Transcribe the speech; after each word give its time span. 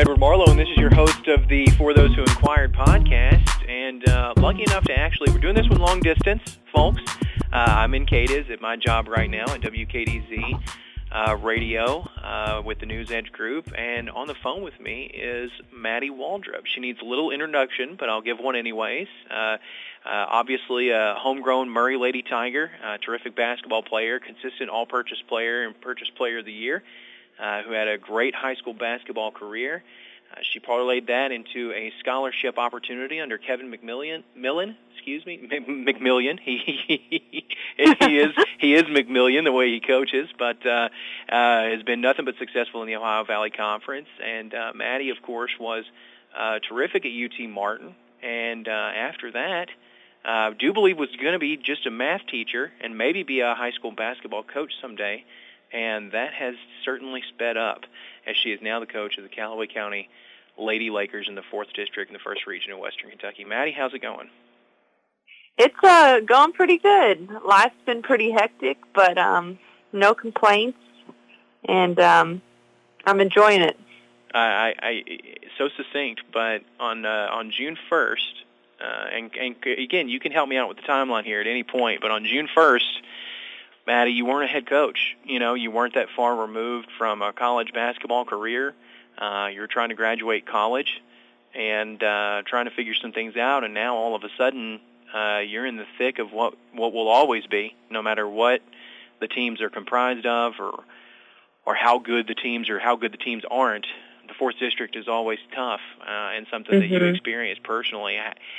Edward 0.00 0.18
Marlowe, 0.18 0.46
and 0.46 0.58
this 0.58 0.70
is 0.70 0.78
your 0.78 0.94
host 0.94 1.28
of 1.28 1.46
the 1.48 1.66
For 1.76 1.92
Those 1.92 2.14
Who 2.14 2.22
Inquired 2.22 2.72
podcast. 2.72 3.68
And 3.68 4.08
uh, 4.08 4.32
lucky 4.38 4.62
enough 4.62 4.84
to 4.84 4.98
actually, 4.98 5.30
we're 5.30 5.40
doing 5.40 5.54
this 5.54 5.68
one 5.68 5.78
long 5.78 6.00
distance, 6.00 6.56
folks. 6.72 7.02
Uh, 7.52 7.56
I'm 7.66 7.92
in 7.92 8.06
Cadiz 8.06 8.48
at 8.50 8.62
my 8.62 8.76
job 8.76 9.08
right 9.08 9.28
now 9.28 9.44
at 9.44 9.60
WKDZ 9.60 10.58
uh, 11.12 11.36
Radio 11.42 12.08
uh, 12.22 12.62
with 12.64 12.78
the 12.78 12.86
News 12.86 13.10
Edge 13.10 13.30
Group, 13.30 13.74
and 13.76 14.08
on 14.08 14.26
the 14.26 14.34
phone 14.34 14.62
with 14.62 14.80
me 14.80 15.02
is 15.02 15.50
Maddie 15.70 16.08
Waldrop. 16.08 16.64
She 16.64 16.80
needs 16.80 17.00
a 17.02 17.04
little 17.04 17.30
introduction, 17.30 17.96
but 17.98 18.08
I'll 18.08 18.22
give 18.22 18.38
one 18.38 18.56
anyways. 18.56 19.08
Uh, 19.30 19.34
uh, 19.34 19.58
obviously, 20.06 20.88
a 20.92 21.14
homegrown 21.18 21.68
Murray 21.68 21.98
Lady 21.98 22.22
Tiger, 22.22 22.70
terrific 23.04 23.36
basketball 23.36 23.82
player, 23.82 24.18
consistent 24.18 24.70
all-purchase 24.70 25.20
player, 25.28 25.66
and 25.66 25.78
purchase 25.78 26.08
player 26.16 26.38
of 26.38 26.46
the 26.46 26.54
year 26.54 26.82
uh, 27.40 27.62
who 27.62 27.72
had 27.72 27.88
a 27.88 27.98
great 27.98 28.34
high 28.34 28.54
school 28.54 28.74
basketball 28.74 29.30
career. 29.30 29.82
Uh, 30.32 30.40
she 30.42 30.60
parlayed 30.60 31.08
that 31.08 31.32
into 31.32 31.72
a 31.72 31.92
scholarship 31.98 32.58
opportunity 32.58 33.18
under 33.18 33.36
Kevin 33.36 33.72
McMillian. 33.72 34.22
Millen, 34.36 34.76
excuse 34.94 35.26
me, 35.26 35.38
McMillian. 35.68 36.38
He 36.38 36.58
he, 36.58 37.46
he 37.76 38.18
is 38.18 38.34
he 38.58 38.74
is 38.74 38.84
McMillian 38.84 39.44
the 39.44 39.52
way 39.52 39.70
he 39.70 39.80
coaches, 39.80 40.28
but 40.38 40.64
uh, 40.64 40.88
uh, 41.28 41.62
has 41.70 41.82
been 41.82 42.00
nothing 42.00 42.26
but 42.26 42.36
successful 42.38 42.82
in 42.82 42.86
the 42.86 42.96
Ohio 42.96 43.24
Valley 43.24 43.50
Conference. 43.50 44.08
And 44.24 44.54
uh, 44.54 44.72
Maddie, 44.74 45.10
of 45.10 45.20
course, 45.22 45.52
was 45.58 45.84
uh, 46.36 46.60
terrific 46.68 47.04
at 47.06 47.10
UT 47.10 47.48
Martin. 47.48 47.94
And 48.22 48.68
uh, 48.68 48.70
after 48.70 49.32
that, 49.32 49.68
uh, 50.24 50.50
do 50.58 50.72
believe 50.72 50.98
was 50.98 51.08
going 51.16 51.32
to 51.32 51.38
be 51.38 51.56
just 51.56 51.86
a 51.86 51.90
math 51.90 52.26
teacher 52.30 52.70
and 52.80 52.96
maybe 52.96 53.22
be 53.22 53.40
a 53.40 53.54
high 53.54 53.72
school 53.72 53.92
basketball 53.92 54.42
coach 54.42 54.72
someday 54.80 55.24
and 55.72 56.12
that 56.12 56.32
has 56.32 56.54
certainly 56.84 57.22
sped 57.34 57.56
up 57.56 57.84
as 58.26 58.36
she 58.36 58.50
is 58.50 58.60
now 58.62 58.80
the 58.80 58.86
coach 58.86 59.16
of 59.18 59.24
the 59.24 59.28
Calloway 59.28 59.66
County 59.66 60.08
Lady 60.58 60.90
Lakers 60.90 61.26
in 61.28 61.34
the 61.34 61.42
4th 61.52 61.72
District 61.74 62.10
in 62.10 62.14
the 62.14 62.18
1st 62.18 62.46
Region 62.46 62.72
of 62.72 62.78
Western 62.78 63.10
Kentucky. 63.10 63.44
Maddie, 63.44 63.72
how's 63.72 63.94
it 63.94 64.02
going? 64.02 64.28
It's 65.58 65.74
uh, 65.82 66.20
going 66.20 66.52
pretty 66.52 66.78
good. 66.78 67.28
Life's 67.44 67.74
been 67.84 68.02
pretty 68.02 68.30
hectic, 68.30 68.78
but 68.94 69.18
um, 69.18 69.58
no 69.92 70.14
complaints, 70.14 70.78
and 71.64 71.98
um, 72.00 72.42
I'm 73.04 73.20
enjoying 73.20 73.60
it. 73.60 73.78
I, 74.32 74.38
I, 74.38 74.74
I 74.82 75.02
so 75.58 75.68
succinct, 75.76 76.22
but 76.32 76.62
on 76.78 77.04
uh, 77.04 77.28
on 77.32 77.50
June 77.50 77.76
1st, 77.90 78.16
uh, 78.80 79.06
and, 79.12 79.30
and 79.36 79.56
again, 79.66 80.08
you 80.08 80.20
can 80.20 80.32
help 80.32 80.48
me 80.48 80.56
out 80.56 80.68
with 80.68 80.78
the 80.78 80.84
timeline 80.84 81.24
here 81.24 81.40
at 81.40 81.46
any 81.46 81.64
point, 81.64 82.00
but 82.00 82.10
on 82.10 82.24
June 82.24 82.48
1st, 82.56 83.02
Maddie, 83.90 84.12
you 84.12 84.24
weren't 84.24 84.44
a 84.44 84.52
head 84.52 84.68
coach. 84.68 85.16
You 85.24 85.40
know, 85.40 85.54
you 85.54 85.72
weren't 85.72 85.94
that 85.94 86.10
far 86.14 86.36
removed 86.36 86.86
from 86.96 87.22
a 87.22 87.32
college 87.32 87.72
basketball 87.72 88.24
career. 88.24 88.72
Uh, 89.18 89.48
you 89.52 89.60
were 89.60 89.66
trying 89.66 89.88
to 89.88 89.96
graduate 89.96 90.46
college 90.46 91.02
and 91.56 92.00
uh, 92.00 92.42
trying 92.46 92.66
to 92.66 92.70
figure 92.70 92.94
some 92.94 93.10
things 93.10 93.36
out, 93.36 93.64
and 93.64 93.74
now 93.74 93.96
all 93.96 94.14
of 94.14 94.22
a 94.22 94.28
sudden 94.38 94.80
uh, 95.12 95.38
you're 95.38 95.66
in 95.66 95.76
the 95.76 95.86
thick 95.98 96.20
of 96.20 96.30
what 96.32 96.54
what 96.72 96.92
will 96.92 97.08
always 97.08 97.44
be, 97.48 97.74
no 97.90 98.00
matter 98.00 98.28
what 98.28 98.62
the 99.18 99.26
teams 99.26 99.60
are 99.60 99.70
comprised 99.70 100.24
of, 100.24 100.52
or 100.60 100.84
or 101.66 101.74
how 101.74 101.98
good 101.98 102.28
the 102.28 102.36
teams 102.36 102.70
or 102.70 102.78
how 102.78 102.94
good 102.94 103.12
the 103.12 103.18
teams 103.18 103.42
aren't. 103.50 103.88
The 104.28 104.34
fourth 104.34 104.60
district 104.60 104.94
is 104.94 105.08
always 105.08 105.40
tough, 105.52 105.80
uh, 106.00 106.36
and 106.36 106.46
something 106.48 106.80
mm-hmm. 106.80 106.94
that 106.94 107.02
you 107.02 107.08
experienced 107.08 107.64
personally. 107.64 108.16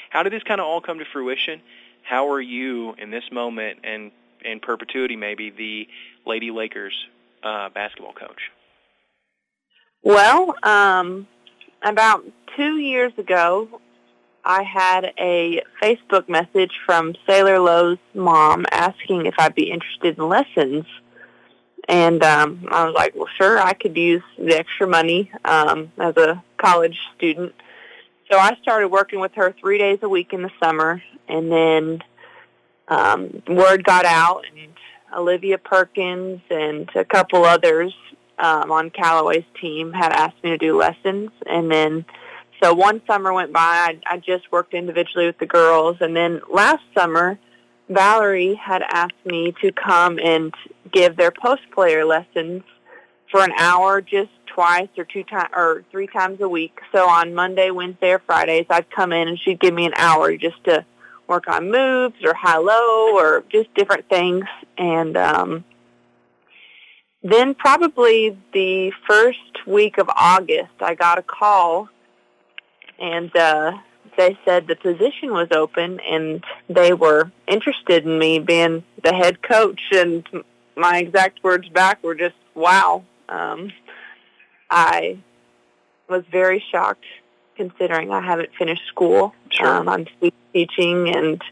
How 0.09 0.23
did 0.23 0.33
this 0.33 0.43
kind 0.43 0.59
of 0.59 0.67
all 0.67 0.81
come 0.81 0.99
to 0.99 1.05
fruition? 1.05 1.61
How 2.03 2.31
are 2.31 2.41
you 2.41 2.95
in 2.97 3.11
this 3.11 3.31
moment, 3.31 3.79
and 3.85 4.11
in 4.43 4.59
perpetuity 4.59 5.15
maybe 5.15 5.49
the 5.49 5.87
Lady 6.25 6.51
Lakers 6.51 6.93
uh, 7.43 7.69
basketball 7.69 8.13
coach? 8.13 8.51
Well, 10.03 10.55
um, 10.63 11.27
about 11.83 12.25
two 12.55 12.77
years 12.77 13.13
ago, 13.17 13.81
I 14.43 14.63
had 14.63 15.13
a 15.19 15.61
Facebook 15.81 16.27
message 16.27 16.71
from 16.85 17.15
Sailor 17.27 17.59
Lowe's 17.59 17.99
mom 18.13 18.65
asking 18.71 19.27
if 19.27 19.35
I'd 19.37 19.55
be 19.55 19.69
interested 19.69 20.17
in 20.17 20.27
lessons. 20.27 20.85
And 21.87 22.23
um, 22.23 22.67
I 22.69 22.85
was 22.85 22.93
like, 22.93 23.15
well, 23.15 23.27
sure, 23.37 23.59
I 23.59 23.73
could 23.73 23.97
use 23.97 24.23
the 24.37 24.57
extra 24.57 24.87
money 24.87 25.31
um, 25.45 25.91
as 25.97 26.15
a 26.17 26.43
college 26.57 26.97
student. 27.15 27.53
So 28.31 28.37
I 28.37 28.55
started 28.61 28.87
working 28.87 29.19
with 29.19 29.33
her 29.35 29.53
three 29.59 29.77
days 29.77 29.99
a 30.01 30.09
week 30.09 30.31
in 30.31 30.41
the 30.41 30.51
summer, 30.61 31.03
and 31.27 31.51
then 31.51 32.01
um, 32.87 33.41
word 33.47 33.83
got 33.83 34.05
out, 34.05 34.43
and 34.45 34.73
Olivia 35.15 35.57
Perkins 35.57 36.41
and 36.49 36.89
a 36.95 37.05
couple 37.05 37.45
others 37.45 37.93
um, 38.39 38.71
on 38.71 38.89
Calloway's 38.89 39.45
team 39.59 39.93
had 39.93 40.11
asked 40.11 40.43
me 40.43 40.51
to 40.51 40.57
do 40.57 40.77
lessons, 40.77 41.31
and 41.45 41.71
then 41.71 42.05
so 42.61 42.73
one 42.73 43.01
summer 43.07 43.33
went 43.33 43.51
by. 43.51 43.59
I, 43.59 43.99
I 44.05 44.17
just 44.17 44.51
worked 44.51 44.73
individually 44.73 45.25
with 45.25 45.39
the 45.39 45.45
girls, 45.45 45.97
and 45.99 46.15
then 46.15 46.41
last 46.49 46.83
summer, 46.95 47.39
Valerie 47.89 48.55
had 48.55 48.83
asked 48.83 49.25
me 49.25 49.53
to 49.61 49.71
come 49.71 50.19
and 50.19 50.53
give 50.91 51.17
their 51.17 51.31
post 51.31 51.63
player 51.73 52.05
lessons 52.05 52.63
for 53.29 53.43
an 53.43 53.51
hour, 53.57 54.01
just 54.01 54.29
twice 54.45 54.89
or 54.97 55.05
two 55.05 55.23
times 55.23 55.49
or 55.55 55.83
three 55.91 56.07
times 56.07 56.41
a 56.41 56.47
week. 56.47 56.77
So 56.91 57.07
on 57.07 57.33
Monday, 57.33 57.71
Wednesday, 57.71 58.11
or 58.11 58.19
Fridays, 58.19 58.65
I'd 58.69 58.89
come 58.91 59.11
in 59.13 59.27
and 59.27 59.39
she'd 59.39 59.59
give 59.59 59.73
me 59.73 59.85
an 59.85 59.93
hour 59.95 60.35
just 60.35 60.63
to 60.65 60.85
work 61.31 61.47
on 61.47 61.71
moves 61.71 62.17
or 62.23 62.33
high-low 62.33 63.15
or 63.15 63.43
just 63.49 63.73
different 63.73 64.07
things. 64.09 64.43
And 64.77 65.15
um, 65.15 65.63
then 67.23 67.55
probably 67.55 68.37
the 68.53 68.91
first 69.07 69.65
week 69.65 69.97
of 69.97 70.09
August, 70.15 70.75
I 70.81 70.93
got 70.93 71.17
a 71.17 71.23
call, 71.23 71.87
and 72.99 73.35
uh, 73.35 73.77
they 74.17 74.37
said 74.43 74.67
the 74.67 74.75
position 74.75 75.31
was 75.31 75.47
open, 75.51 75.99
and 76.01 76.43
they 76.67 76.93
were 76.93 77.31
interested 77.47 78.05
in 78.05 78.19
me 78.19 78.39
being 78.39 78.83
the 79.03 79.13
head 79.13 79.41
coach. 79.41 79.81
And 79.93 80.27
my 80.75 80.97
exact 80.97 81.43
words 81.43 81.69
back 81.69 82.03
were 82.03 82.15
just, 82.15 82.35
"Wow." 82.53 83.03
Um, 83.29 83.71
I 84.69 85.17
was 86.09 86.23
very 86.29 86.61
shocked 86.71 87.05
considering 87.55 88.11
I 88.11 88.21
haven't 88.21 88.49
finished 88.57 88.85
school. 88.87 89.33
Sure. 89.49 89.67
Um, 89.67 89.87
I'm 89.87 90.05
teaching 90.53 91.15
and 91.15 91.43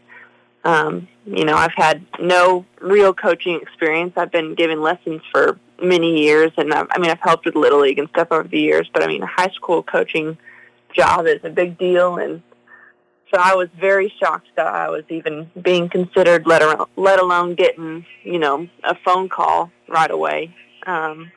um, 0.64 1.08
you 1.26 1.44
know, 1.44 1.54
I've 1.54 1.74
had 1.74 2.04
no 2.18 2.66
real 2.80 3.14
coaching 3.14 3.60
experience. 3.60 4.12
I've 4.16 4.30
been 4.30 4.54
giving 4.54 4.80
lessons 4.80 5.22
for 5.32 5.58
many 5.82 6.22
years, 6.22 6.52
and 6.56 6.72
I've, 6.72 6.86
I 6.90 6.98
mean, 6.98 7.10
I've 7.10 7.20
helped 7.20 7.46
with 7.46 7.54
Little 7.54 7.80
League 7.80 7.98
and 7.98 8.08
stuff 8.10 8.28
over 8.30 8.46
the 8.46 8.58
years. 8.58 8.88
But 8.92 9.02
I 9.02 9.06
mean, 9.06 9.22
a 9.22 9.26
high 9.26 9.50
school 9.50 9.82
coaching 9.82 10.36
job 10.94 11.26
is 11.26 11.40
a 11.44 11.50
big 11.50 11.78
deal, 11.78 12.18
and 12.18 12.42
so 13.32 13.40
I 13.40 13.54
was 13.54 13.68
very 13.78 14.12
shocked 14.20 14.48
that 14.56 14.66
I 14.66 14.90
was 14.90 15.04
even 15.08 15.50
being 15.62 15.88
considered, 15.88 16.46
let 16.46 16.62
alone, 16.62 16.86
let 16.96 17.20
alone 17.20 17.54
getting, 17.54 18.04
you 18.22 18.38
know, 18.38 18.68
a 18.82 18.94
phone 18.96 19.28
call 19.28 19.70
right 19.88 20.10
away. 20.10 20.54
Um, 20.86 21.30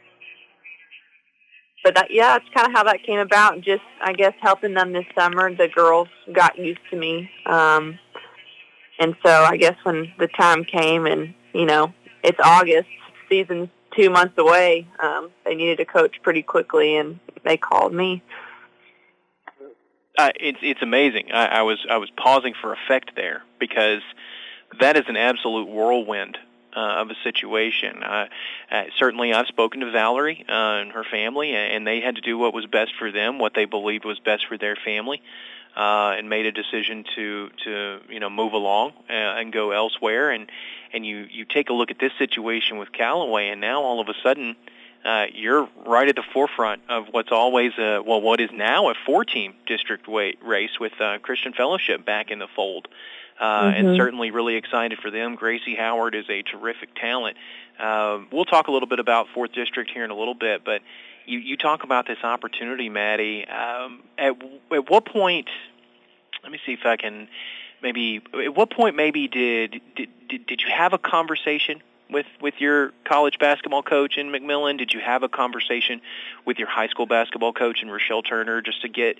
but 1.84 1.96
that, 1.96 2.08
yeah, 2.10 2.38
that's 2.38 2.50
kind 2.54 2.68
of 2.68 2.74
how 2.74 2.84
that 2.84 3.04
came 3.04 3.20
about. 3.20 3.62
Just, 3.62 3.84
I 4.02 4.14
guess, 4.14 4.34
helping 4.42 4.74
them 4.74 4.94
this 4.94 5.06
summer. 5.16 5.54
The 5.54 5.68
girls 5.68 6.08
got 6.32 6.58
used 6.58 6.80
to 6.92 6.98
me. 6.98 7.30
Um, 7.46 8.00
and 9.00 9.16
so 9.26 9.32
I 9.32 9.58
guess 9.58 9.76
when 9.84 10.14
the 10.18 10.28
time 10.28 10.64
came 10.64 11.06
and, 11.06 11.34
you 11.54 11.66
know, 11.66 11.94
it's 12.24 12.40
August, 12.44 12.88
season's 13.30 13.70
two 13.98 14.10
months 14.10 14.36
away, 14.38 14.88
um, 15.00 15.30
they 15.46 15.56
needed 15.56 15.80
a 15.80 15.86
coach 15.86 16.16
pretty 16.24 16.42
quickly, 16.42 16.96
and 16.98 17.20
they 17.44 17.58
called 17.58 17.94
me. 17.94 18.24
Uh, 20.18 20.30
it's 20.36 20.60
it's 20.62 20.82
amazing. 20.82 21.32
I, 21.34 21.46
I 21.46 21.62
was 21.64 21.84
I 21.90 21.98
was 21.98 22.10
pausing 22.16 22.54
for 22.62 22.74
effect 22.74 23.12
there 23.16 23.42
because 23.60 24.02
that 24.80 24.96
is 24.96 25.04
an 25.08 25.18
absolute 25.18 25.68
whirlwind 25.68 26.38
uh, 26.76 27.02
of 27.02 27.10
a 27.10 27.16
situation. 27.24 28.04
Uh, 28.04 28.28
uh, 28.72 28.84
certainly, 28.98 29.34
I've 29.34 29.48
spoken 29.48 29.82
to 29.82 29.92
Valerie 29.92 30.46
uh, 30.48 30.52
and 30.52 30.92
her 30.92 31.04
family, 31.04 31.56
and 31.56 31.86
they 31.86 32.02
had 32.02 32.16
to 32.16 32.22
do 32.22 32.38
what 32.38 32.54
was 32.54 32.66
best 32.66 32.94
for 32.98 33.12
them, 33.12 33.40
what 33.40 33.54
they 33.54 33.66
believed 33.66 34.06
was 34.06 34.20
best 34.20 34.48
for 34.48 34.58
their 34.58 34.76
family, 34.76 35.22
uh, 35.76 36.16
and 36.18 36.30
made 36.30 36.46
a 36.46 36.52
decision 36.52 37.06
to 37.16 37.50
to 37.64 38.00
you 38.10 38.20
know 38.20 38.30
move 38.30 38.54
along 38.54 38.94
uh, 39.10 39.14
and 39.14 39.54
go 39.54 39.72
elsewhere. 39.72 40.32
And 40.32 40.52
and 40.94 41.06
you 41.06 41.28
you 41.30 41.46
take 41.46 41.70
a 41.70 41.74
look 41.74 41.92
at 41.92 42.00
this 42.00 42.14
situation 42.18 42.78
with 42.78 42.92
Calloway, 42.92 43.50
and 43.50 43.62
now 43.62 43.82
all 43.82 44.00
of 44.00 44.10
a 44.10 44.16
sudden. 44.24 44.56
Uh, 45.06 45.26
you're 45.34 45.68
right 45.86 46.08
at 46.08 46.16
the 46.16 46.24
forefront 46.32 46.82
of 46.88 47.08
what's 47.12 47.30
always 47.30 47.74
a 47.78 48.02
well, 48.02 48.22
what 48.22 48.40
is 48.40 48.50
now 48.54 48.90
a 48.90 48.94
four-team 49.06 49.54
district 49.66 50.08
weight 50.08 50.40
race 50.42 50.80
with 50.80 50.94
uh, 51.02 51.18
Christian 51.20 51.52
Fellowship 51.52 52.06
back 52.06 52.32
in 52.32 52.40
the 52.40 52.48
fold 52.48 52.88
uh, 52.88 52.90
mm-hmm. 53.42 53.88
and 53.88 53.98
certainly 53.98 54.32
really 54.32 54.56
excited 54.56 55.00
for 55.00 55.12
them. 55.12 55.36
Gracie 55.36 55.76
Howard 55.76 56.16
is 56.16 56.26
a 56.30 56.42
terrific 56.44 56.96
talent. 56.96 57.38
Uh, 57.80 58.20
we'll 58.32 58.46
talk 58.46 58.68
a 58.68 58.72
little 58.72 58.88
bit 58.88 59.00
about 59.00 59.28
Fourth 59.34 59.52
District 59.54 59.90
here 59.90 60.04
in 60.04 60.12
a 60.12 60.16
little 60.16 60.36
bit, 60.36 60.64
but 60.64 60.82
you, 61.26 61.40
you 61.40 61.58
talk 61.58 61.84
about 61.84 62.08
this 62.08 62.20
opportunity, 62.24 62.90
Maddie. 62.90 63.48
Um, 63.48 64.04
at, 64.18 64.36
at 64.72 64.90
what 64.90 65.06
point? 65.06 65.50
Let 66.44 66.52
me 66.52 66.60
see 66.66 66.74
if 66.74 66.86
I 66.86 66.98
can 66.98 67.30
maybe. 67.82 68.22
At 68.34 68.56
what 68.56 68.70
point 68.70 68.96
maybe 68.96 69.28
did 69.28 69.82
did 69.96 70.10
did, 70.28 70.46
did 70.46 70.62
you 70.62 70.70
have 70.70 70.94
a 70.94 70.98
conversation 70.98 71.82
with 72.10 72.26
with 72.42 72.56
your 72.60 72.92
college 73.06 73.40
basketball 73.40 73.84
coach 73.84 74.18
in 74.18 74.28
McMillan? 74.28 74.78
Did 74.78 74.94
you 74.94 75.00
have 75.00 75.24
a 75.24 75.30
conversation 75.30 76.02
with 76.46 76.60
your 76.60 76.68
high 76.68 76.88
school 76.88 77.06
basketball 77.06 77.54
coach 77.54 77.82
in 77.82 77.90
Rechelle 77.90 78.26
Turner 78.26 78.62
just 78.62 78.82
to 78.82 78.90
get 78.90 79.18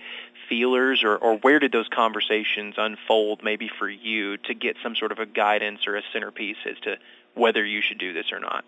feelers, 0.50 1.04
or 1.04 1.16
or 1.18 1.38
where 1.38 1.60
did 1.60 1.72
those 1.72 1.88
conversations 1.88 2.76
unfold? 2.78 3.44
Maybe 3.44 3.70
for 3.80 3.90
you 3.90 4.38
to 4.38 4.54
get 4.54 4.78
some 4.84 4.96
sort 4.96 5.12
of 5.12 5.20
a 5.20 5.26
guidance 5.26 5.88
or 5.88 5.96
a 5.96 6.02
centerpiece 6.12 6.58
as 6.70 6.80
to 6.82 6.98
whether 7.34 7.66
you 7.66 7.82
should 7.82 7.98
do 7.98 8.14
this 8.14 8.32
or 8.32 8.40
not. 8.40 8.64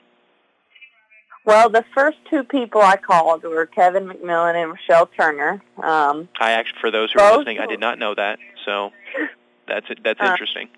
Well, 1.45 1.69
the 1.69 1.85
first 1.93 2.17
two 2.27 2.43
people 2.43 2.81
I 2.81 2.97
called 2.97 3.43
were 3.43 3.67
Kevin 3.67 4.07
McMillan 4.07 4.55
and 4.55 4.75
Rechelle 4.75 5.07
Turner. 5.15 5.61
Um, 5.77 6.27
I 6.39 6.51
actually, 6.51 6.79
for 6.81 6.89
those 6.89 7.11
who 7.11 7.21
are 7.21 7.37
listening, 7.37 7.59
I 7.59 7.67
did 7.67 7.79
not 7.79 7.99
know 7.99 8.15
that, 8.15 8.39
so 8.65 8.91
that's 9.67 9.85
that's 10.03 10.19
uh, 10.19 10.25
interesting. 10.25 10.69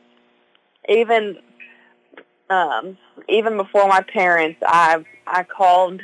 Even 0.89 1.37
um, 2.49 2.97
even 3.27 3.57
before 3.57 3.87
my 3.87 4.01
parents, 4.01 4.59
I 4.65 5.03
I 5.25 5.43
called 5.43 6.01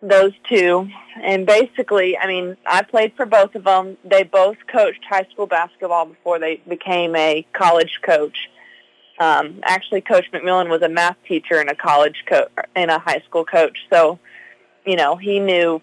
those 0.00 0.32
two, 0.48 0.88
and 1.22 1.46
basically, 1.46 2.16
I 2.18 2.26
mean, 2.26 2.56
I 2.66 2.82
played 2.82 3.14
for 3.16 3.26
both 3.26 3.54
of 3.54 3.64
them. 3.64 3.96
They 4.04 4.22
both 4.22 4.56
coached 4.70 5.04
high 5.08 5.26
school 5.32 5.46
basketball 5.46 6.06
before 6.06 6.38
they 6.38 6.60
became 6.68 7.16
a 7.16 7.46
college 7.52 8.00
coach. 8.02 8.50
Um, 9.18 9.60
actually, 9.64 10.00
Coach 10.00 10.26
McMillan 10.32 10.68
was 10.68 10.82
a 10.82 10.88
math 10.88 11.16
teacher 11.26 11.58
and 11.58 11.70
a 11.70 11.74
college 11.74 12.24
coach 12.28 12.50
and 12.74 12.90
a 12.90 12.98
high 12.98 13.20
school 13.20 13.44
coach. 13.44 13.86
So, 13.90 14.18
you 14.84 14.96
know, 14.96 15.16
he 15.16 15.38
knew 15.38 15.80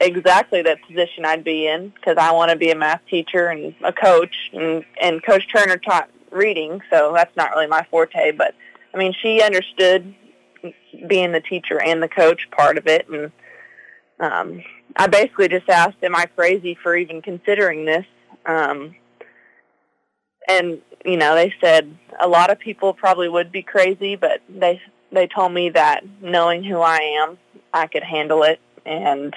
exactly 0.00 0.60
the 0.60 0.76
position 0.86 1.24
I'd 1.24 1.44
be 1.44 1.66
in 1.66 1.90
because 1.90 2.16
I 2.18 2.32
want 2.32 2.50
to 2.50 2.56
be 2.56 2.70
a 2.70 2.76
math 2.76 3.00
teacher 3.08 3.48
and 3.48 3.74
a 3.82 3.92
coach. 3.92 4.34
And, 4.52 4.84
and 5.00 5.22
Coach 5.22 5.46
Turner 5.50 5.76
taught 5.76 6.10
reading, 6.30 6.82
so 6.90 7.12
that's 7.14 7.34
not 7.36 7.52
really 7.52 7.68
my 7.68 7.86
forte. 7.90 8.32
But 8.32 8.54
I 8.94 8.98
mean, 8.98 9.12
she 9.20 9.42
understood 9.42 10.14
being 11.08 11.32
the 11.32 11.40
teacher 11.40 11.80
and 11.82 12.02
the 12.02 12.08
coach 12.08 12.48
part 12.50 12.78
of 12.78 12.86
it, 12.86 13.08
and 13.08 13.32
um, 14.20 14.62
I 14.96 15.08
basically 15.08 15.48
just 15.48 15.68
asked, 15.68 15.96
"Am 16.02 16.14
I 16.14 16.26
crazy 16.26 16.78
for 16.80 16.96
even 16.96 17.20
considering 17.20 17.84
this?" 17.84 18.06
Um, 18.46 18.94
and 20.48 20.80
you 21.04 21.16
know, 21.16 21.34
they 21.34 21.52
said 21.60 21.96
a 22.20 22.28
lot 22.28 22.50
of 22.50 22.58
people 22.58 22.94
probably 22.94 23.28
would 23.28 23.50
be 23.50 23.62
crazy, 23.62 24.16
but 24.16 24.40
they 24.48 24.80
they 25.10 25.26
told 25.26 25.52
me 25.52 25.70
that 25.70 26.04
knowing 26.20 26.62
who 26.62 26.80
I 26.80 26.98
am, 27.22 27.38
I 27.72 27.86
could 27.86 28.04
handle 28.04 28.42
it, 28.44 28.60
and 28.86 29.34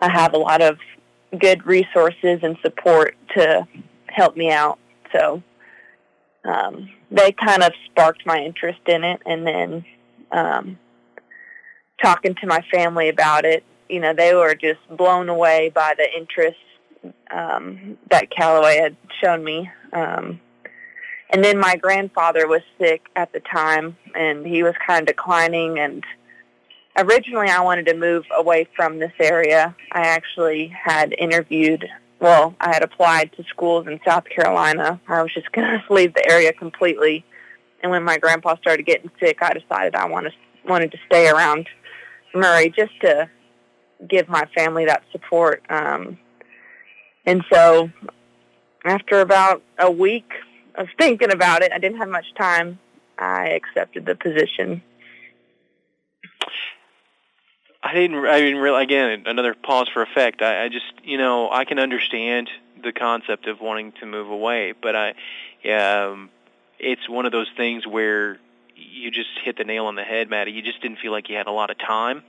I 0.00 0.08
have 0.08 0.34
a 0.34 0.38
lot 0.38 0.62
of 0.62 0.78
good 1.38 1.66
resources 1.66 2.40
and 2.42 2.56
support 2.62 3.16
to 3.34 3.66
help 4.06 4.36
me 4.36 4.50
out. 4.50 4.78
So 5.12 5.42
um, 6.46 6.90
they 7.10 7.32
kind 7.32 7.62
of 7.62 7.72
sparked 7.86 8.24
my 8.26 8.38
interest 8.38 8.80
in 8.86 9.04
it, 9.04 9.20
and 9.26 9.46
then 9.46 9.84
um, 10.32 10.78
talking 12.02 12.34
to 12.36 12.46
my 12.46 12.62
family 12.72 13.08
about 13.08 13.44
it, 13.44 13.64
you 13.88 14.00
know, 14.00 14.12
they 14.12 14.34
were 14.34 14.54
just 14.54 14.80
blown 14.90 15.28
away 15.28 15.70
by 15.74 15.94
the 15.96 16.06
interest 16.16 16.58
um, 17.30 17.98
that 18.10 18.30
Calloway 18.30 18.78
had 18.78 18.96
shown 19.22 19.44
me. 19.44 19.70
Um, 19.92 20.40
and 21.30 21.42
then 21.42 21.58
my 21.58 21.76
grandfather 21.76 22.46
was 22.46 22.62
sick 22.78 23.06
at 23.16 23.32
the 23.32 23.40
time, 23.40 23.96
and 24.14 24.46
he 24.46 24.62
was 24.62 24.74
kind 24.86 25.00
of 25.00 25.06
declining. 25.06 25.78
And 25.78 26.04
originally, 26.96 27.48
I 27.48 27.60
wanted 27.60 27.86
to 27.86 27.94
move 27.94 28.24
away 28.36 28.68
from 28.76 28.98
this 28.98 29.12
area. 29.18 29.74
I 29.92 30.02
actually 30.02 30.68
had 30.68 31.14
interviewed. 31.18 31.88
Well, 32.20 32.54
I 32.60 32.72
had 32.72 32.82
applied 32.82 33.32
to 33.36 33.44
schools 33.44 33.86
in 33.86 34.00
South 34.06 34.24
Carolina. 34.24 35.00
I 35.06 35.22
was 35.22 35.32
just 35.34 35.50
going 35.52 35.66
to 35.66 35.92
leave 35.92 36.14
the 36.14 36.28
area 36.30 36.52
completely. 36.52 37.24
And 37.82 37.90
when 37.90 38.04
my 38.04 38.18
grandpa 38.18 38.56
started 38.56 38.86
getting 38.86 39.10
sick, 39.20 39.38
I 39.42 39.52
decided 39.52 39.94
I 39.94 40.08
wanted 40.08 40.32
wanted 40.64 40.90
to 40.90 40.98
stay 41.06 41.28
around 41.28 41.68
Murray 42.34 42.70
just 42.70 42.98
to 43.00 43.30
give 44.08 44.28
my 44.28 44.44
family 44.56 44.86
that 44.86 45.04
support. 45.12 45.62
Um, 45.68 46.18
and 47.24 47.44
so, 47.52 47.88
after 48.84 49.20
about 49.20 49.62
a 49.78 49.90
week 49.90 50.32
of 50.76 50.88
thinking 50.98 51.32
about 51.32 51.62
it. 51.62 51.72
I 51.72 51.78
didn't 51.78 51.98
have 51.98 52.08
much 52.08 52.26
time. 52.36 52.78
I 53.18 53.48
accepted 53.48 54.06
the 54.06 54.14
position. 54.14 54.82
I 57.86 57.94
didn't. 57.94 58.26
I 58.26 58.40
didn't 58.40 58.58
really. 58.58 58.82
Again, 58.82 59.22
another 59.26 59.54
pause 59.54 59.88
for 59.92 60.02
effect. 60.02 60.42
I, 60.42 60.64
I 60.64 60.68
just, 60.68 60.92
you 61.04 61.18
know, 61.18 61.50
I 61.50 61.64
can 61.64 61.78
understand 61.78 62.50
the 62.82 62.92
concept 62.92 63.46
of 63.46 63.60
wanting 63.60 63.92
to 64.00 64.06
move 64.06 64.28
away, 64.28 64.74
but 64.80 64.96
I, 64.96 65.10
um, 65.70 66.30
it's 66.78 67.08
one 67.08 67.26
of 67.26 67.32
those 67.32 67.48
things 67.56 67.86
where 67.86 68.38
you 68.74 69.10
just 69.10 69.30
hit 69.42 69.56
the 69.56 69.64
nail 69.64 69.86
on 69.86 69.94
the 69.94 70.02
head, 70.02 70.28
Maddie. 70.28 70.50
You 70.50 70.62
just 70.62 70.82
didn't 70.82 70.98
feel 70.98 71.12
like 71.12 71.28
you 71.28 71.36
had 71.36 71.46
a 71.46 71.52
lot 71.52 71.70
of 71.70 71.78
time. 71.78 72.22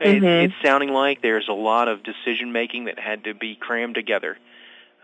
Mm-hmm. 0.00 0.24
It, 0.24 0.44
it's 0.44 0.54
sounding 0.62 0.90
like 0.90 1.22
there's 1.22 1.48
a 1.48 1.52
lot 1.52 1.88
of 1.88 2.02
decision 2.02 2.52
making 2.52 2.86
that 2.86 2.98
had 2.98 3.24
to 3.24 3.34
be 3.34 3.54
crammed 3.54 3.94
together 3.94 4.36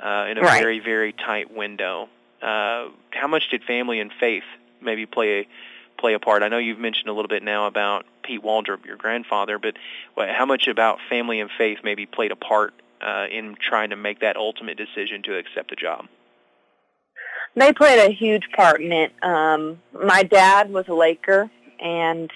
uh, 0.02 0.26
in 0.28 0.36
a 0.36 0.40
right. 0.40 0.60
very, 0.60 0.80
very 0.80 1.12
tight 1.12 1.54
window. 1.54 2.08
Uh, 2.42 2.88
how 3.10 3.28
much 3.28 3.50
did 3.50 3.62
family 3.62 4.00
and 4.00 4.10
faith 4.18 4.42
maybe 4.80 5.06
play 5.06 5.40
a, 5.40 5.48
play 5.96 6.14
a 6.14 6.18
part? 6.18 6.42
I 6.42 6.48
know 6.48 6.58
you've 6.58 6.80
mentioned 6.80 7.08
a 7.08 7.12
little 7.12 7.28
bit 7.28 7.42
now 7.42 7.66
about 7.66 8.04
Pete 8.30 8.44
Waldrop, 8.44 8.84
your 8.86 8.96
grandfather, 8.96 9.58
but 9.58 9.74
how 10.16 10.46
much 10.46 10.68
about 10.68 10.98
family 11.08 11.40
and 11.40 11.50
faith 11.58 11.78
maybe 11.82 12.06
played 12.06 12.30
a 12.30 12.36
part 12.36 12.72
uh, 13.04 13.26
in 13.28 13.56
trying 13.60 13.90
to 13.90 13.96
make 13.96 14.20
that 14.20 14.36
ultimate 14.36 14.76
decision 14.76 15.20
to 15.24 15.36
accept 15.36 15.70
the 15.70 15.76
job? 15.76 16.06
They 17.56 17.72
played 17.72 17.98
a 17.98 18.12
huge 18.12 18.44
part 18.54 18.80
in 18.80 18.92
it. 18.92 19.12
Um, 19.20 19.80
my 19.92 20.22
dad 20.22 20.72
was 20.72 20.86
a 20.86 20.94
Laker, 20.94 21.50
and 21.80 22.30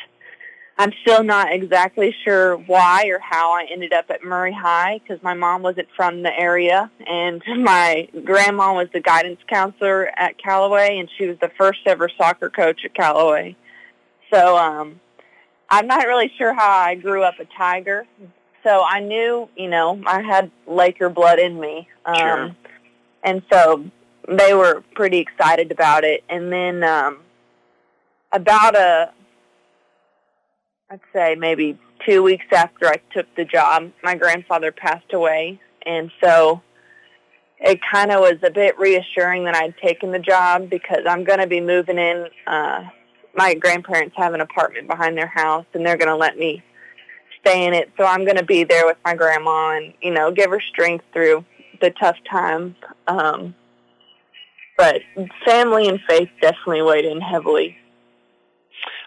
I'm 0.77 0.91
still 1.03 1.23
not 1.23 1.53
exactly 1.53 2.13
sure 2.25 2.57
why 2.57 3.05
or 3.07 3.21
how 3.21 3.53
I 3.53 3.69
ended 3.71 3.93
up 3.93 4.07
at 4.11 4.25
Murray 4.25 4.53
High 4.53 4.99
because 4.99 5.23
my 5.23 5.35
mom 5.35 5.63
wasn't 5.63 5.87
from 5.95 6.25
the 6.25 6.37
area 6.37 6.91
and 7.07 7.41
my 7.63 8.09
grandma 8.25 8.75
was 8.75 8.89
the 8.93 8.99
guidance 8.99 9.39
counselor 9.49 10.11
at 10.17 10.43
Calloway 10.43 10.99
and 10.99 11.09
she 11.17 11.29
was 11.29 11.39
the 11.41 11.53
first 11.57 11.79
ever 11.87 12.11
soccer 12.19 12.51
coach 12.51 12.81
at 12.85 12.95
Calloway. 12.95 13.55
So 14.33 14.57
um 14.57 15.01
I'm 15.71 15.87
not 15.87 16.07
really 16.07 16.31
sure 16.37 16.53
how 16.55 16.71
I 16.71 16.95
grew 16.95 17.23
up 17.23 17.35
a 17.41 17.47
Tiger. 17.57 18.07
So 18.63 18.83
I 18.83 19.01
knew, 19.01 19.49
you 19.57 19.69
know, 19.69 20.01
I 20.07 20.23
had 20.23 20.51
Laker 20.67 21.09
blood 21.09 21.39
in 21.39 21.59
me. 21.59 21.89
Um 22.05 22.17
sure. 22.17 22.57
and 23.23 23.43
so 23.53 23.85
they 24.29 24.55
were 24.55 24.83
pretty 24.95 25.19
excited 25.19 25.71
about 25.71 26.03
it 26.05 26.25
and 26.31 26.51
then 26.51 26.83
um 26.83 27.19
about 28.33 28.75
a 28.75 29.13
I'd 30.91 31.01
say 31.13 31.35
maybe 31.35 31.79
two 32.07 32.23
weeks 32.23 32.47
after 32.53 32.87
I 32.87 33.01
took 33.13 33.27
the 33.37 33.45
job, 33.45 33.91
my 34.03 34.15
grandfather 34.15 34.73
passed 34.73 35.13
away. 35.13 35.61
And 35.87 36.11
so 36.23 36.63
it 37.59 37.81
kind 37.91 38.11
of 38.11 38.21
was 38.21 38.39
a 38.43 38.51
bit 38.51 38.79
reassuring 38.79 39.45
that 39.45 39.55
I'd 39.55 39.77
taken 39.79 40.13
the 40.13 40.19
job 40.19 40.69
because 40.69 41.05
I'm 41.09 41.25
going 41.25 41.39
to 41.39 41.47
be 41.47 41.61
moving 41.61 41.99
in. 41.99 42.27
Uh, 42.47 42.85
my 43.35 43.55
grandparents 43.55 44.15
have 44.17 44.35
an 44.35 44.41
apartment 44.41 44.89
behind 44.89 45.17
their 45.17 45.27
house 45.27 45.67
and 45.75 45.85
they're 45.85 45.97
going 45.97 46.09
to 46.09 46.17
let 46.17 46.39
me 46.39 46.63
stay 47.41 47.67
in 47.67 47.75
it. 47.75 47.91
So 47.99 48.05
I'm 48.05 48.25
going 48.25 48.37
to 48.37 48.45
be 48.45 48.65
there 48.65 48.87
with 48.87 48.97
my 49.05 49.15
grandma 49.15 49.77
and, 49.77 49.95
you 50.03 50.13
know, 50.13 50.31
give 50.31 50.51
her 50.51 50.61
strength 50.61 51.05
through 51.13 51.45
the 51.81 51.91
tough 51.91 52.17
times. 52.31 52.75
Um, 53.07 53.55
but 54.77 54.97
family 55.45 55.89
and 55.89 56.01
faith 56.09 56.29
definitely 56.41 56.83
weighed 56.83 57.05
in 57.05 57.21
heavily. 57.21 57.77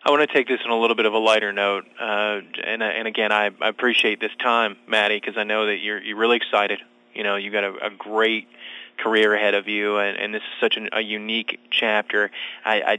I 0.03 0.11
want 0.11 0.27
to 0.27 0.33
take 0.33 0.47
this 0.47 0.59
on 0.63 0.71
a 0.71 0.79
little 0.79 0.95
bit 0.95 1.05
of 1.05 1.13
a 1.13 1.17
lighter 1.17 1.51
note, 1.51 1.83
uh, 1.99 2.39
and 2.63 2.81
and 2.81 3.07
again, 3.09 3.33
I, 3.33 3.49
I 3.59 3.67
appreciate 3.67 4.21
this 4.21 4.31
time, 4.41 4.77
Maddie, 4.87 5.19
because 5.19 5.35
I 5.37 5.43
know 5.43 5.65
that 5.65 5.79
you're 5.79 6.01
you're 6.01 6.15
really 6.15 6.37
excited. 6.37 6.79
You 7.13 7.23
know, 7.23 7.35
you've 7.35 7.51
got 7.51 7.65
a, 7.65 7.87
a 7.87 7.89
great 7.89 8.47
career 8.97 9.35
ahead 9.35 9.53
of 9.53 9.67
you, 9.67 9.97
and, 9.97 10.17
and 10.17 10.33
this 10.33 10.41
is 10.41 10.61
such 10.61 10.77
an, 10.77 10.89
a 10.93 11.01
unique 11.01 11.59
chapter. 11.71 12.31
I, 12.63 12.81
I 12.81 12.97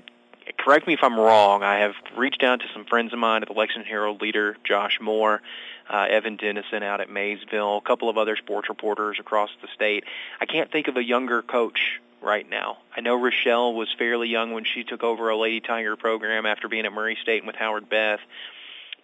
correct 0.59 0.87
me 0.87 0.95
if 0.95 1.01
I'm 1.03 1.19
wrong. 1.19 1.63
I 1.63 1.79
have 1.79 1.95
reached 2.17 2.43
out 2.43 2.61
to 2.61 2.67
some 2.73 2.85
friends 2.85 3.13
of 3.13 3.19
mine 3.19 3.43
at 3.43 3.49
the 3.49 3.55
Lexington 3.55 3.89
Herald 3.89 4.21
leader, 4.21 4.57
Josh 4.65 4.99
Moore, 5.01 5.41
uh, 5.89 6.07
Evan 6.09 6.37
Dennison 6.37 6.83
out 6.83 7.01
at 7.01 7.09
Maysville, 7.09 7.79
a 7.79 7.81
couple 7.81 8.09
of 8.11 8.19
other 8.19 8.37
sports 8.37 8.69
reporters 8.69 9.19
across 9.19 9.51
the 9.63 9.69
state. 9.75 10.05
I 10.41 10.47
can't 10.47 10.71
think 10.71 10.89
of 10.89 10.97
a 10.97 11.03
younger 11.03 11.43
coach 11.43 12.01
right 12.21 12.49
now. 12.49 12.79
I 12.97 13.01
know 13.01 13.19
Rechelle 13.19 13.75
was 13.75 13.89
fairly 13.97 14.29
young 14.29 14.53
when 14.53 14.65
she 14.65 14.85
took 14.85 15.03
over 15.03 15.29
a 15.31 15.37
Lady 15.37 15.61
Tiger 15.61 15.97
program 15.97 16.47
after 16.47 16.69
being 16.69 16.85
at 16.85 16.93
Murray 16.93 17.17
State 17.23 17.39
and 17.39 17.47
with 17.47 17.57
Howard 17.57 17.89
Beth, 17.89 18.21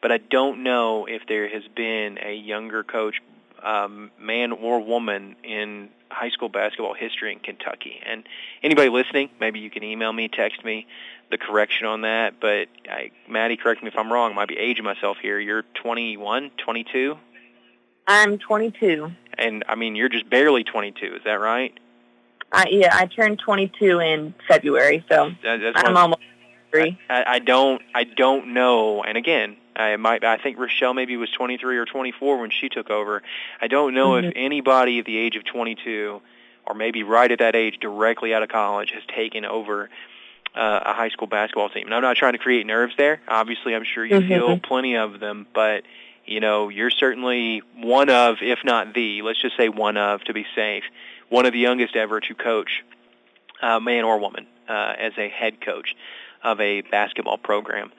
but 0.02 0.12
I 0.12 0.18
don't 0.18 0.62
know 0.62 1.06
if 1.06 1.26
there 1.26 1.49
has 1.49 1.62
been 1.75 2.18
a 2.20 2.34
younger 2.34 2.82
coach, 2.82 3.23
um, 3.64 4.11
man 4.18 4.52
or 4.52 4.80
woman, 4.80 5.37
in 5.42 5.88
high 6.11 6.30
school 6.30 6.49
basketball 6.49 6.94
history 6.94 7.33
in 7.33 7.40
Kentucky. 7.40 8.00
And 8.06 8.25
anybody 8.62 8.88
listening, 8.88 9.30
maybe 9.40 9.59
you 9.59 9.71
can 9.71 9.83
email 9.83 10.12
me, 10.12 10.28
text 10.28 10.64
me 10.64 10.87
the 11.30 11.38
correction 11.38 11.87
on 11.87 12.02
that. 12.02 12.40
But 12.40 12.68
I, 12.88 13.11
Maddie, 13.28 13.56
correct 13.56 13.83
me 13.83 13.88
if 13.88 13.99
I'm 13.99 14.12
wrong. 14.12 14.33
I 14.33 14.35
might 14.35 14.49
be 14.49 14.56
aging 14.56 14.85
myself 14.85 15.18
here. 15.21 15.38
You're 15.38 15.64
21, 15.83 16.50
22. 16.56 17.16
I'm 18.06 18.38
22. 18.38 19.11
And 19.37 19.64
I 19.68 19.75
mean, 19.75 19.97
you're 19.97 20.09
just 20.09 20.28
barely 20.28 20.64
22. 20.64 21.16
Is 21.16 21.23
that 21.25 21.40
right? 21.40 21.76
I, 22.52 22.66
yeah, 22.71 22.97
I 22.97 23.06
turned 23.06 23.40
22 23.40 23.99
in 23.99 24.35
February, 24.47 25.04
so 25.11 25.30
that, 25.42 25.73
I'm 25.75 25.97
almost. 25.97 26.21
I, 27.09 27.25
I 27.26 27.38
don't. 27.40 27.83
I 27.94 28.04
don't 28.04 28.52
know. 28.54 29.02
And 29.02 29.16
again, 29.18 29.56
I 29.76 29.97
might. 29.97 30.25
I 30.25 30.37
think 30.37 30.59
Rechelle 30.59 30.95
maybe 30.95 31.16
was 31.16 31.31
23 31.31 31.78
or 31.78 31.85
24 31.85 32.38
when 32.38 32.50
she 32.50 32.69
took 32.69 32.90
over. 32.90 33.23
I 33.61 33.69
don't 33.69 33.95
know 33.95 34.11
mm-hmm. 34.11 34.28
if 34.28 34.33
anybody 34.37 34.99
at 34.99 35.04
the 35.04 35.16
age 35.16 35.37
of 35.37 35.45
22, 35.45 36.21
or 36.66 36.75
maybe 36.75 37.02
right 37.02 37.31
at 37.31 37.40
that 37.40 37.57
age, 37.57 37.78
directly 37.81 38.35
out 38.35 38.43
of 38.43 38.49
college, 38.49 38.90
has 38.93 39.02
taken 39.14 39.45
over 39.45 39.90
uh, 40.54 40.81
a 40.85 40.93
high 40.93 41.09
school 41.09 41.26
basketball 41.26 41.69
team. 41.69 41.87
And 41.87 41.95
I'm 41.95 42.02
not 42.02 42.16
trying 42.16 42.33
to 42.35 42.38
create 42.38 42.66
nerves 42.66 42.95
there. 42.97 43.21
Obviously, 43.26 43.75
I'm 43.75 43.85
sure 43.85 44.04
you 44.04 44.21
mm-hmm. 44.21 44.28
feel 44.28 44.59
plenty 44.59 44.97
of 44.97 45.21
them, 45.21 45.47
but 45.52 45.85
you 46.26 46.40
know, 46.40 46.69
you're 46.69 46.90
certainly 46.90 47.62
one 47.76 48.09
of, 48.09 48.37
if 48.40 48.61
not 48.64 48.95
the, 48.95 49.23
let's 49.23 49.40
just 49.43 49.57
say 49.57 49.69
one 49.69 49.97
of, 49.97 50.23
to 50.25 50.33
be 50.33 50.47
safe, 50.54 50.85
one 51.28 51.47
of 51.47 51.52
the 51.52 51.59
youngest 51.59 51.97
ever 51.97 52.21
to 52.21 52.35
coach, 52.35 52.83
uh, 53.61 53.81
man 53.81 54.04
or 54.04 54.19
woman, 54.19 54.47
uh, 54.69 54.95
as 54.99 55.12
a 55.19 55.28
head 55.28 55.61
coach 55.61 55.95
of 56.43 56.61
a 56.61 56.81
basketball 56.83 57.38
program. 57.38 57.93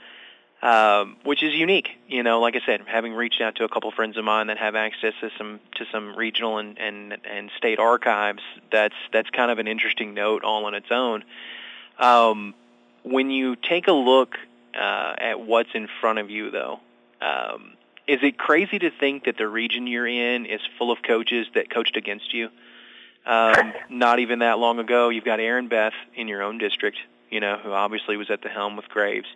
Um, 0.65 1.17
which 1.23 1.43
is 1.43 1.53
unique, 1.53 1.89
you 2.07 2.23
know. 2.23 2.39
Like 2.39 2.55
I 2.55 2.61
said, 2.65 2.81
having 2.87 3.13
reached 3.13 3.39
out 3.39 3.57
to 3.57 3.65
a 3.65 3.69
couple 3.69 3.87
of 3.87 3.93
friends 3.93 4.17
of 4.17 4.25
mine 4.25 4.47
that 4.47 4.57
have 4.57 4.73
access 4.73 5.13
to 5.21 5.29
some 5.37 5.59
to 5.75 5.85
some 5.91 6.15
regional 6.15 6.57
and 6.57 6.79
and, 6.79 7.15
and 7.23 7.51
state 7.55 7.77
archives, 7.77 8.41
that's 8.71 8.95
that's 9.13 9.29
kind 9.29 9.51
of 9.51 9.59
an 9.59 9.67
interesting 9.67 10.15
note 10.15 10.43
all 10.43 10.65
on 10.65 10.73
its 10.73 10.87
own. 10.89 11.23
Um, 11.99 12.55
when 13.03 13.29
you 13.29 13.55
take 13.55 13.87
a 13.87 13.91
look 13.91 14.37
uh, 14.73 15.13
at 15.19 15.39
what's 15.39 15.69
in 15.75 15.87
front 16.01 16.17
of 16.17 16.31
you, 16.31 16.49
though, 16.49 16.79
um, 17.21 17.73
is 18.07 18.23
it 18.23 18.35
crazy 18.39 18.79
to 18.79 18.89
think 18.89 19.25
that 19.25 19.37
the 19.37 19.47
region 19.47 19.85
you're 19.85 20.07
in 20.07 20.47
is 20.47 20.61
full 20.79 20.91
of 20.91 21.03
coaches 21.03 21.45
that 21.53 21.69
coached 21.69 21.95
against 21.95 22.33
you? 22.33 22.49
Um, 23.23 23.71
not 23.91 24.17
even 24.17 24.39
that 24.39 24.57
long 24.57 24.79
ago, 24.79 25.09
you've 25.09 25.25
got 25.25 25.39
Aaron 25.39 25.67
Beth 25.67 25.93
in 26.15 26.27
your 26.27 26.41
own 26.41 26.57
district, 26.57 26.97
you 27.29 27.39
know, 27.39 27.59
who 27.61 27.71
obviously 27.71 28.17
was 28.17 28.31
at 28.31 28.41
the 28.41 28.49
helm 28.49 28.75
with 28.75 28.89
Graves. 28.89 29.27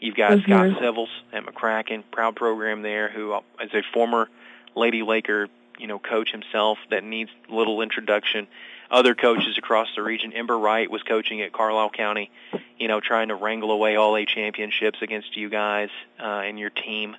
You've 0.00 0.16
got 0.16 0.32
mm-hmm. 0.32 0.50
Scott 0.50 0.80
Sevels 0.80 1.08
at 1.32 1.44
McCracken, 1.44 2.04
proud 2.10 2.36
program 2.36 2.82
there, 2.82 3.08
who 3.08 3.34
is 3.62 3.72
a 3.72 3.82
former 3.92 4.28
Lady 4.74 5.02
Laker, 5.02 5.48
you 5.78 5.86
know, 5.86 5.98
coach 5.98 6.30
himself 6.30 6.78
that 6.90 7.04
needs 7.04 7.30
little 7.48 7.80
introduction. 7.80 8.46
Other 8.90 9.14
coaches 9.14 9.56
across 9.58 9.88
the 9.96 10.02
region. 10.02 10.32
Ember 10.32 10.58
Wright 10.58 10.90
was 10.90 11.02
coaching 11.02 11.40
at 11.40 11.52
Carlisle 11.52 11.90
County, 11.90 12.30
you 12.78 12.86
know, 12.86 13.00
trying 13.00 13.28
to 13.28 13.34
wrangle 13.34 13.70
away 13.70 13.96
all 13.96 14.16
A 14.16 14.24
championships 14.26 15.00
against 15.00 15.36
you 15.36 15.48
guys 15.48 15.88
uh, 16.20 16.42
and 16.44 16.58
your 16.58 16.70
team. 16.70 17.16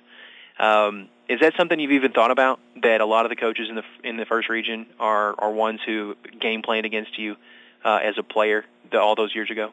Um, 0.58 1.08
is 1.28 1.40
that 1.40 1.54
something 1.56 1.78
you've 1.78 1.92
even 1.92 2.12
thought 2.12 2.30
about? 2.30 2.60
That 2.82 3.00
a 3.00 3.04
lot 3.04 3.26
of 3.26 3.30
the 3.30 3.36
coaches 3.36 3.68
in 3.68 3.74
the 3.74 3.84
in 4.04 4.16
the 4.16 4.24
first 4.24 4.48
region 4.48 4.86
are 4.98 5.34
are 5.38 5.50
ones 5.50 5.80
who 5.84 6.16
game 6.40 6.62
planned 6.62 6.86
against 6.86 7.18
you 7.18 7.36
uh, 7.84 8.00
as 8.02 8.16
a 8.16 8.22
player 8.22 8.64
the, 8.90 9.00
all 9.00 9.16
those 9.16 9.34
years 9.34 9.50
ago. 9.50 9.72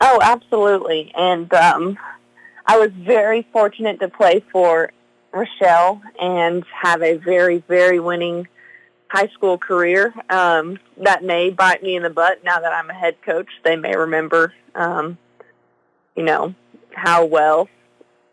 Oh, 0.00 0.20
absolutely. 0.22 1.12
And 1.14 1.52
um, 1.54 1.98
I 2.66 2.78
was 2.78 2.90
very 2.92 3.46
fortunate 3.52 4.00
to 4.00 4.08
play 4.08 4.44
for 4.52 4.92
Rechelle 5.32 6.00
and 6.20 6.64
have 6.72 7.02
a 7.02 7.16
very 7.16 7.58
very 7.58 8.00
winning 8.00 8.48
high 9.08 9.28
school 9.28 9.58
career. 9.58 10.14
Um, 10.28 10.78
that 10.98 11.24
may 11.24 11.50
bite 11.50 11.82
me 11.82 11.96
in 11.96 12.02
the 12.02 12.10
butt 12.10 12.44
now 12.44 12.60
that 12.60 12.72
I'm 12.72 12.90
a 12.90 12.94
head 12.94 13.20
coach. 13.22 13.48
They 13.64 13.76
may 13.76 13.96
remember, 13.96 14.52
um, 14.74 15.18
you 16.14 16.22
know, 16.22 16.54
how 16.94 17.24
well 17.24 17.68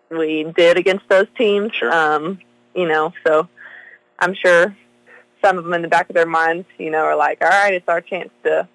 we 0.10 0.44
did 0.44 0.78
against 0.78 1.08
those 1.10 1.28
teams. 1.38 1.74
Sure. 1.74 1.92
Um, 1.92 2.40
you 2.76 2.88
know, 2.88 3.14
so 3.26 3.48
I'm 4.20 4.34
sure 4.34 4.76
some 5.44 5.58
of 5.58 5.64
them 5.64 5.74
in 5.74 5.82
the 5.82 5.88
back 5.88 6.10
of 6.10 6.16
their 6.16 6.26
minds, 6.26 6.68
you 6.78 6.92
know, 6.92 7.00
are 7.00 7.16
like, 7.16 7.42
all 7.42 7.50
right, 7.50 7.74
it's 7.74 7.88
our 7.88 8.02
chance 8.02 8.30
to 8.44 8.68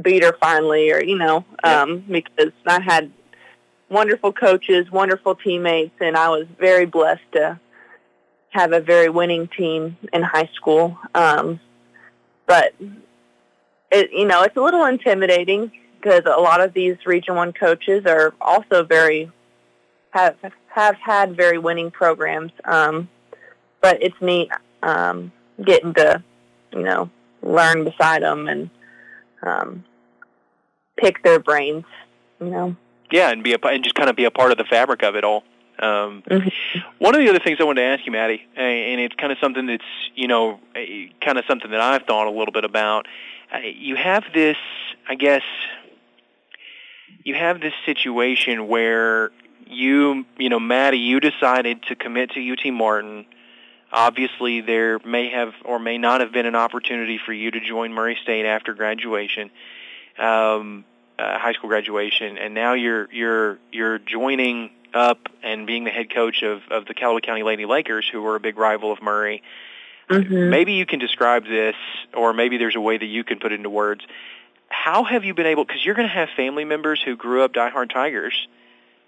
beat 0.00 0.22
her 0.22 0.36
finally, 0.40 0.92
or 0.92 1.02
you 1.02 1.16
know, 1.16 1.44
um, 1.64 2.04
yeah. 2.08 2.20
because 2.20 2.52
I 2.66 2.80
had 2.80 3.10
wonderful 3.88 4.32
coaches, 4.32 4.90
wonderful 4.90 5.34
teammates, 5.34 5.94
and 6.00 6.16
I 6.16 6.28
was 6.28 6.46
very 6.58 6.86
blessed 6.86 7.32
to 7.32 7.58
have 8.50 8.72
a 8.72 8.80
very 8.80 9.08
winning 9.08 9.48
team 9.48 9.96
in 10.12 10.22
high 10.22 10.50
school. 10.54 10.98
Um, 11.14 11.60
but 12.46 12.74
it, 13.90 14.12
you 14.12 14.26
know, 14.26 14.42
it's 14.42 14.56
a 14.56 14.60
little 14.60 14.84
intimidating 14.84 15.72
because 16.00 16.22
a 16.24 16.40
lot 16.40 16.60
of 16.60 16.72
these 16.72 16.96
Region 17.04 17.34
One 17.34 17.52
coaches 17.52 18.04
are 18.06 18.34
also 18.40 18.84
very 18.84 19.30
have 20.10 20.36
have 20.68 20.96
had 20.96 21.36
very 21.36 21.58
winning 21.58 21.90
programs. 21.90 22.52
Um, 22.64 23.08
but 23.80 24.02
it's 24.02 24.20
neat 24.20 24.50
um, 24.82 25.32
getting 25.64 25.94
to 25.94 26.22
you 26.72 26.82
know 26.82 27.10
learn 27.42 27.84
beside 27.84 28.22
them 28.22 28.48
and 28.48 28.70
um, 29.46 29.84
pick 30.96 31.22
their 31.22 31.38
brains. 31.38 31.84
You 32.40 32.50
know. 32.50 32.76
Yeah, 33.10 33.30
and 33.30 33.42
be 33.42 33.54
a 33.54 33.58
and 33.66 33.84
just 33.84 33.94
kind 33.94 34.10
of 34.10 34.16
be 34.16 34.24
a 34.24 34.30
part 34.30 34.52
of 34.52 34.58
the 34.58 34.64
fabric 34.64 35.02
of 35.02 35.14
it 35.16 35.24
all. 35.24 35.44
Um, 35.78 36.22
mm-hmm. 36.26 36.78
One 36.98 37.14
of 37.14 37.20
the 37.20 37.28
other 37.28 37.38
things 37.38 37.58
I 37.60 37.64
wanted 37.64 37.82
to 37.82 37.86
ask 37.86 38.06
you, 38.06 38.12
Maddie, 38.12 38.42
and 38.56 39.00
it's 39.00 39.14
kind 39.14 39.30
of 39.30 39.38
something 39.40 39.66
that's 39.66 39.84
you 40.14 40.26
know 40.26 40.58
kind 41.20 41.38
of 41.38 41.44
something 41.46 41.70
that 41.70 41.80
I've 41.80 42.02
thought 42.02 42.26
a 42.26 42.30
little 42.30 42.52
bit 42.52 42.64
about. 42.64 43.06
Uh, 43.52 43.58
you 43.58 43.94
have 43.94 44.24
this, 44.34 44.56
I 45.08 45.14
guess, 45.14 45.42
you 47.24 47.34
have 47.34 47.60
this 47.60 47.74
situation 47.84 48.66
where 48.66 49.30
you, 49.66 50.24
you 50.38 50.48
know, 50.48 50.60
Maddie, 50.60 50.98
you 50.98 51.20
decided 51.20 51.82
to 51.84 51.94
commit 51.94 52.30
to 52.32 52.52
UT 52.52 52.72
Martin. 52.72 53.26
Obviously, 53.92 54.60
there 54.60 54.98
may 55.04 55.30
have 55.30 55.54
or 55.64 55.78
may 55.78 55.96
not 55.96 56.20
have 56.20 56.32
been 56.32 56.46
an 56.46 56.56
opportunity 56.56 57.18
for 57.24 57.32
you 57.32 57.50
to 57.50 57.60
join 57.60 57.92
Murray 57.92 58.18
State 58.22 58.44
after 58.44 58.74
graduation, 58.74 59.50
um, 60.18 60.84
uh, 61.18 61.38
high 61.38 61.52
school 61.52 61.68
graduation, 61.68 62.36
and 62.36 62.52
now 62.52 62.74
you're 62.74 63.08
you're 63.12 63.58
you're 63.70 63.98
joining 63.98 64.70
up 64.92 65.28
and 65.42 65.66
being 65.66 65.84
the 65.84 65.90
head 65.90 66.12
coach 66.12 66.42
of 66.42 66.62
of 66.70 66.86
the 66.86 66.94
Calloway 66.94 67.20
County 67.20 67.44
Lady 67.44 67.64
Lakers, 67.64 68.08
who 68.10 68.22
were 68.22 68.34
a 68.34 68.40
big 68.40 68.58
rival 68.58 68.92
of 68.92 69.00
Murray. 69.02 69.42
Mm-hmm. 70.10 70.50
Maybe 70.50 70.72
you 70.72 70.86
can 70.86 70.98
describe 70.98 71.44
this, 71.44 71.76
or 72.14 72.32
maybe 72.32 72.58
there's 72.58 72.76
a 72.76 72.80
way 72.80 72.98
that 72.98 73.06
you 73.06 73.24
can 73.24 73.38
put 73.38 73.52
it 73.52 73.56
into 73.56 73.70
words. 73.70 74.04
How 74.68 75.04
have 75.04 75.24
you 75.24 75.32
been 75.32 75.46
able? 75.46 75.64
Because 75.64 75.84
you're 75.84 75.94
going 75.94 76.08
to 76.08 76.14
have 76.14 76.28
family 76.36 76.64
members 76.64 77.00
who 77.00 77.16
grew 77.16 77.42
up 77.42 77.52
diehard 77.52 77.92
Tigers 77.92 78.48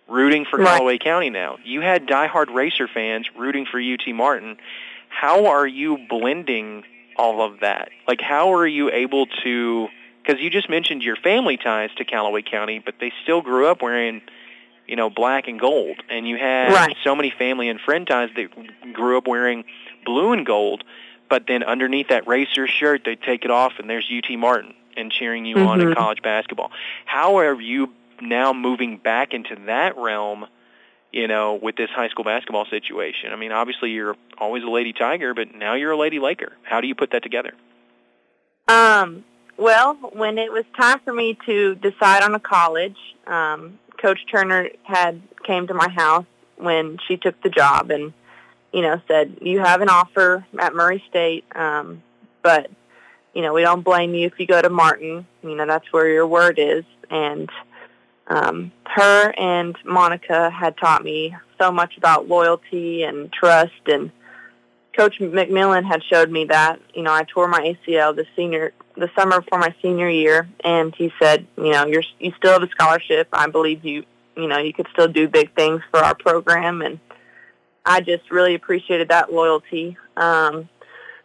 rooting 0.09 0.45
for 0.45 0.59
right. 0.59 0.67
Calloway 0.67 0.99
County 0.99 1.31
now. 1.31 1.59
You 1.65 1.81
had 1.81 2.07
diehard 2.07 2.53
racer 2.53 2.89
fans 2.89 3.29
rooting 3.37 3.67
for 3.67 3.81
UT 3.81 4.07
Martin. 4.15 4.57
How 5.09 5.47
are 5.47 5.67
you 5.67 5.99
blending 6.09 6.85
all 7.17 7.43
of 7.43 7.61
that? 7.61 7.91
Like, 8.07 8.21
how 8.21 8.55
are 8.55 8.67
you 8.67 8.91
able 8.91 9.27
to? 9.45 9.89
Because 10.23 10.41
you 10.43 10.51
just 10.51 10.69
mentioned 10.69 11.03
your 11.03 11.17
family 11.17 11.57
ties 11.57 11.91
to 11.97 12.05
Calloway 12.05 12.43
County, 12.43 12.79
but 12.79 12.95
they 13.01 13.13
still 13.23 13.41
grew 13.41 13.67
up 13.67 13.81
wearing, 13.81 14.21
you 14.87 14.97
know, 14.97 15.09
black 15.09 15.49
and 15.49 15.59
gold, 15.59 16.03
and 16.11 16.29
you 16.29 16.37
had 16.37 16.73
right. 16.73 16.97
so 17.03 17.15
many 17.15 17.31
family 17.31 17.69
and 17.69 17.81
friend 17.81 18.07
ties 18.07 18.31
that 18.37 18.49
grew 18.93 19.17
up 19.17 19.27
wearing 19.27 19.65
blue 20.05 20.33
and 20.33 20.45
gold. 20.45 20.85
But 21.31 21.47
then 21.47 21.63
underneath 21.63 22.09
that 22.09 22.27
racer 22.27 22.67
shirt, 22.67 23.03
they 23.05 23.17
take 23.17 23.45
it 23.45 23.51
off, 23.51 23.75
and 23.79 23.89
there's 23.89 24.11
UT 24.11 24.39
Martin 24.39 24.75
and 24.97 25.13
cheering 25.13 25.45
you 25.45 25.57
mm-hmm. 25.57 25.67
on 25.67 25.81
in 25.81 25.89
mm-hmm. 25.89 25.99
college 25.99 26.23
basketball. 26.23 26.71
How 27.07 27.39
are 27.39 27.61
you 27.61 27.93
now 28.21 28.53
moving 28.53 28.99
back 28.99 29.33
into 29.33 29.57
that 29.67 29.97
realm, 29.97 30.47
you 31.13 31.29
know, 31.29 31.55
with 31.55 31.77
this 31.77 31.91
high 31.91 32.09
school 32.09 32.25
basketball 32.25 32.67
situation? 32.67 33.33
I 33.33 33.37
mean, 33.37 33.53
obviously 33.53 33.91
you're 33.91 34.17
always 34.37 34.63
a 34.63 34.71
Lady 34.71 34.93
Tiger, 34.93 35.35
but 35.35 35.55
now 35.55 35.75
you're 35.75 35.93
a 35.93 35.99
Lady 35.99 36.19
Laker. 36.19 36.53
How 36.63 36.81
do 36.81 36.87
you 36.87 36.95
put 36.95 37.13
that 37.13 37.23
together? 37.23 37.53
Um, 38.69 39.25
well, 39.57 39.95
when 40.13 40.39
it 40.39 40.53
was 40.53 40.65
time 40.79 41.01
for 41.05 41.13
me 41.13 41.37
to 41.47 41.75
decide 41.77 42.23
on 42.23 42.35
a 42.35 42.41
college, 42.41 42.97
um, 43.27 43.79
Coach 44.01 44.21
Turner 44.31 44.69
had 44.85 45.21
came 45.45 45.67
to 45.67 45.75
my 45.75 45.89
house 45.89 46.27
when 46.57 46.99
she 47.07 47.17
took 47.17 47.41
the 47.43 47.49
job 47.49 47.91
and, 47.91 48.13
you 48.73 48.83
know, 48.83 49.01
said, 49.09 49.39
you 49.41 49.61
have 49.61 49.81
an 49.81 49.89
offer 49.89 50.47
at 50.59 50.75
Murray 50.75 51.03
State, 51.09 51.45
um, 51.57 52.03
but, 52.43 52.71
you 53.35 53.43
know, 53.43 53.53
we 53.53 53.63
don't 53.63 53.83
blame 53.83 54.15
you 54.15 54.27
if 54.27 54.39
you 54.39 54.47
go 54.47 54.61
to 54.61 54.71
Martin. 54.71 55.27
You 55.43 55.55
know, 55.57 55.67
that's 55.67 55.93
where 55.93 56.09
your 56.09 56.27
word 56.27 56.59
is. 56.59 56.85
And 57.11 57.49
um, 58.29 58.73
her 58.85 59.33
and 59.37 59.77
Monica 59.85 60.51
had 60.51 60.77
taught 60.77 61.03
me 61.03 61.35
so 61.59 61.73
much 61.73 61.97
about 61.97 62.29
loyalty 62.29 63.03
and 63.03 63.33
trust 63.33 63.73
and 63.87 64.11
Coach 64.97 65.21
McMillan 65.21 65.85
had 65.85 66.03
showed 66.03 66.29
me 66.29 66.47
that. 66.47 66.81
You 66.93 67.03
know, 67.05 67.13
I 67.13 67.23
tore 67.23 67.47
my 67.47 67.61
ACL 67.61 68.17
the 68.17 68.27
senior 68.35 68.73
the 68.97 69.09
summer 69.17 69.41
before 69.41 69.61
my 69.61 69.73
senior 69.81 70.09
year 70.09 70.49
and 70.65 70.93
he 70.97 71.13
said, 71.21 71.47
you 71.57 71.71
know, 71.71 71.87
you're 71.87 72.03
you 72.19 72.33
still 72.37 72.53
have 72.53 72.63
a 72.63 72.69
scholarship. 72.69 73.29
I 73.33 73.47
believe 73.47 73.85
you 73.85 74.05
you 74.37 74.49
know, 74.49 74.59
you 74.59 74.73
could 74.73 74.89
still 74.93 75.09
do 75.09 75.29
big 75.29 75.55
things 75.55 75.83
for 75.91 76.01
our 76.01 76.15
program 76.17 76.83
and 76.83 76.99
I 77.87 78.01
just 78.01 78.31
really 78.31 78.55
appreciated 78.55 79.09
that 79.09 79.33
loyalty. 79.33 79.97
Um 80.17 80.69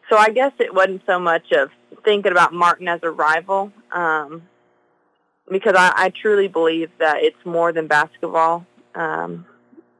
so 0.09 0.17
I 0.17 0.29
guess 0.29 0.51
it 0.59 0.73
wasn't 0.73 1.01
so 1.07 1.19
much 1.19 1.51
of 1.51 1.71
thinking 2.05 2.31
about 2.31 2.53
Martin 2.53 2.87
as 2.87 2.99
a 3.01 3.09
rival. 3.09 3.71
Um 3.91 4.43
because 5.49 5.75
I, 5.75 5.93
I 5.95 6.09
truly 6.09 6.47
believe 6.47 6.89
that 6.99 7.23
it's 7.23 7.45
more 7.45 7.71
than 7.71 7.87
basketball. 7.87 8.65
Um, 8.95 9.45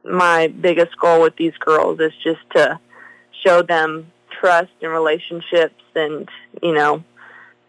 my 0.04 0.48
biggest 0.48 0.98
goal 0.98 1.22
with 1.22 1.36
these 1.36 1.56
girls 1.58 2.00
is 2.00 2.12
just 2.22 2.40
to 2.54 2.78
show 3.44 3.62
them 3.62 4.10
trust 4.40 4.72
and 4.82 4.90
relationships 4.90 5.82
and, 5.94 6.28
you 6.62 6.72
know, 6.72 7.04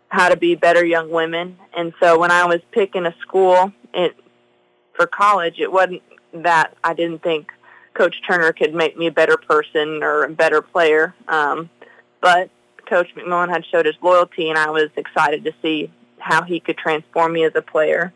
how 0.09 0.29
to 0.29 0.37
be 0.37 0.55
better 0.55 0.85
young 0.85 1.09
women. 1.09 1.57
And 1.75 1.93
so 1.99 2.19
when 2.19 2.31
I 2.31 2.45
was 2.45 2.61
picking 2.71 3.05
a 3.05 3.15
school, 3.21 3.71
it 3.93 4.15
for 4.93 5.07
college, 5.07 5.55
it 5.59 5.71
wasn't 5.71 6.01
that 6.33 6.75
I 6.83 6.93
didn't 6.93 7.21
think 7.23 7.51
Coach 7.93 8.21
Turner 8.27 8.51
could 8.51 8.73
make 8.73 8.97
me 8.97 9.07
a 9.07 9.11
better 9.11 9.37
person 9.37 10.03
or 10.03 10.23
a 10.23 10.29
better 10.29 10.61
player. 10.61 11.13
Um, 11.27 11.69
but 12.21 12.49
Coach 12.85 13.13
McMillan 13.15 13.49
had 13.49 13.65
showed 13.65 13.85
his 13.85 13.95
loyalty, 14.01 14.49
and 14.49 14.57
I 14.57 14.69
was 14.69 14.89
excited 14.95 15.43
to 15.45 15.53
see 15.61 15.91
how 16.25 16.41
he 16.41 16.59
could 16.59 16.75
transform 16.77 17.33
me 17.33 17.43
as 17.43 17.51
a 17.53 17.61
player. 17.61 18.11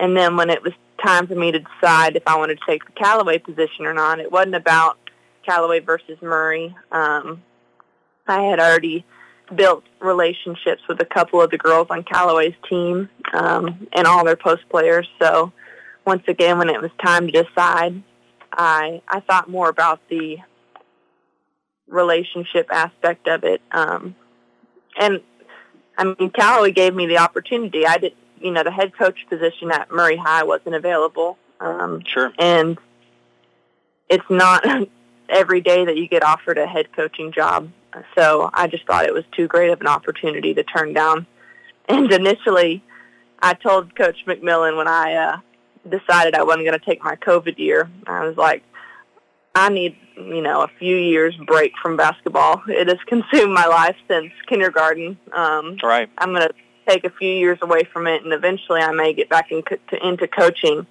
And 0.00 0.16
then 0.16 0.36
when 0.36 0.50
it 0.50 0.64
was 0.64 0.72
time 1.02 1.28
for 1.28 1.36
me 1.36 1.52
to 1.52 1.60
decide 1.60 2.16
if 2.16 2.24
I 2.26 2.36
wanted 2.36 2.58
to 2.58 2.64
take 2.66 2.84
the 2.84 2.92
Calloway 2.92 3.38
position 3.38 3.86
or 3.86 3.94
not, 3.94 4.18
it 4.18 4.32
wasn't 4.32 4.56
about 4.56 4.98
Calloway 5.44 5.78
versus 5.78 6.20
Murray. 6.20 6.74
Um, 6.90 7.42
I 8.26 8.42
had 8.42 8.58
already 8.58 9.04
built 9.54 9.84
relationships 10.00 10.82
with 10.88 11.00
a 11.00 11.04
couple 11.04 11.40
of 11.40 11.52
the 11.52 11.58
girls 11.58 11.86
on 11.88 12.02
Calloway's 12.02 12.56
team 12.68 13.08
um, 13.32 13.86
and 13.92 14.08
all 14.08 14.24
their 14.24 14.36
post 14.36 14.68
players. 14.68 15.08
So 15.22 15.52
once 16.04 16.24
again, 16.26 16.58
when 16.58 16.68
it 16.68 16.82
was 16.82 16.90
time 17.00 17.28
to 17.28 17.44
decide, 17.44 18.02
I 18.52 19.02
I 19.06 19.20
thought 19.20 19.48
more 19.48 19.68
about 19.68 20.00
the 20.08 20.38
relationship 21.86 22.66
aspect 22.72 23.28
of 23.28 23.44
it. 23.44 23.62
Um, 23.70 24.16
and 24.98 25.20
I 25.98 26.04
mean, 26.04 26.30
Calloway 26.30 26.72
gave 26.72 26.94
me 26.94 27.06
the 27.06 27.18
opportunity. 27.18 27.86
I 27.86 27.98
did, 27.98 28.14
you 28.40 28.50
know, 28.50 28.62
the 28.62 28.70
head 28.70 28.96
coach 28.96 29.18
position 29.28 29.70
at 29.72 29.90
Murray 29.90 30.16
High 30.16 30.44
wasn't 30.44 30.74
available. 30.74 31.38
Um, 31.60 32.02
sure. 32.06 32.32
And 32.38 32.78
it's 34.08 34.28
not 34.28 34.64
every 35.28 35.60
day 35.60 35.84
that 35.84 35.96
you 35.96 36.08
get 36.08 36.22
offered 36.22 36.58
a 36.58 36.66
head 36.66 36.92
coaching 36.92 37.32
job. 37.32 37.70
So 38.14 38.50
I 38.52 38.66
just 38.66 38.86
thought 38.86 39.06
it 39.06 39.14
was 39.14 39.24
too 39.32 39.46
great 39.46 39.70
of 39.70 39.80
an 39.80 39.86
opportunity 39.86 40.54
to 40.54 40.62
turn 40.62 40.92
down. 40.92 41.26
And 41.88 42.10
initially, 42.10 42.82
I 43.38 43.54
told 43.54 43.94
Coach 43.94 44.16
McMillan 44.26 44.76
when 44.76 44.88
I 44.88 45.14
uh, 45.14 45.36
decided 45.88 46.34
I 46.34 46.42
wasn't 46.42 46.64
going 46.64 46.76
to 46.76 46.84
take 46.84 47.00
my 47.00 47.14
COVID 47.14 47.58
year, 47.58 47.88
I 48.08 48.26
was 48.26 48.36
like, 48.36 48.64
I 49.54 49.68
need, 49.68 49.96
you 50.16 50.42
know, 50.42 50.62
a 50.62 50.70
few 50.78 50.96
years 50.96 51.34
break 51.46 51.72
from 51.82 51.96
basketball. 51.96 52.62
It 52.68 52.88
has 52.88 52.98
consumed 53.06 53.52
my 53.52 53.66
life 53.66 53.96
since 54.08 54.32
kindergarten. 54.48 55.18
Um, 55.32 55.76
right. 55.82 56.08
I'm 56.18 56.30
going 56.30 56.48
to 56.48 56.54
take 56.88 57.04
a 57.04 57.10
few 57.10 57.30
years 57.30 57.58
away 57.62 57.82
from 57.92 58.06
it, 58.06 58.24
and 58.24 58.32
eventually 58.32 58.80
I 58.80 58.92
may 58.92 59.12
get 59.12 59.28
back 59.28 59.50
in, 59.50 59.62
to, 59.62 60.06
into 60.06 60.28
coaching. 60.28 60.86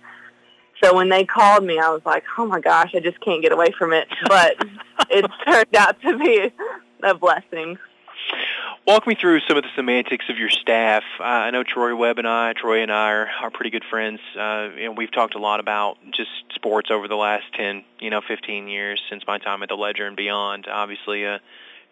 So 0.83 0.93
when 0.93 1.09
they 1.09 1.25
called 1.25 1.63
me, 1.63 1.79
I 1.79 1.89
was 1.89 2.01
like, 2.05 2.23
oh 2.37 2.45
my 2.45 2.59
gosh, 2.59 2.91
I 2.93 2.99
just 2.99 3.19
can't 3.21 3.41
get 3.41 3.51
away 3.51 3.71
from 3.77 3.93
it. 3.93 4.07
But 4.27 4.57
it 5.09 5.25
turned 5.47 5.75
out 5.75 6.01
to 6.01 6.17
be 6.17 6.51
a 7.03 7.13
blessing. 7.13 7.77
Walk 8.87 9.07
me 9.07 9.15
through 9.15 9.39
some 9.47 9.57
of 9.57 9.63
the 9.63 9.69
semantics 9.75 10.25
of 10.29 10.37
your 10.37 10.51
staff. 10.51 11.03
Uh, 11.19 11.23
I 11.23 11.49
know 11.49 11.63
Troy 11.63 11.95
Webb 11.95 12.19
and 12.19 12.27
I, 12.27 12.53
Troy 12.53 12.83
and 12.83 12.91
I 12.91 13.13
are, 13.13 13.29
are 13.41 13.49
pretty 13.49 13.71
good 13.71 13.83
friends. 13.83 14.19
Uh, 14.35 14.69
and 14.79 14.95
we've 14.95 15.11
talked 15.11 15.33
a 15.33 15.39
lot 15.39 15.59
about 15.59 15.97
just 16.11 16.29
sports 16.53 16.91
over 16.91 17.07
the 17.07 17.15
last 17.15 17.45
10, 17.55 17.83
you 17.97 18.11
know, 18.11 18.21
15 18.21 18.67
years 18.67 19.01
since 19.09 19.25
my 19.25 19.39
time 19.39 19.63
at 19.63 19.69
the 19.69 19.75
Ledger 19.75 20.05
and 20.05 20.15
beyond. 20.15 20.67
Obviously, 20.67 21.23
a 21.23 21.41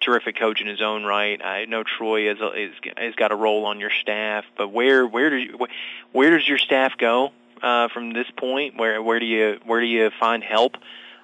terrific 0.02 0.38
coach 0.38 0.62
in 0.62 0.68
his 0.68 0.84
own 0.84 1.04
right. 1.04 1.44
I 1.44 1.66
know 1.66 1.82
Troy 1.82 2.28
has, 2.28 2.38
has, 2.38 2.94
has 2.96 3.16
got 3.16 3.32
a 3.32 3.36
role 3.36 3.66
on 3.66 3.80
your 3.80 3.90
staff, 3.90 4.46
but 4.56 4.68
where 4.68 5.08
where 5.08 5.32
do 5.32 5.38
you, 5.38 5.68
where 6.12 6.38
does 6.38 6.48
your 6.48 6.60
staff 6.60 6.96
go 7.00 7.32
uh, 7.64 7.88
from 7.88 8.14
this 8.14 8.30
point? 8.38 8.78
Where 8.78 9.02
where 9.02 9.20
do 9.20 9.26
you 9.26 9.60
where 9.66 9.82
do 9.82 9.88
you 9.88 10.12
find 10.20 10.44
help 10.44 10.78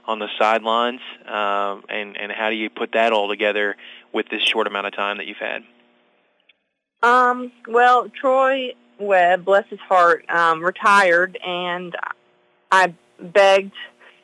on 0.05 0.17
the 0.17 0.29
sidelines, 0.39 1.01
uh, 1.27 1.79
and 1.87 2.17
and 2.17 2.31
how 2.31 2.49
do 2.49 2.55
you 2.55 2.71
put 2.71 2.93
that 2.93 3.13
all 3.13 3.29
together? 3.29 3.77
With 4.13 4.27
this 4.29 4.41
short 4.43 4.67
amount 4.67 4.87
of 4.87 4.95
time 4.95 5.17
that 5.17 5.27
you've 5.27 5.37
had? 5.37 5.63
Um, 7.01 7.51
well, 7.67 8.09
Troy 8.09 8.73
Webb, 8.99 9.45
bless 9.45 9.65
his 9.69 9.79
heart, 9.79 10.29
um, 10.29 10.63
retired, 10.63 11.37
and 11.45 11.95
I 12.71 12.93
begged 13.19 13.73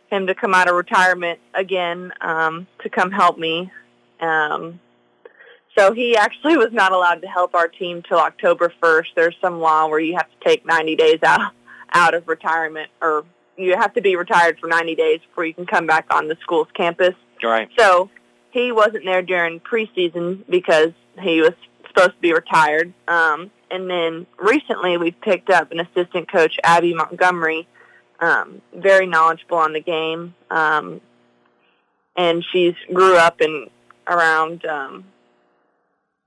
him 0.10 0.28
to 0.28 0.36
come 0.36 0.54
out 0.54 0.68
of 0.70 0.76
retirement 0.76 1.40
again 1.54 2.12
um, 2.22 2.68
to 2.84 2.90
come 2.90 3.12
help 3.12 3.38
me. 3.38 3.72
Um, 4.20 4.80
so 5.78 5.94
he 5.94 6.16
actually 6.16 6.58
was 6.58 6.72
not 6.72 6.92
allowed 6.92 7.22
to 7.22 7.28
help 7.28 7.56
our 7.56 7.68
team 7.68 8.04
till 8.08 8.20
October 8.20 8.74
1st. 8.82 9.08
There's 9.16 9.36
some 9.42 9.60
law 9.60 9.88
where 9.88 10.00
you 10.00 10.16
have 10.16 10.30
to 10.30 10.48
take 10.50 10.66
90 10.66 10.96
days 10.96 11.20
out 11.24 11.54
out 11.94 12.14
of 12.14 12.28
retirement, 12.28 12.90
or 13.02 13.24
you 13.58 13.78
have 13.78 13.94
to 13.94 14.02
be 14.02 14.18
retired 14.18 14.60
for 14.60 14.68
90 14.68 14.96
days 14.96 15.22
before 15.30 15.46
you 15.46 15.54
can 15.54 15.66
come 15.66 15.88
back 15.88 16.06
on 16.14 16.28
the 16.28 16.36
school's 16.42 16.68
campus. 16.74 17.14
Right. 17.42 17.70
So 17.78 18.10
he 18.56 18.72
wasn't 18.72 19.04
there 19.04 19.22
during 19.22 19.60
preseason 19.60 20.46
because 20.50 20.94
he 21.20 21.42
was 21.42 21.52
supposed 21.90 22.12
to 22.12 22.22
be 22.22 22.34
retired. 22.34 22.94
Um, 23.06 23.52
and 23.70 23.90
then 23.90 24.26
recently 24.40 24.96
we 24.96 25.12
picked 25.12 25.50
up 25.50 25.74
an 25.74 25.82
assistant 25.82 26.32
coach, 26.32 26.58
Abby 26.64 26.94
Montgomery, 26.94 27.68
um, 28.22 28.62
very 28.74 29.08
knowledgeable 29.08 29.58
on 29.58 29.74
the 29.74 29.82
game. 29.82 30.34
Um, 30.50 31.02
and 32.16 32.46
she's 32.50 32.76
grew 32.94 33.18
up 33.18 33.42
in 33.42 33.70
around 34.08 34.66
um, 34.66 35.04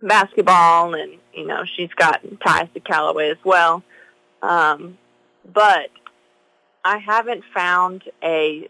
basketball, 0.02 0.92
and 0.92 1.14
you 1.32 1.46
know 1.46 1.64
she's 1.64 1.92
got 1.96 2.20
ties 2.44 2.68
to 2.74 2.80
Calloway 2.80 3.30
as 3.30 3.38
well. 3.42 3.82
Um, 4.42 4.98
but 5.50 5.88
I 6.84 6.98
haven't 6.98 7.42
found 7.54 8.02
a 8.22 8.68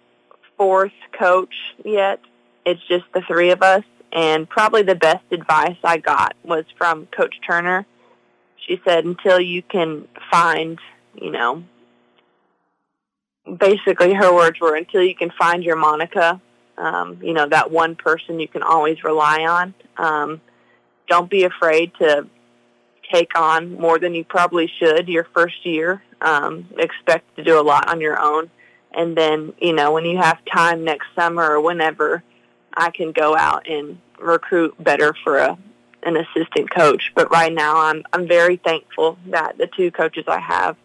fourth 0.56 0.92
coach 1.12 1.54
yet 1.84 2.20
it's 2.68 2.86
just 2.86 3.04
the 3.14 3.22
three 3.22 3.50
of 3.50 3.62
us. 3.62 3.84
And 4.12 4.48
probably 4.48 4.82
the 4.82 4.94
best 4.94 5.24
advice 5.30 5.76
I 5.84 5.98
got 5.98 6.34
was 6.42 6.64
from 6.76 7.06
Coach 7.06 7.36
Turner. 7.46 7.86
She 8.66 8.80
said, 8.86 9.04
until 9.04 9.40
you 9.40 9.62
can 9.62 10.08
find, 10.30 10.78
you 11.14 11.30
know, 11.30 11.62
basically 13.58 14.14
her 14.14 14.34
words 14.34 14.60
were, 14.60 14.74
until 14.74 15.02
you 15.02 15.14
can 15.14 15.30
find 15.38 15.62
your 15.64 15.76
Monica, 15.76 16.40
um, 16.76 17.18
you 17.22 17.32
know, 17.32 17.48
that 17.48 17.70
one 17.70 17.96
person 17.96 18.40
you 18.40 18.48
can 18.48 18.62
always 18.62 19.02
rely 19.04 19.44
on. 19.44 19.74
Um, 19.96 20.40
don't 21.08 21.30
be 21.30 21.44
afraid 21.44 21.92
to 21.98 22.26
take 23.12 23.38
on 23.38 23.72
more 23.72 23.98
than 23.98 24.14
you 24.14 24.24
probably 24.24 24.70
should 24.78 25.08
your 25.08 25.26
first 25.34 25.64
year. 25.64 26.02
Um, 26.20 26.68
expect 26.78 27.36
to 27.36 27.44
do 27.44 27.58
a 27.60 27.62
lot 27.62 27.88
on 27.88 28.00
your 28.00 28.20
own. 28.20 28.50
And 28.92 29.16
then, 29.16 29.52
you 29.60 29.72
know, 29.74 29.92
when 29.92 30.04
you 30.04 30.18
have 30.18 30.38
time 30.44 30.84
next 30.84 31.06
summer 31.14 31.42
or 31.42 31.60
whenever, 31.60 32.22
I 32.78 32.90
can 32.90 33.12
go 33.12 33.36
out 33.36 33.68
and 33.68 33.98
recruit 34.18 34.74
better 34.82 35.14
for 35.24 35.38
a 35.38 35.58
an 36.04 36.16
assistant 36.16 36.70
coach. 36.70 37.12
But 37.14 37.30
right 37.30 37.52
now, 37.52 37.76
I'm 37.76 38.04
I'm 38.12 38.28
very 38.28 38.56
thankful 38.56 39.18
that 39.26 39.58
the 39.58 39.66
two 39.66 39.90
coaches 39.90 40.24
I 40.28 40.38
have 40.38 40.76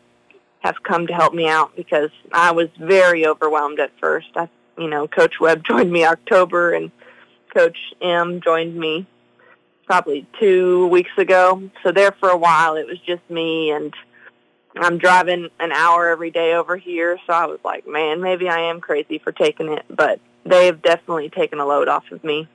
have 0.60 0.82
come 0.82 1.08
to 1.08 1.14
help 1.14 1.34
me 1.34 1.48
out 1.48 1.76
because 1.76 2.10
I 2.32 2.52
was 2.52 2.70
very 2.80 3.28
overwhelmed 3.28 3.80
at 3.80 3.92
first. 4.00 4.30
I, 4.36 4.50
you 4.78 4.90
know, 4.90 5.08
Coach 5.08 5.40
Webb 5.40 5.64
joined 5.68 5.92
me 5.92 6.04
October, 6.04 6.74
and 6.74 6.92
Coach 7.54 7.78
M 8.02 8.42
joined 8.42 8.76
me 8.76 9.06
probably 9.86 10.26
two 10.40 10.88
weeks 10.88 11.12
ago. 11.18 11.70
So 11.84 11.92
there 11.92 12.14
for 12.14 12.30
a 12.30 12.38
while, 12.38 12.76
it 12.76 12.88
was 12.88 13.00
just 13.00 13.22
me, 13.30 13.70
and 13.72 13.94
I'm 14.76 14.98
driving 14.98 15.50
an 15.60 15.72
hour 15.72 16.10
every 16.10 16.32
day 16.32 16.56
over 16.56 16.76
here. 16.76 17.20
So 17.28 17.34
I 17.34 17.46
was 17.46 17.60
like, 17.64 17.88
man, 17.88 18.22
maybe 18.22 18.50
I 18.50 18.62
am 18.72 18.82
crazy 18.82 19.20
for 19.20 19.32
taking 19.32 19.72
it, 19.72 19.86
but 19.90 20.20
they 20.46 20.66
have 20.68 20.82
definitely 20.82 21.30
taken 21.30 21.60
a 21.60 21.66
load 21.66 21.88
off 21.88 22.12
of 22.12 22.24
me. 22.24 22.48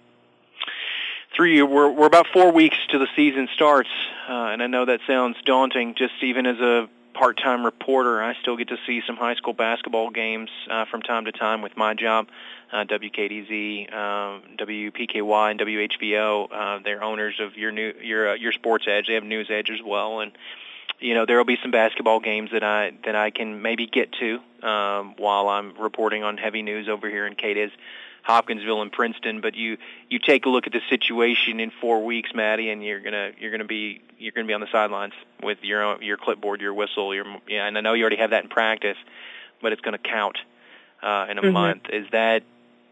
Three, 1.34 1.62
we're 1.62 1.90
we're 1.90 2.06
about 2.06 2.26
four 2.32 2.50
weeks 2.50 2.76
to 2.90 2.98
the 2.98 3.06
season 3.14 3.48
starts, 3.54 3.90
uh, 4.28 4.32
and 4.32 4.62
I 4.62 4.66
know 4.66 4.86
that 4.86 5.00
sounds 5.06 5.36
daunting. 5.44 5.94
Just 5.94 6.14
even 6.22 6.46
as 6.46 6.58
a 6.58 6.88
part-time 7.14 7.64
reporter, 7.64 8.22
I 8.22 8.34
still 8.40 8.56
get 8.56 8.68
to 8.68 8.78
see 8.86 9.02
some 9.06 9.16
high 9.16 9.34
school 9.34 9.52
basketball 9.52 10.10
games 10.10 10.50
uh, 10.70 10.84
from 10.86 11.02
time 11.02 11.26
to 11.26 11.32
time 11.32 11.62
with 11.62 11.76
my 11.76 11.94
job. 11.94 12.28
Uh, 12.72 12.84
WKDZ, 12.84 13.92
um, 13.92 14.42
WPKY, 14.56 15.50
and 15.50 15.60
WHVO. 15.60 16.48
Uh, 16.50 16.78
they're 16.84 17.02
owners 17.02 17.40
of 17.40 17.56
your 17.56 17.72
new 17.72 17.92
your 18.02 18.30
uh, 18.30 18.34
your 18.34 18.52
Sports 18.52 18.86
Edge. 18.88 19.06
They 19.06 19.14
have 19.14 19.24
News 19.24 19.48
Edge 19.50 19.70
as 19.70 19.80
well, 19.84 20.20
and 20.20 20.32
you 21.00 21.14
know 21.14 21.26
there 21.26 21.36
will 21.36 21.44
be 21.44 21.58
some 21.62 21.70
basketball 21.70 22.20
games 22.20 22.50
that 22.52 22.62
I 22.62 22.92
that 23.04 23.14
I 23.14 23.30
can 23.30 23.62
maybe 23.62 23.86
get 23.86 24.12
to 24.12 24.40
um, 24.66 25.14
while 25.16 25.48
I'm 25.48 25.78
reporting 25.78 26.22
on 26.22 26.36
heavy 26.36 26.62
news 26.62 26.88
over 26.88 27.08
here 27.08 27.26
in 27.26 27.34
Cadiz, 27.34 27.70
Hopkinsville, 28.22 28.82
and 28.82 28.92
Princeton. 28.92 29.40
But 29.40 29.54
you 29.54 29.78
you 30.08 30.18
take 30.18 30.46
a 30.46 30.48
look 30.48 30.66
at 30.66 30.72
the 30.72 30.82
situation 30.88 31.60
in 31.60 31.70
four 31.80 32.04
weeks, 32.04 32.30
Maddie, 32.34 32.70
and 32.70 32.84
you're 32.84 33.00
gonna 33.00 33.32
you're 33.38 33.50
gonna 33.50 33.64
be 33.64 34.02
you're 34.18 34.32
gonna 34.32 34.46
be 34.46 34.54
on 34.54 34.60
the 34.60 34.70
sidelines 34.70 35.14
with 35.42 35.58
your 35.62 35.82
own, 35.82 36.02
your 36.02 36.16
clipboard, 36.16 36.60
your 36.60 36.74
whistle, 36.74 37.14
your 37.14 37.26
yeah. 37.48 37.66
And 37.66 37.78
I 37.78 37.80
know 37.80 37.94
you 37.94 38.02
already 38.02 38.16
have 38.16 38.30
that 38.30 38.44
in 38.44 38.50
practice, 38.50 38.98
but 39.62 39.72
it's 39.72 39.80
gonna 39.82 39.98
count 39.98 40.38
uh, 41.02 41.26
in 41.30 41.38
a 41.38 41.42
mm-hmm. 41.42 41.52
month. 41.52 41.82
Is 41.90 42.06
that 42.10 42.42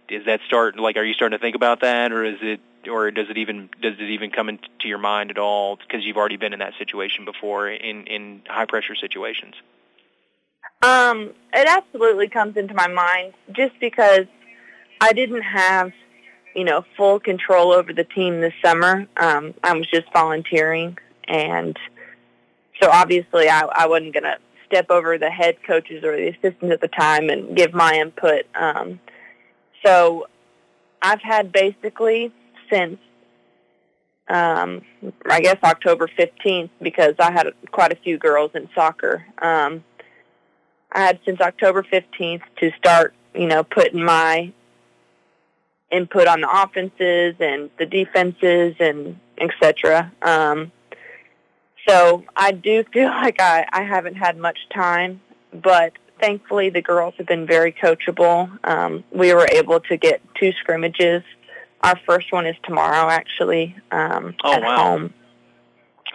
is 0.09 0.27
that 0.27 0.41
start 0.47 0.79
like 0.79 0.97
are 0.97 1.05
you 1.05 1.15
starting 1.15 1.37
to 1.37 1.43
think 1.43 1.57
about 1.57 1.81
that, 1.81 2.13
or 2.13 2.25
is 2.25 2.39
it 2.41 2.61
or 2.89 3.11
does 3.11 3.27
it 3.31 3.39
even 3.39 3.69
does 3.81 3.95
it 3.99 4.11
even 4.11 4.31
come 4.31 4.49
into 4.49 4.69
your 4.85 4.99
mind 4.99 5.31
at 5.31 5.39
all 5.39 5.77
because 5.77 6.05
you've 6.05 6.17
already 6.17 6.37
been 6.37 6.53
in 6.53 6.59
that 6.61 6.75
situation 6.79 7.25
before 7.25 7.69
in 7.69 8.07
in 8.07 8.43
high 8.47 8.67
pressure 8.67 8.95
situations? 8.95 9.55
Um, 10.83 11.31
it 11.53 11.69
absolutely 11.69 12.29
comes 12.29 12.57
into 12.57 12.75
my 12.75 12.89
mind 12.89 13.35
just 13.53 13.73
because 13.81 14.27
I 15.01 15.13
didn't 15.13 15.43
have, 15.43 15.93
you 16.55 16.65
know, 16.65 16.85
full 16.97 17.19
control 17.19 17.73
over 17.73 17.93
the 17.93 18.05
team 18.05 18.41
this 18.41 18.53
summer. 18.65 19.07
Um, 19.17 19.55
I 19.63 19.73
was 19.73 19.87
just 19.89 20.13
volunteering, 20.13 20.99
and 21.27 21.79
so 22.81 22.91
obviously 22.91 23.49
I, 23.49 23.63
I 23.63 23.87
wasn't 23.87 24.13
to 24.25 24.39
step 24.67 24.91
over 24.91 25.17
the 25.17 25.31
head 25.31 25.57
coaches 25.67 26.05
or 26.05 26.17
the 26.17 26.29
assistants 26.29 26.73
at 26.73 26.81
the 26.81 26.89
time 26.89 27.31
and 27.31 27.57
give 27.57 27.73
my 27.73 27.95
input. 27.95 28.43
Um, 28.55 29.01
so 29.85 30.27
I've 31.01 31.23
had 31.23 31.53
basically 31.53 32.33
since 32.71 32.99
um, 34.29 34.83
I 35.31 35.41
guess 35.41 35.57
October 35.63 36.09
15th 36.19 36.71
because 36.83 37.15
I 37.19 37.31
had 37.31 37.49
quite 37.71 37.93
a 37.93 37.97
few 37.97 38.19
girls 38.19 38.51
in 38.55 38.69
soccer. 38.75 39.25
Um, 39.41 39.85
I 40.91 41.01
had 41.01 41.21
since 41.25 41.41
October 41.41 41.85
15th 41.85 42.43
to 42.61 42.73
start, 42.79 43.15
you 43.35 43.47
know, 43.47 43.63
putting 43.63 44.03
my 44.03 44.53
input 45.91 46.27
on 46.27 46.41
the 46.41 46.51
offenses 46.51 47.37
and 47.39 47.71
the 47.79 47.87
defenses 47.87 48.75
and 48.81 49.19
etc. 49.39 50.13
Um, 50.23 50.73
so 51.87 52.25
I 52.35 52.53
do 52.53 52.85
feel 52.93 53.09
like 53.09 53.41
I, 53.41 53.67
I 53.73 53.83
haven't 53.83 54.17
had 54.17 54.37
much 54.37 54.59
time, 54.75 55.21
but 55.53 55.93
thankfully 56.21 56.71
the 56.71 56.83
girls 56.83 57.15
have 57.19 57.27
been 57.27 57.47
very 57.47 57.73
coachable. 57.73 58.51
Um, 58.65 59.05
we 59.13 59.33
were 59.35 59.47
able 59.53 59.81
to 59.81 59.97
get 59.97 60.21
two 60.35 60.53
scrimmages. 60.61 61.23
Our 61.87 62.01
first 62.05 62.33
one 62.33 62.47
is 62.47 62.57
tomorrow, 62.65 63.09
actually, 63.09 63.77
um, 63.93 64.35
oh, 64.43 64.55
at 64.55 64.63
wow. 64.63 64.77
home. 64.77 65.15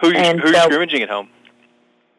Who's 0.02 0.12
And 0.14 0.38
who's 0.38 0.54
so- 0.54 0.68
scrimmaging 0.68 1.00
at 1.02 1.08
home? 1.08 1.30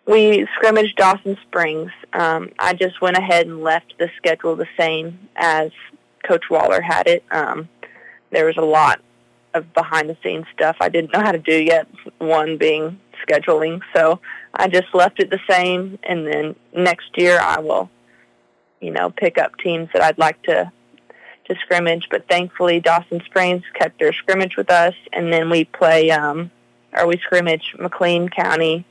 We 0.07 0.47
scrimmaged 0.55 0.97
Dawson 0.97 1.37
Springs. 1.43 1.91
Um, 2.13 2.49
I 2.57 2.73
just 2.73 2.99
went 2.99 3.15
ahead 3.15 3.45
and 3.45 3.61
left 3.61 3.93
the 3.99 4.09
schedule 4.17 4.55
the 4.55 4.67
same 4.77 5.29
as 5.35 5.69
Coach 6.27 6.49
Waller 6.49 6.81
had 6.81 7.07
it. 7.07 7.23
Um, 7.29 7.69
there 8.31 8.45
was 8.45 8.57
a 8.57 8.61
lot 8.61 9.01
of 9.53 9.71
behind 9.73 10.09
the 10.09 10.17
scenes 10.23 10.45
stuff 10.51 10.75
I 10.81 10.89
didn't 10.89 11.13
know 11.13 11.21
how 11.21 11.31
to 11.31 11.37
do 11.37 11.55
yet, 11.55 11.87
one 12.17 12.57
being 12.57 12.99
scheduling. 13.25 13.81
So 13.95 14.19
I 14.55 14.67
just 14.67 14.93
left 14.95 15.19
it 15.19 15.29
the 15.29 15.39
same 15.47 15.99
and 16.03 16.25
then 16.25 16.55
next 16.75 17.15
year 17.15 17.39
I 17.39 17.59
will, 17.59 17.89
you 18.81 18.89
know, 18.89 19.11
pick 19.11 19.37
up 19.37 19.57
teams 19.57 19.89
that 19.93 20.01
I'd 20.01 20.17
like 20.17 20.41
to 20.43 20.71
to 21.53 21.59
scrimmage. 21.61 22.07
But 22.09 22.27
thankfully 22.27 22.79
Dawson 22.79 23.21
Springs 23.25 23.63
kept 23.73 23.99
their 23.99 24.13
scrimmage 24.13 24.55
with 24.57 24.69
us 24.71 24.95
and 25.11 25.31
then 25.31 25.49
we 25.49 25.65
play 25.65 26.11
um 26.11 26.51
or 26.93 27.07
we 27.07 27.17
scrimmage 27.17 27.73
McLean 27.79 28.29
County 28.29 28.85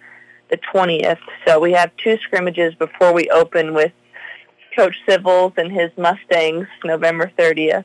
the 0.51 0.59
20th. 0.59 1.19
So 1.47 1.59
we 1.61 1.73
have 1.73 1.91
two 1.97 2.19
scrimmages 2.19 2.75
before 2.75 3.13
we 3.15 3.29
open 3.31 3.73
with 3.75 3.93
Coach 4.77 4.97
Civils 5.09 5.53
and 5.57 5.73
his 5.73 5.91
Mustangs 5.97 6.67
November 6.85 7.31
30th. 7.39 7.85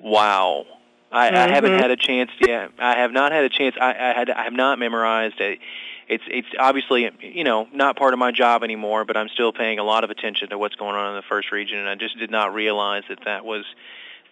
Wow. 0.00 0.66
I, 1.10 1.28
I 1.28 1.48
haven't 1.48 1.72
Mhm. 1.72 1.80
had 1.80 1.90
a 1.90 1.96
chance 1.96 2.30
yet. 2.40 2.70
I 2.78 2.96
have 2.96 3.12
not 3.12 3.32
had 3.32 3.44
a 3.44 3.48
chance. 3.48 3.76
I, 3.80 3.90
I 3.90 4.12
had. 4.18 4.30
I 4.30 4.44
have 4.44 4.52
not 4.54 4.78
memorized. 4.78 5.40
A, 5.40 5.58
it's 6.14 6.24
it's 6.28 6.48
obviously 6.58 7.10
you 7.20 7.44
know 7.44 7.68
not 7.72 7.96
part 7.96 8.12
of 8.12 8.18
my 8.18 8.30
job 8.32 8.62
anymore, 8.62 9.04
but 9.04 9.16
I'm 9.16 9.28
still 9.28 9.52
paying 9.52 9.78
a 9.78 9.84
lot 9.84 10.04
of 10.04 10.10
attention 10.10 10.50
to 10.50 10.58
what's 10.58 10.74
going 10.74 10.94
on 10.94 11.10
in 11.10 11.16
the 11.16 11.22
first 11.28 11.50
region, 11.52 11.78
and 11.78 11.88
I 11.88 11.94
just 11.94 12.18
did 12.18 12.30
not 12.30 12.54
realize 12.54 13.04
that 13.08 13.24
that 13.24 13.44
was 13.44 13.64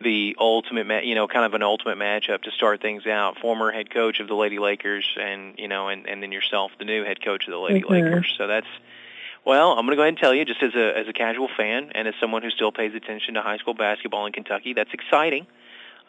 the 0.02 0.34
ultimate, 0.40 0.86
ma- 0.86 1.00
you 1.00 1.14
know, 1.14 1.28
kind 1.28 1.44
of 1.44 1.52
an 1.52 1.62
ultimate 1.62 1.98
matchup 1.98 2.42
to 2.44 2.50
start 2.52 2.80
things 2.80 3.06
out. 3.06 3.38
Former 3.38 3.70
head 3.70 3.90
coach 3.90 4.18
of 4.20 4.28
the 4.28 4.34
Lady 4.34 4.58
Lakers, 4.58 5.06
and 5.20 5.58
you 5.58 5.68
know, 5.68 5.88
and 5.88 6.08
and 6.08 6.22
then 6.22 6.32
yourself, 6.32 6.72
the 6.78 6.84
new 6.84 7.04
head 7.04 7.22
coach 7.24 7.46
of 7.46 7.52
the 7.52 7.58
Lady 7.58 7.82
Mhm. 7.82 7.90
Lakers. 7.90 8.34
So 8.38 8.46
that's 8.46 8.66
well, 9.44 9.70
I'm 9.72 9.86
going 9.86 9.90
to 9.90 9.96
go 9.96 10.02
ahead 10.02 10.08
and 10.10 10.18
tell 10.18 10.34
you, 10.34 10.44
just 10.44 10.62
as 10.62 10.74
a 10.74 10.98
as 10.98 11.08
a 11.08 11.12
casual 11.12 11.48
fan 11.56 11.92
and 11.94 12.06
as 12.06 12.14
someone 12.20 12.42
who 12.42 12.50
still 12.50 12.72
pays 12.72 12.94
attention 12.94 13.34
to 13.34 13.42
high 13.42 13.56
school 13.58 13.74
basketball 13.74 14.26
in 14.26 14.32
Kentucky, 14.32 14.74
that's 14.74 14.92
exciting. 14.92 15.46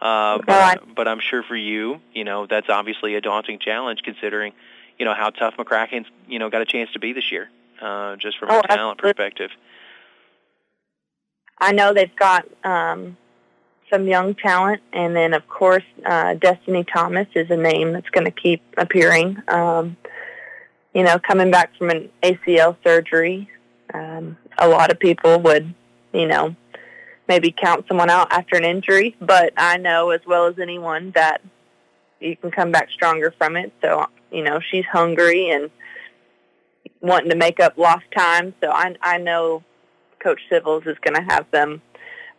Uh, 0.02 0.40
but, 0.48 0.96
but 0.96 1.08
I'm 1.08 1.20
sure 1.20 1.44
for 1.44 1.56
you, 1.56 2.02
you 2.14 2.24
know, 2.24 2.48
that's 2.48 2.70
obviously 2.70 3.14
a 3.16 3.22
daunting 3.22 3.60
challenge 3.60 4.02
considering, 4.04 4.52
you 4.98 5.06
know, 5.06 5.14
how 5.14 5.30
tough 5.30 5.56
McCracken's, 5.58 6.08
you 6.28 6.40
know, 6.40 6.50
got 6.50 6.62
a 6.62 6.66
chance 6.66 6.92
to 6.94 7.00
be 7.00 7.14
this 7.14 7.32
year, 7.32 7.50
uh, 7.82 8.16
just 8.16 8.38
from 8.38 8.50
Oh, 8.52 8.60
a 8.60 8.68
talent 8.68 9.00
perspective. 9.00 9.52
I 11.60 11.72
know 11.74 11.94
they've 11.94 12.16
got 12.16 12.48
um, 12.64 13.18
some 13.92 14.08
young 14.08 14.34
talent, 14.36 14.82
and 14.94 15.16
then 15.16 15.34
of 15.34 15.48
course 15.48 15.84
uh, 16.06 16.34
Destiny 16.36 16.84
Thomas 16.84 17.28
is 17.36 17.50
a 17.52 17.58
name 17.58 17.94
that's 17.94 18.10
going 18.10 18.26
to 18.26 18.32
keep 18.32 18.62
appearing. 18.78 19.38
Um, 19.48 19.98
you 20.94 21.04
know, 21.04 21.20
coming 21.20 21.52
back 21.52 21.76
from 21.78 21.90
an 21.90 22.10
ACL 22.24 22.76
surgery, 22.84 23.50
um, 23.94 24.38
a 24.58 24.68
lot 24.68 24.92
of 24.92 25.00
people 25.00 25.40
would, 25.40 25.74
you 26.14 26.28
know, 26.28 26.56
maybe 27.28 27.54
count 27.58 27.86
someone 27.88 28.10
out 28.10 28.32
after 28.32 28.56
an 28.56 28.66
injury, 28.66 29.16
but 29.22 29.54
I 29.56 29.78
know 29.78 30.10
as 30.10 30.22
well 30.26 30.48
as 30.48 30.60
anyone 30.60 31.12
that 31.16 31.42
you 32.20 32.36
can 32.36 32.52
come 32.52 32.72
back 32.72 32.90
stronger 32.92 33.34
from 33.38 33.56
it. 33.56 33.72
So, 33.82 34.08
you 34.32 34.44
know, 34.44 34.60
she's 34.72 34.86
hungry 34.86 35.50
and 35.50 35.70
wanting 37.02 37.30
to 37.30 37.36
make 37.36 37.60
up 37.60 37.78
lost 37.78 38.06
time. 38.16 38.54
So 38.62 38.70
I, 38.72 38.96
I 39.02 39.18
know 39.18 39.64
Coach 40.20 40.42
Civils 40.50 40.84
is 40.86 40.98
going 41.04 41.16
to 41.16 41.34
have 41.34 41.50
them 41.52 41.82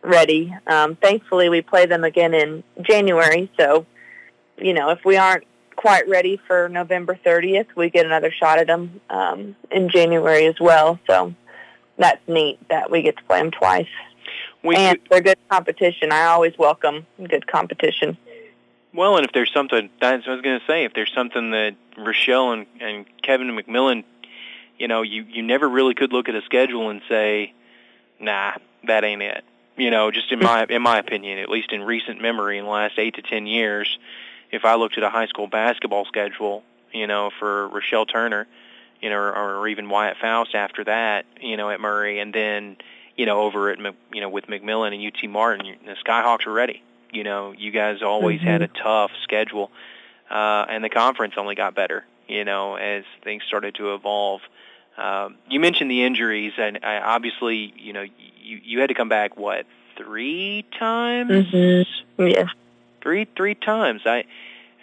ready. 0.01 0.53
Um, 0.67 0.95
thankfully, 0.95 1.49
we 1.49 1.61
play 1.61 1.85
them 1.85 2.03
again 2.03 2.33
in 2.33 2.63
January. 2.81 3.51
So, 3.59 3.85
you 4.57 4.73
know, 4.73 4.89
if 4.89 4.99
we 5.05 5.17
aren't 5.17 5.45
quite 5.75 6.07
ready 6.07 6.39
for 6.47 6.69
November 6.69 7.17
30th, 7.25 7.67
we 7.75 7.89
get 7.89 8.05
another 8.05 8.31
shot 8.31 8.59
at 8.59 8.67
them 8.67 9.01
um, 9.09 9.55
in 9.71 9.89
January 9.89 10.45
as 10.45 10.55
well. 10.59 10.99
So 11.07 11.33
that's 11.97 12.21
neat 12.27 12.59
that 12.69 12.89
we 12.89 13.01
get 13.01 13.17
to 13.17 13.23
play 13.23 13.39
them 13.39 13.51
twice. 13.51 13.87
We 14.63 14.75
and 14.77 14.97
they're 15.09 15.21
good 15.21 15.37
competition. 15.49 16.11
I 16.11 16.25
always 16.25 16.53
welcome 16.57 17.05
good 17.17 17.47
competition. 17.47 18.17
Well, 18.93 19.17
and 19.17 19.25
if 19.25 19.31
there's 19.31 19.51
something, 19.51 19.89
that's 19.99 20.25
what 20.25 20.33
I 20.33 20.35
was 20.35 20.41
going 20.43 20.59
to 20.59 20.65
say. 20.65 20.85
If 20.85 20.93
there's 20.93 21.11
something 21.13 21.51
that 21.51 21.75
Rechelle 21.97 22.53
and, 22.53 22.65
and 22.79 23.05
Kevin 23.21 23.47
McMillan, 23.47 24.03
you 24.77 24.87
know, 24.87 25.01
you 25.01 25.25
you 25.27 25.41
never 25.41 25.67
really 25.67 25.93
could 25.93 26.13
look 26.13 26.29
at 26.29 26.35
a 26.35 26.41
schedule 26.43 26.89
and 26.89 27.01
say, 27.09 27.53
nah, 28.19 28.53
that 28.85 29.03
ain't 29.03 29.21
it. 29.21 29.43
You 29.77 29.89
know, 29.89 30.11
just 30.11 30.31
in 30.31 30.39
my 30.39 30.65
in 30.69 30.81
my 30.81 30.99
opinion, 30.99 31.39
at 31.39 31.49
least 31.49 31.71
in 31.71 31.81
recent 31.81 32.21
memory, 32.21 32.59
in 32.59 32.65
the 32.65 32.69
last 32.69 32.99
eight 32.99 33.15
to 33.15 33.23
ten 33.23 33.47
years, 33.47 33.97
if 34.51 34.65
I 34.65 34.75
looked 34.75 34.97
at 34.97 35.03
a 35.03 35.09
high 35.09 35.27
school 35.27 35.47
basketball 35.47 36.05
schedule, 36.05 36.63
you 36.91 37.07
know, 37.07 37.31
for 37.39 37.69
Rechelle 37.69 38.07
Turner, 38.07 38.47
you 39.01 39.09
know, 39.09 39.15
or, 39.15 39.55
or 39.57 39.67
even 39.67 39.89
Wyatt 39.89 40.17
Faust 40.21 40.53
after 40.53 40.83
that, 40.83 41.25
you 41.41 41.57
know, 41.57 41.71
at 41.71 41.79
Murray, 41.79 42.19
and 42.19 42.33
then 42.33 42.77
you 43.15 43.25
know 43.25 43.41
over 43.41 43.71
at 43.71 43.79
you 44.13 44.21
know 44.21 44.29
with 44.29 44.45
McMillan 44.45 44.93
and 44.93 45.03
UT 45.03 45.29
Martin, 45.29 45.75
the 45.85 45.95
Skyhawks 46.05 46.45
are 46.45 46.53
ready. 46.53 46.83
You 47.13 47.23
know, 47.23 47.53
you 47.57 47.71
guys 47.71 48.01
always 48.01 48.41
had 48.41 48.61
a 48.61 48.67
tough 48.67 49.11
schedule, 49.21 49.71
uh, 50.29 50.65
and 50.67 50.83
the 50.83 50.89
conference 50.89 51.35
only 51.37 51.55
got 51.55 51.75
better. 51.75 52.05
You 52.27 52.43
know, 52.43 52.75
as 52.75 53.03
things 53.23 53.43
started 53.47 53.75
to 53.75 53.93
evolve. 53.93 54.41
Um, 54.97 55.35
you 55.49 55.59
mentioned 55.59 55.89
the 55.89 56.03
injuries, 56.03 56.53
and 56.57 56.77
uh, 56.83 57.01
obviously, 57.03 57.73
you 57.77 57.93
know, 57.93 58.01
you 58.01 58.59
you 58.63 58.79
had 58.79 58.87
to 58.87 58.93
come 58.93 59.09
back 59.09 59.37
what 59.37 59.65
three 59.97 60.65
times? 60.77 61.31
Mhm. 61.51 61.85
Yes. 62.17 62.49
Three 63.01 63.27
three 63.35 63.55
times. 63.55 64.01
I 64.05 64.25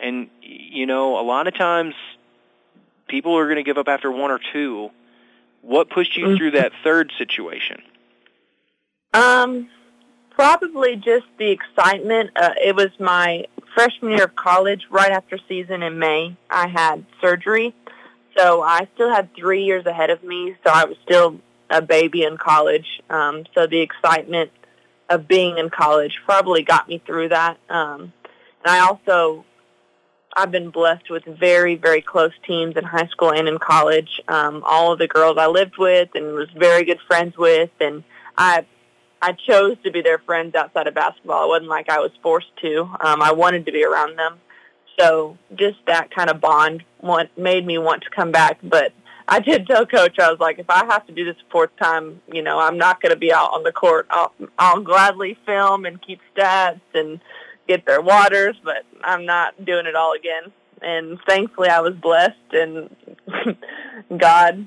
and 0.01 0.29
you 0.43 0.87
know, 0.87 1.19
a 1.19 1.23
lot 1.23 1.47
of 1.47 1.55
times 1.55 1.95
people 3.09 3.37
are 3.37 3.45
going 3.45 3.57
to 3.57 3.63
give 3.63 3.79
up 3.79 3.89
after 3.89 4.11
one 4.11 4.31
or 4.31 4.41
two. 4.53 4.91
What 5.63 5.91
pushed 5.91 6.17
you 6.17 6.37
through 6.37 6.53
that 6.53 6.73
third 6.83 7.13
situation? 7.19 7.83
Um, 9.13 9.69
probably 10.41 10.97
just 10.97 11.27
the 11.39 11.51
excitement. 11.51 12.31
Uh, 12.35 12.55
it 12.65 12.75
was 12.75 12.89
my 12.99 13.45
freshman 13.75 14.13
year 14.13 14.25
of 14.25 14.35
college, 14.35 14.87
right 14.91 15.13
after 15.13 15.39
season 15.47 15.83
in 15.83 15.99
May. 15.99 16.35
I 16.49 16.67
had 16.67 17.05
surgery, 17.21 17.75
so 18.35 18.63
I 18.63 18.89
still 18.95 19.11
had 19.11 19.35
three 19.35 19.65
years 19.65 19.85
ahead 19.85 20.09
of 20.09 20.25
me. 20.25 20.57
So 20.65 20.73
I 20.73 20.87
was 20.87 20.97
still 21.05 21.39
a 21.69 21.83
baby 21.83 22.23
in 22.23 22.39
college. 22.39 22.87
Um, 23.11 23.45
so 23.55 23.67
the 23.67 23.81
excitement 23.81 24.51
of 25.11 25.29
being 25.29 25.59
in 25.59 25.69
college 25.69 26.19
probably 26.25 26.63
got 26.63 26.89
me 26.89 27.03
through 27.05 27.29
that. 27.29 27.59
Um, 27.69 28.15
and 28.65 28.75
I 28.75 28.79
also 28.79 29.45
I've 30.35 30.51
been 30.51 30.71
blessed 30.71 31.11
with 31.11 31.25
very, 31.27 31.75
very 31.75 32.01
close 32.01 32.33
teams 32.47 32.77
in 32.79 32.85
high 32.85 33.09
school 33.09 33.31
and 33.31 33.47
in 33.47 33.59
college. 33.59 34.23
Um, 34.27 34.63
all 34.65 34.91
of 34.91 35.01
the 35.01 35.07
girls 35.07 35.37
I 35.37 35.49
lived 35.49 35.77
with 35.77 36.09
and 36.15 36.33
was 36.33 36.49
very 36.57 36.85
good 36.85 37.01
friends 37.07 37.37
with, 37.37 37.71
and 37.79 38.05
I 38.39 38.65
I 39.23 39.33
chose 39.33 39.77
to 39.85 39.91
be 39.91 40.01
their 40.01 40.19
friends 40.19 40.55
outside 40.55 40.87
of 40.87 40.95
basketball. 40.95 41.45
It 41.45 41.49
wasn't 41.49 41.69
like 41.69 41.89
I 41.91 41.99
was 41.99 42.11
forced 42.23 42.57
to. 42.63 42.91
Um, 43.01 43.23
I 43.23 43.33
wanted 43.33 43.67
to 43.67 43.73
be 43.73 43.85
around 43.85 44.19
them. 44.19 44.39
So 44.99 45.39
just 45.55 45.79
that 45.87 46.11
kind 46.11 46.31
of 46.31 46.41
bond 46.41 46.85
want, 47.01 47.37
made 47.37 47.67
me 47.67 47.79
want 47.79 48.03
to 48.03 48.11
come 48.11 48.33
back. 48.33 48.59
But 48.63 48.93
I 49.29 49.41
did 49.41 49.67
tell 49.67 49.87
Coach, 49.87 50.19
I 50.19 50.31
was 50.31 50.41
like, 50.41 50.59
if 50.59 50.69
I 50.69 50.85
have 50.87 51.07
to 51.07 51.13
do 51.13 51.25
this 51.25 51.37
fourth 51.51 51.71
time, 51.81 52.21
you 52.33 52.43
know, 52.43 52.59
I'm 52.59 52.79
not 52.79 53.01
going 53.01 53.11
to 53.11 53.19
be 53.19 53.33
out 53.33 53.53
on 53.53 53.63
the 53.63 53.73
court. 53.73 54.07
I'll, 54.11 54.33
I'll 54.59 54.81
gladly 54.81 55.39
film 55.47 55.85
and 55.85 56.01
keep 56.03 56.21
stats 56.35 56.81
and 56.95 57.21
get 57.69 57.87
their 57.87 58.01
waters, 58.01 58.57
but 58.65 58.85
I'm 59.05 59.27
not 59.27 59.65
doing 59.65 59.87
it 59.87 59.95
all 59.95 60.15
again. 60.15 60.53
And 60.83 61.19
thankfully 61.29 61.69
I 61.69 61.81
was 61.81 61.95
blessed 61.95 62.53
and 62.53 62.97
God, 64.19 64.67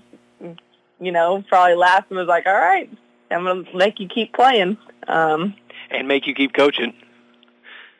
you 0.99 1.11
know, 1.11 1.43
probably 1.49 1.75
laughed 1.75 2.09
and 2.09 2.19
was 2.19 2.27
like, 2.27 2.45
all 2.45 2.53
right, 2.53 2.89
I'm 3.33 3.43
going 3.43 3.65
to 3.65 3.75
make 3.77 3.99
you 3.99 4.07
keep 4.07 4.33
playing. 4.33 4.77
Um, 5.07 5.55
And 5.91 6.07
make 6.07 6.27
you 6.27 6.33
keep 6.35 6.53
coaching. 6.53 6.93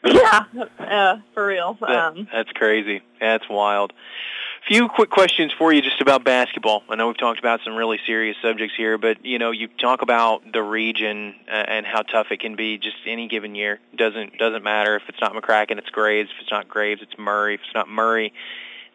yeah, 0.06 0.44
uh, 0.80 1.18
for 1.34 1.48
real. 1.48 1.78
That- 1.82 1.90
Um, 1.90 2.28
that's 2.32 2.52
crazy. 2.52 3.02
That's 3.20 3.48
wild. 3.50 3.94
A 3.94 4.66
few 4.66 4.88
quick 4.88 5.10
questions 5.10 5.52
for 5.58 5.74
you 5.74 5.82
just 5.82 6.00
about 6.00 6.24
basketball. 6.24 6.84
I 6.90 6.96
know 6.96 7.08
we've 7.08 7.18
talked 7.18 7.40
about 7.40 7.60
some 7.66 7.76
really 7.76 8.00
serious 8.06 8.38
subjects 8.42 8.74
here, 8.78 8.98
but 8.98 9.26
you 9.26 9.38
know, 9.38 9.52
you 9.52 9.68
talk 9.68 10.02
about 10.02 10.42
the 10.54 10.62
region 10.64 11.36
uh, 11.50 11.52
and 11.68 11.86
how 11.86 12.02
tough 12.02 12.28
it 12.32 12.40
can 12.40 12.56
be 12.56 12.78
just 12.78 12.96
any 13.06 13.28
given 13.28 13.56
year. 13.56 13.80
Doesn't 13.96 14.38
doesn't 14.38 14.64
matter 14.64 14.96
if 14.96 15.04
it's 15.10 15.20
not 15.20 15.34
McCracken, 15.34 15.78
it's 15.80 15.90
Graves. 15.90 16.30
If 16.34 16.42
it's 16.44 16.52
not 16.52 16.70
Graves, 16.70 17.02
it's 17.02 17.18
Murray. 17.18 17.56
If 17.56 17.62
it's 17.66 17.74
not 17.76 17.90
Murray, 17.90 18.32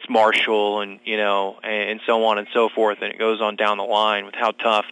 it's 0.00 0.08
Marshall, 0.08 0.80
and 0.80 1.00
you 1.04 1.18
know, 1.18 1.58
and, 1.62 1.90
and 1.90 2.00
so 2.06 2.24
on 2.24 2.38
and 2.38 2.48
so 2.54 2.70
forth. 2.70 2.98
And 3.02 3.12
it 3.12 3.18
goes 3.18 3.42
on 3.42 3.56
down 3.56 3.76
the 3.76 3.84
line 3.84 4.24
with 4.24 4.34
how 4.34 4.52
tough 4.52 4.86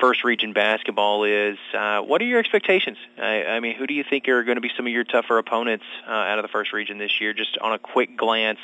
first 0.00 0.24
region 0.24 0.52
basketball 0.52 1.24
is. 1.24 1.58
Uh, 1.72 2.00
what 2.00 2.20
are 2.22 2.24
your 2.24 2.38
expectations? 2.38 2.98
I, 3.18 3.44
I 3.44 3.60
mean, 3.60 3.76
who 3.76 3.86
do 3.86 3.94
you 3.94 4.04
think 4.04 4.28
are 4.28 4.44
going 4.44 4.56
to 4.56 4.60
be 4.60 4.70
some 4.76 4.86
of 4.86 4.92
your 4.92 5.04
tougher 5.04 5.38
opponents 5.38 5.84
uh, 6.06 6.10
out 6.10 6.38
of 6.38 6.42
the 6.42 6.48
first 6.48 6.72
region 6.72 6.98
this 6.98 7.20
year? 7.20 7.32
Just 7.32 7.58
on 7.58 7.72
a 7.72 7.78
quick 7.78 8.16
glance 8.16 8.60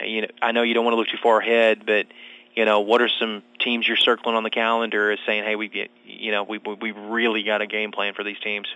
you 0.00 0.22
know, 0.22 0.28
I 0.40 0.52
know 0.52 0.62
you 0.62 0.74
don't 0.74 0.84
want 0.84 0.94
to 0.94 0.98
look 0.98 1.08
too 1.08 1.18
far 1.22 1.40
ahead, 1.40 1.84
but 1.86 2.06
you 2.54 2.64
know, 2.64 2.80
what 2.80 3.00
are 3.00 3.08
some 3.08 3.42
teams 3.60 3.88
you're 3.88 3.96
circling 3.96 4.36
on 4.36 4.42
the 4.42 4.50
calendar 4.50 5.10
as 5.10 5.18
saying, 5.24 5.44
hey, 5.44 5.56
we 5.56 5.68
get, 5.68 5.90
you 6.04 6.30
know, 6.30 6.42
we 6.42 6.58
we 6.58 6.92
really 6.92 7.42
got 7.42 7.62
a 7.62 7.66
game 7.66 7.92
plan 7.92 8.14
for 8.14 8.24
these 8.24 8.38
teams? 8.40 8.68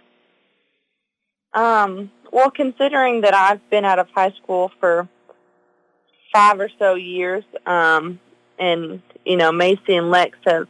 Um, 1.52 2.10
well, 2.32 2.50
considering 2.50 3.22
that 3.22 3.34
I've 3.34 3.68
been 3.70 3.84
out 3.84 3.98
of 3.98 4.08
high 4.10 4.32
school 4.32 4.70
for 4.80 5.08
five 6.32 6.60
or 6.60 6.70
so 6.78 6.94
years, 6.94 7.44
um, 7.64 8.18
and 8.58 9.02
you 9.24 9.36
know, 9.36 9.52
Macy 9.52 9.96
and 9.96 10.10
Lex 10.10 10.38
have 10.46 10.68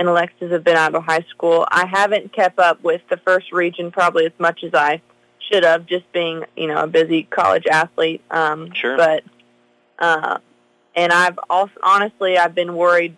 and 0.00 0.08
Alexis 0.08 0.50
have 0.50 0.64
been 0.64 0.78
out 0.78 0.94
of 0.94 1.04
high 1.04 1.26
school. 1.28 1.68
I 1.70 1.86
haven't 1.86 2.32
kept 2.32 2.58
up 2.58 2.82
with 2.82 3.02
the 3.10 3.18
first 3.18 3.52
region 3.52 3.90
probably 3.90 4.24
as 4.24 4.32
much 4.38 4.64
as 4.64 4.72
I 4.72 5.02
should 5.38 5.62
have, 5.62 5.84
just 5.84 6.10
being 6.10 6.44
you 6.56 6.68
know 6.68 6.78
a 6.82 6.86
busy 6.86 7.24
college 7.24 7.66
athlete. 7.66 8.22
Um, 8.30 8.72
sure. 8.72 8.96
But 8.96 9.24
uh, 9.98 10.38
and 10.96 11.12
I've 11.12 11.38
also 11.50 11.74
honestly 11.82 12.38
I've 12.38 12.54
been 12.54 12.74
worried 12.74 13.14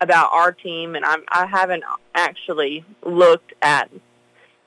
about 0.00 0.30
our 0.32 0.52
team, 0.52 0.94
and 0.94 1.04
I'm 1.04 1.24
I 1.28 1.46
haven't 1.46 1.82
actually 2.14 2.84
looked 3.04 3.52
at 3.60 3.90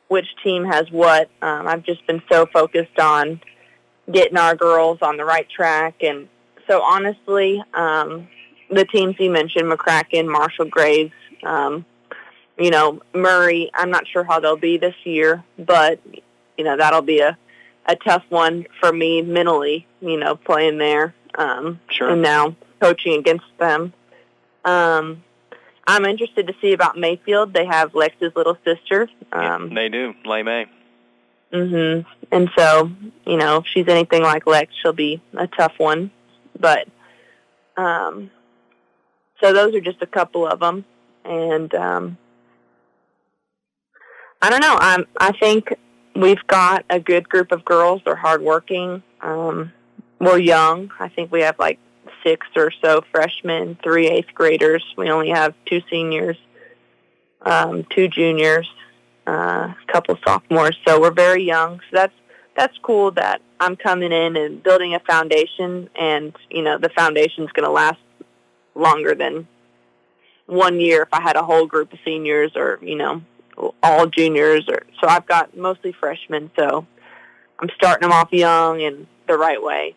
which 0.10 0.28
team 0.44 0.66
has 0.66 0.92
what. 0.92 1.30
Um, 1.42 1.70
I've 1.70 1.84
just 1.84 2.06
been 2.06 2.22
so 2.30 2.48
focused 2.48 3.00
on 3.00 3.40
getting 4.12 4.38
our 4.38 4.58
girls 4.58 4.98
on 5.02 5.16
the 5.16 5.24
right 5.24 5.48
track, 5.50 6.04
and 6.04 6.28
so 6.68 6.82
honestly, 6.82 7.64
um, 7.74 8.28
the 8.72 8.86
teams 8.86 9.16
you 9.20 9.30
mentioned, 9.30 9.72
McCracken, 9.72 10.28
Marshall, 10.32 10.66
Graves, 10.66 11.14
um, 11.44 11.86
you 12.58 12.72
know, 12.72 13.02
Murray. 13.14 13.70
I'm 13.74 13.92
not 13.92 14.08
sure 14.08 14.24
how 14.24 14.40
they'll 14.40 14.56
be 14.58 14.78
this 14.78 14.96
year, 15.04 15.44
but 15.60 16.00
you 16.58 16.64
know 16.64 16.78
that'll 16.78 17.02
be 17.02 17.20
a 17.20 17.38
a 17.86 17.96
tough 17.96 18.24
one 18.30 18.66
for 18.80 18.92
me 18.92 19.22
mentally, 19.22 19.88
you 20.02 20.18
know, 20.18 20.36
playing 20.36 20.78
there. 20.78 21.14
Um, 21.36 21.80
sure. 21.90 22.10
And 22.10 22.22
now 22.22 22.56
coaching 22.80 23.20
against 23.20 23.46
them. 23.60 23.94
Um, 24.64 25.24
I'm 25.88 26.06
interested 26.06 26.48
to 26.48 26.54
see 26.62 26.74
about 26.74 26.98
Mayfield. 26.98 27.54
They 27.54 27.66
have 27.66 27.96
Lex's 27.96 28.36
little 28.36 28.58
sister. 28.64 29.10
Um, 29.32 29.70
yeah, 29.70 29.76
they 29.76 29.90
do, 29.90 30.14
Lay 30.26 30.44
May. 30.44 30.68
Mhm. 31.52 32.06
And 32.32 32.50
so, 32.58 32.92
you 33.26 33.38
know, 33.38 33.58
if 33.58 33.66
she's 33.68 33.88
anything 33.88 34.22
like 34.22 34.46
Lex, 34.48 34.74
she'll 34.82 34.94
be 34.94 35.22
a 35.36 35.48
tough 35.48 35.74
one. 35.78 36.12
But 36.60 36.88
um, 37.78 38.30
so 39.42 39.54
those 39.54 39.76
are 39.76 39.82
just 39.82 40.02
a 40.02 40.08
couple 40.08 40.48
of 40.48 40.60
them, 40.60 40.86
and 41.26 41.74
um, 41.76 42.18
I 44.42 44.50
don't 44.50 44.62
know. 44.62 44.78
I'm. 44.80 45.06
I 45.18 45.32
think 45.34 45.74
we've 46.16 46.46
got 46.48 46.86
a 46.90 47.00
good 47.00 47.28
group 47.28 47.52
of 47.52 47.66
girls. 47.66 48.02
They're 48.06 48.16
hardworking. 48.16 49.04
Um, 49.22 49.72
we're 50.20 50.38
young. 50.38 50.92
I 51.00 51.10
think 51.10 51.32
we 51.32 51.42
have 51.42 51.58
like 51.60 51.80
six 52.24 52.46
or 52.56 52.72
so 52.84 53.02
freshmen, 53.12 53.78
three 53.84 54.08
eighth 54.08 54.34
graders. 54.34 54.84
We 54.98 55.10
only 55.10 55.30
have 55.30 55.54
two 55.66 55.82
seniors, 55.90 56.38
um, 57.42 57.86
two 57.90 58.08
juniors, 58.08 58.70
uh, 59.28 59.74
a 59.74 59.92
couple 59.92 60.18
sophomores. 60.24 60.78
So 60.88 61.02
we're 61.02 61.12
very 61.12 61.44
young. 61.44 61.80
So 61.80 61.98
that's 61.98 62.14
that's 62.56 62.78
cool 62.84 63.12
that 63.12 63.42
I'm 63.60 63.76
coming 63.76 64.12
in 64.12 64.36
and 64.36 64.62
building 64.62 64.94
a 64.94 65.00
foundation, 65.00 65.90
and 65.96 66.36
you 66.50 66.62
know 66.62 66.78
the 66.78 66.90
foundation's 66.90 67.52
going 67.54 67.66
to 67.66 67.72
last 67.72 68.00
longer 68.82 69.16
than 69.16 69.48
one 70.48 70.80
year 70.80 71.04
if 71.04 71.10
I 71.14 71.22
had 71.22 71.38
a 71.38 71.44
whole 71.44 71.66
group 71.66 71.94
of 71.94 72.00
seniors 72.04 72.52
or 72.56 72.80
you 72.82 72.96
know 72.96 73.22
all 73.84 74.08
juniors, 74.08 74.68
or 74.68 74.84
so 75.00 75.08
I've 75.08 75.26
got 75.26 75.56
mostly 75.56 75.92
freshmen. 75.92 76.52
So 76.58 76.86
I'm 77.60 77.70
starting 77.76 78.08
them 78.08 78.12
off 78.12 78.32
young 78.32 78.82
and 78.82 79.08
the 79.28 79.38
right 79.38 79.62
way. 79.62 79.96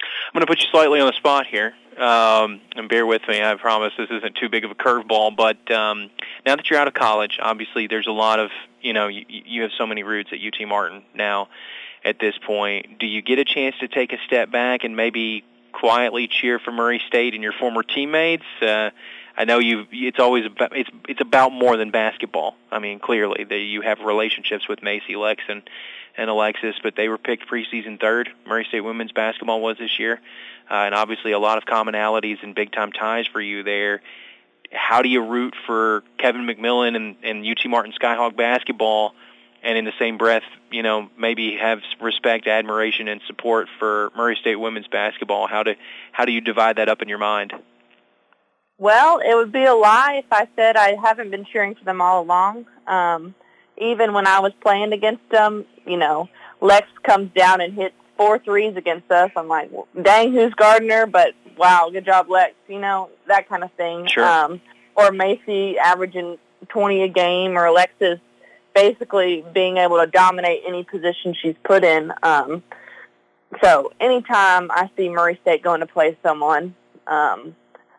I'm 0.00 0.32
going 0.32 0.40
to 0.40 0.46
put 0.46 0.60
you 0.60 0.68
slightly 0.70 1.00
on 1.00 1.06
the 1.06 1.12
spot 1.12 1.46
here, 1.46 1.74
um, 1.98 2.60
and 2.74 2.88
bear 2.88 3.06
with 3.06 3.22
me. 3.28 3.42
I 3.42 3.54
promise 3.54 3.92
this 3.96 4.10
isn't 4.10 4.36
too 4.36 4.48
big 4.48 4.64
of 4.64 4.70
a 4.70 4.74
curveball. 4.74 5.36
But 5.36 5.70
um, 5.70 6.10
now 6.46 6.56
that 6.56 6.68
you're 6.68 6.78
out 6.78 6.88
of 6.88 6.94
college, 6.94 7.38
obviously 7.40 7.86
there's 7.86 8.06
a 8.06 8.12
lot 8.12 8.38
of 8.38 8.50
you 8.80 8.92
know 8.92 9.08
you, 9.08 9.24
you 9.28 9.62
have 9.62 9.72
so 9.76 9.86
many 9.86 10.02
roots 10.02 10.30
at 10.32 10.38
UT 10.38 10.66
Martin 10.66 11.02
now. 11.14 11.48
At 12.04 12.18
this 12.18 12.34
point, 12.44 12.98
do 12.98 13.06
you 13.06 13.22
get 13.22 13.38
a 13.38 13.44
chance 13.44 13.76
to 13.78 13.86
take 13.86 14.12
a 14.12 14.18
step 14.26 14.50
back 14.50 14.82
and 14.82 14.96
maybe 14.96 15.44
quietly 15.72 16.28
cheer 16.28 16.58
for 16.58 16.72
Murray 16.72 17.00
State 17.06 17.34
and 17.34 17.42
your 17.42 17.52
former 17.52 17.82
teammates? 17.82 18.44
Uh, 18.60 18.90
I 19.36 19.44
know 19.44 19.58
you. 19.58 19.86
It's 19.90 20.18
always 20.18 20.46
about, 20.46 20.76
it's 20.76 20.90
it's 21.08 21.20
about 21.20 21.52
more 21.52 21.76
than 21.76 21.90
basketball. 21.90 22.56
I 22.70 22.78
mean, 22.78 22.98
clearly 22.98 23.44
that 23.44 23.58
you 23.58 23.80
have 23.80 24.00
relationships 24.00 24.68
with 24.68 24.82
Macy, 24.82 25.16
Lex, 25.16 25.42
and, 25.48 25.62
and 26.16 26.28
Alexis, 26.28 26.76
but 26.82 26.96
they 26.96 27.08
were 27.08 27.18
picked 27.18 27.48
preseason 27.48 27.98
third. 27.98 28.30
Murray 28.46 28.64
State 28.64 28.80
women's 28.80 29.12
basketball 29.12 29.60
was 29.60 29.78
this 29.78 29.98
year, 29.98 30.20
uh, 30.70 30.74
and 30.74 30.94
obviously 30.94 31.32
a 31.32 31.38
lot 31.38 31.58
of 31.58 31.64
commonalities 31.64 32.42
and 32.42 32.54
big 32.54 32.72
time 32.72 32.92
ties 32.92 33.26
for 33.26 33.40
you 33.40 33.62
there. 33.62 34.02
How 34.70 35.02
do 35.02 35.08
you 35.08 35.22
root 35.24 35.54
for 35.66 36.02
Kevin 36.18 36.42
McMillan 36.42 36.96
and, 36.96 37.16
and 37.22 37.46
UT 37.46 37.58
Martin 37.68 37.92
Skyhawk 37.92 38.36
basketball? 38.36 39.14
And 39.62 39.78
in 39.78 39.84
the 39.84 39.92
same 39.98 40.18
breath, 40.18 40.42
you 40.70 40.82
know, 40.82 41.08
maybe 41.18 41.56
have 41.60 41.80
respect, 42.00 42.46
admiration, 42.46 43.08
and 43.08 43.20
support 43.26 43.68
for 43.78 44.10
Murray 44.16 44.36
State 44.40 44.56
women's 44.56 44.88
basketball. 44.88 45.46
How 45.46 45.62
do 45.62 45.74
how 46.10 46.24
do 46.24 46.32
you 46.32 46.40
divide 46.40 46.76
that 46.76 46.88
up 46.88 47.02
in 47.02 47.08
your 47.08 47.18
mind? 47.18 47.52
Well, 48.78 49.20
it 49.20 49.34
would 49.34 49.52
be 49.52 49.64
a 49.64 49.74
lie 49.74 50.22
if 50.24 50.32
I 50.32 50.48
said 50.56 50.76
I 50.76 50.96
haven't 51.00 51.30
been 51.30 51.44
cheering 51.44 51.74
for 51.76 51.84
them 51.84 52.00
all 52.00 52.22
along. 52.22 52.66
Um, 52.86 53.34
even 53.78 54.12
when 54.12 54.26
I 54.26 54.40
was 54.40 54.52
playing 54.60 54.92
against 54.92 55.28
them, 55.30 55.64
you 55.86 55.96
know, 55.96 56.28
Lex 56.60 56.88
comes 57.04 57.30
down 57.32 57.60
and 57.60 57.74
hits 57.74 57.94
four 58.16 58.38
threes 58.38 58.76
against 58.76 59.10
us. 59.10 59.30
I'm 59.36 59.48
like, 59.48 59.70
dang, 60.00 60.32
who's 60.32 60.52
Gardner? 60.54 61.06
But 61.06 61.34
wow, 61.56 61.90
good 61.92 62.04
job, 62.04 62.28
Lex. 62.28 62.54
You 62.68 62.80
know, 62.80 63.10
that 63.28 63.48
kind 63.48 63.62
of 63.62 63.72
thing. 63.74 64.08
Sure. 64.08 64.24
Um, 64.24 64.60
or 64.96 65.12
Macy 65.12 65.78
averaging 65.78 66.38
20 66.68 67.02
a 67.02 67.08
game, 67.08 67.56
or 67.56 67.66
Alexis 67.66 68.18
basically 68.74 69.44
being 69.52 69.76
able 69.76 69.98
to 69.98 70.06
dominate 70.06 70.62
any 70.66 70.84
position 70.84 71.34
she's 71.34 71.56
put 71.64 71.84
in. 71.84 72.12
Um, 72.22 72.62
so 73.62 73.92
anytime 74.00 74.70
I 74.70 74.90
see 74.96 75.08
Murray 75.08 75.38
State 75.42 75.62
going 75.62 75.80
to 75.80 75.86
play 75.86 76.16
someone, 76.22 76.74
um, 77.06 77.54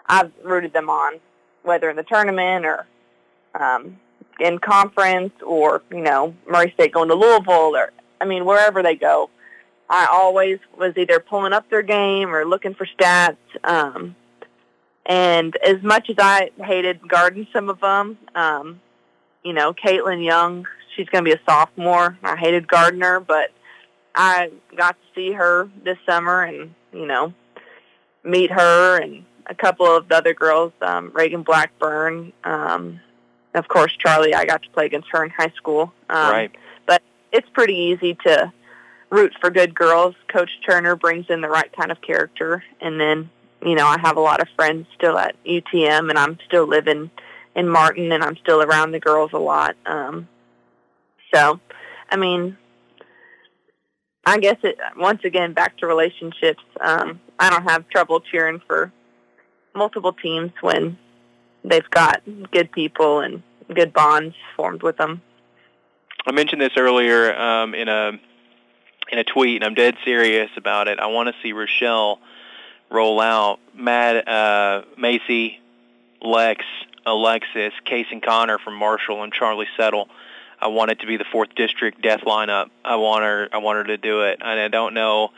I've 0.06 0.32
rooted 0.44 0.74
them 0.74 0.90
on, 0.90 1.20
whether 1.64 1.90
in 1.90 1.96
the 1.96 2.04
tournament 2.04 2.66
or 2.66 2.88
um, 3.54 4.00
in 4.40 4.60
conference 4.60 5.34
or, 5.46 5.84
you 5.92 6.02
know, 6.02 6.36
Murray 6.48 6.72
State 6.72 6.92
going 6.92 7.10
to 7.10 7.16
Louisville 7.16 7.76
or, 7.76 7.92
I 8.20 8.26
mean, 8.26 8.46
wherever 8.46 8.82
they 8.82 8.96
go. 8.96 9.30
I 9.90 10.08
always 10.12 10.60
was 10.78 10.94
either 10.98 11.20
pulling 11.20 11.54
up 11.54 11.70
their 11.70 11.82
game 11.84 12.34
or 12.34 12.46
looking 12.46 12.74
for 12.74 12.88
stats. 12.88 13.38
Um, 13.64 14.16
and 15.06 15.56
as 15.58 15.84
much 15.84 16.10
as 16.10 16.16
I 16.18 16.50
hated 16.58 17.08
guarding 17.08 17.46
some 17.54 17.70
of 17.70 17.80
them, 17.80 18.18
um, 18.34 18.82
you 19.44 19.54
know, 19.54 19.74
Katelyn 19.74 20.24
Young, 20.24 20.68
she's 20.96 21.10
going 21.10 21.24
to 21.24 21.30
be 21.30 21.36
a 21.36 21.42
sophomore. 21.46 22.18
I 22.24 22.36
hated 22.36 22.68
Gardner, 22.68 23.20
but 23.20 23.52
I 24.16 24.52
got 24.76 24.96
to 24.96 25.16
see 25.16 25.32
her 25.34 25.70
this 25.84 25.98
summer 26.06 26.44
and, 26.44 26.74
you 26.92 27.06
know, 27.06 27.34
meet 28.24 28.52
her 28.52 29.00
and 29.00 29.26
a 29.48 29.56
couple 29.56 29.86
of 29.86 30.08
the 30.08 30.16
other 30.16 30.34
girls, 30.34 30.72
um, 30.82 31.12
Reagan 31.14 31.44
Blackburn, 31.44 32.32
um, 32.44 33.00
of 33.54 33.68
course 33.68 33.92
Charlie. 33.98 34.34
I 34.34 34.46
got 34.46 34.64
to 34.64 34.70
play 34.70 34.86
against 34.86 35.10
her 35.12 35.24
in 35.24 35.30
high 35.30 35.52
school. 35.56 35.94
Um, 36.10 36.32
right. 36.32 36.52
But 36.86 37.02
it's 37.32 37.48
pretty 37.50 37.76
easy 37.76 38.16
to 38.26 38.52
root 39.10 39.34
for 39.40 39.50
good 39.50 39.76
girls. 39.76 40.16
Coach 40.28 40.50
Turner 40.66 40.96
brings 40.96 41.30
in 41.30 41.42
the 41.42 41.50
right 41.50 41.72
kind 41.74 41.92
of 41.92 42.02
character, 42.02 42.64
and 42.82 43.00
then 43.00 43.30
you 43.62 43.76
know 43.76 43.86
I 43.86 44.00
have 44.00 44.18
a 44.18 44.22
lot 44.22 44.42
of 44.42 44.48
friends 44.56 44.88
still 44.96 45.18
at 45.18 45.36
UTM, 45.44 46.10
and 46.10 46.18
I'm 46.18 46.38
still 46.46 46.66
living 46.66 47.12
in 47.56 47.68
Martin, 47.70 48.12
and 48.12 48.24
I'm 48.24 48.38
still 48.38 48.62
around 48.62 48.92
the 48.92 49.00
girls 49.00 49.32
a 49.34 49.38
lot. 49.40 49.76
Um, 49.86 50.28
so, 51.34 51.60
I 52.10 52.16
mean, 52.16 52.58
I 54.26 54.38
guess 54.40 54.58
it 54.64 54.78
once 54.98 55.22
again 55.24 55.54
back 55.54 55.78
to 55.78 55.88
relationships. 55.88 56.64
Um, 56.80 57.20
I 57.40 57.50
don't 57.50 57.64
have 57.70 57.88
trouble 57.90 58.22
cheering 58.22 58.62
for 58.66 58.92
multiple 59.76 60.14
teams 60.14 60.52
when 60.62 60.98
they've 61.64 61.90
got 61.90 62.22
good 62.52 62.72
people 62.72 63.20
and 63.20 63.44
good 63.74 63.94
bonds 63.94 64.36
formed 64.56 64.84
with 64.84 64.98
them. 64.98 65.22
I 66.26 66.32
mentioned 66.32 66.62
this 66.62 66.78
earlier 66.78 67.36
um, 67.36 67.76
in 67.76 67.90
a 67.90 68.12
in 69.12 69.20
a 69.20 69.24
tweet, 69.24 69.58
and 69.58 69.66
I'm 69.66 69.74
dead 69.74 69.96
serious 70.06 70.50
about 70.56 70.88
it. 70.88 71.00
I 71.00 71.08
want 71.08 71.28
to 71.28 71.36
see 71.44 71.54
Rechelle 71.54 72.20
roll 72.90 73.20
out. 73.20 73.60
Matt, 73.76 74.28
uh, 74.28 74.84
Macy, 74.98 75.60
Lex, 76.22 76.64
Alexis, 77.06 77.74
Case 77.86 78.08
and 78.12 78.22
Connor 78.22 78.60
from 78.60 78.76
Marshall, 78.76 79.24
and 79.24 79.34
Charlie 79.34 79.68
Settle. 79.78 80.10
I 80.60 80.68
want 80.68 80.92
it 80.92 81.00
to 81.02 81.08
be 81.08 81.18
the 81.18 81.26
fourth 81.26 81.56
district 81.56 82.02
death 82.02 82.22
lineup. 82.22 82.70
I 82.86 82.96
want 82.96 83.24
her. 83.24 83.50
I 83.52 83.58
want 83.58 83.78
her 83.78 83.84
to 83.86 83.98
do 83.98 84.24
it, 84.24 84.40
and 84.42 84.60
I 84.60 84.68
don't 84.70 84.94
know. 84.94 85.32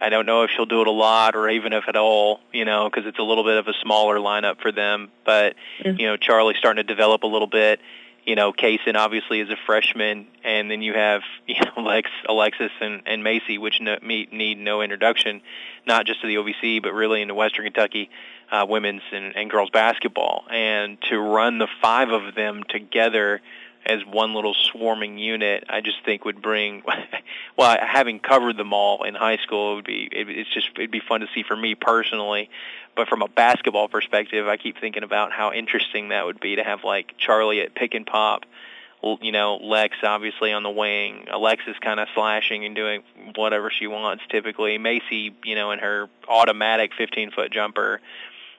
I 0.00 0.08
don't 0.08 0.26
know 0.26 0.42
if 0.42 0.50
she'll 0.50 0.66
do 0.66 0.80
it 0.80 0.86
a 0.86 0.92
lot 0.92 1.36
or 1.36 1.48
even 1.48 1.72
if 1.72 1.84
at 1.88 1.96
all, 1.96 2.40
you 2.52 2.64
know, 2.64 2.90
because 2.90 3.06
it's 3.06 3.18
a 3.18 3.22
little 3.22 3.44
bit 3.44 3.58
of 3.58 3.68
a 3.68 3.74
smaller 3.82 4.16
lineup 4.16 4.60
for 4.60 4.72
them. 4.72 5.10
But 5.24 5.54
mm-hmm. 5.78 6.00
you 6.00 6.06
know, 6.06 6.16
Charlie's 6.16 6.58
starting 6.58 6.84
to 6.84 6.86
develop 6.86 7.22
a 7.22 7.26
little 7.26 7.46
bit. 7.46 7.80
You 8.24 8.36
know, 8.36 8.52
Kaysen 8.52 8.96
obviously 8.96 9.40
is 9.40 9.50
a 9.50 9.56
freshman, 9.66 10.26
and 10.42 10.70
then 10.70 10.80
you 10.82 10.94
have 10.94 11.22
you 11.46 11.56
know 11.60 11.82
Lex, 11.82 12.10
Alexis, 12.28 12.72
and, 12.80 13.02
and 13.06 13.22
Macy, 13.22 13.58
which 13.58 13.80
no, 13.80 13.96
need 14.02 14.58
no 14.58 14.82
introduction, 14.82 15.42
not 15.86 16.06
just 16.06 16.20
to 16.22 16.26
the 16.26 16.36
OVC, 16.36 16.82
but 16.82 16.92
really 16.92 17.22
into 17.22 17.34
Western 17.34 17.64
Kentucky 17.64 18.10
uh, 18.50 18.66
women's 18.68 19.02
and, 19.12 19.36
and 19.36 19.50
girls 19.50 19.70
basketball. 19.70 20.44
And 20.50 21.00
to 21.10 21.18
run 21.18 21.58
the 21.58 21.68
five 21.82 22.10
of 22.10 22.34
them 22.34 22.62
together 22.68 23.40
as 23.86 24.04
one 24.04 24.34
little 24.34 24.54
swarming 24.54 25.18
unit, 25.18 25.64
I 25.68 25.80
just 25.80 26.04
think 26.04 26.24
would 26.24 26.40
bring. 26.40 26.82
well, 27.56 27.76
having 27.80 28.20
covered 28.20 28.56
them 28.56 28.72
all 28.72 29.04
in 29.04 29.14
high 29.14 29.38
school, 29.38 29.72
it 29.72 29.74
would 29.76 29.84
be. 29.84 30.08
It, 30.10 30.28
it's 30.28 30.52
just 30.52 30.70
it'd 30.76 30.90
be 30.90 31.00
fun 31.00 31.20
to 31.20 31.26
see 31.34 31.42
for 31.42 31.56
me 31.56 31.74
personally. 31.74 32.50
But 32.96 33.08
from 33.08 33.22
a 33.22 33.28
basketball 33.28 33.88
perspective, 33.88 34.46
I 34.46 34.56
keep 34.56 34.78
thinking 34.78 35.02
about 35.02 35.32
how 35.32 35.52
interesting 35.52 36.10
that 36.10 36.24
would 36.24 36.40
be 36.40 36.56
to 36.56 36.64
have 36.64 36.84
like 36.84 37.14
Charlie 37.18 37.60
at 37.60 37.74
pick 37.74 37.94
and 37.94 38.06
pop. 38.06 38.44
You 39.20 39.32
know, 39.32 39.56
Lex 39.56 39.98
obviously 40.02 40.52
on 40.52 40.62
the 40.62 40.70
wing, 40.70 41.26
Alexis 41.30 41.76
kind 41.78 42.00
of 42.00 42.08
slashing 42.14 42.64
and 42.64 42.74
doing 42.74 43.02
whatever 43.34 43.70
she 43.70 43.86
wants 43.86 44.24
typically. 44.30 44.78
Macy, 44.78 45.34
you 45.44 45.54
know, 45.54 45.72
in 45.72 45.78
her 45.80 46.08
automatic 46.26 46.92
15 46.96 47.32
foot 47.32 47.52
jumper 47.52 48.00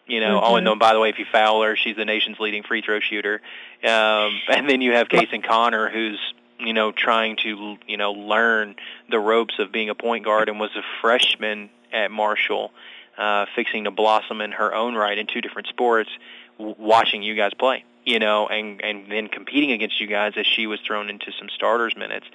you 0.08 0.20
know, 0.20 0.38
mm-hmm. 0.38 0.46
oh, 0.46 0.56
and 0.56 0.68
then 0.68 0.78
by 0.78 0.94
the 0.94 1.00
way, 1.00 1.10
if 1.10 1.18
you 1.18 1.26
foul 1.32 1.62
her, 1.64 1.76
she's 1.76 1.96
the 1.96 2.06
nation's 2.06 2.40
leading 2.40 2.64
free 2.64 2.82
throw 2.82 3.00
shooter. 3.00 3.42
Um, 3.84 4.40
and 4.48 4.70
then 4.70 4.82
you 4.82 4.94
have 4.94 5.08
Kason 5.08 5.44
Connor, 5.44 5.90
who's 5.90 6.20
you 6.60 6.74
know 6.74 6.92
trying 6.92 7.38
to 7.38 7.78
you 7.88 7.98
know 7.98 8.12
learn 8.12 8.76
the 9.10 9.20
ropes 9.20 9.56
of 9.60 9.72
being 9.72 9.90
a 9.90 9.96
point 9.96 10.24
guard, 10.26 10.50
and 10.50 10.60
was 10.60 10.76
a 10.76 10.84
freshman 11.02 11.70
at 11.92 12.12
Marshall, 12.12 12.72
uh, 13.18 13.46
fixing 13.56 13.86
to 13.86 13.92
blossom 13.92 14.42
in 14.42 14.52
her 14.52 14.74
own 14.74 14.96
right 14.96 15.18
in 15.18 15.26
two 15.28 15.42
different 15.42 15.68
sports, 15.68 16.10
w- 16.58 16.76
watching 16.78 17.24
you 17.24 17.36
guys 17.36 17.54
play. 17.58 17.84
You 18.06 18.20
know, 18.20 18.48
and 18.48 18.84
and 18.84 19.12
then 19.12 19.28
competing 19.28 19.72
against 19.72 20.00
you 20.00 20.06
guys 20.06 20.34
as 20.38 20.46
she 20.46 20.68
was 20.68 20.80
thrown 20.82 21.10
into 21.10 21.32
some 21.40 21.50
starters 21.50 21.96
minutes 21.98 22.28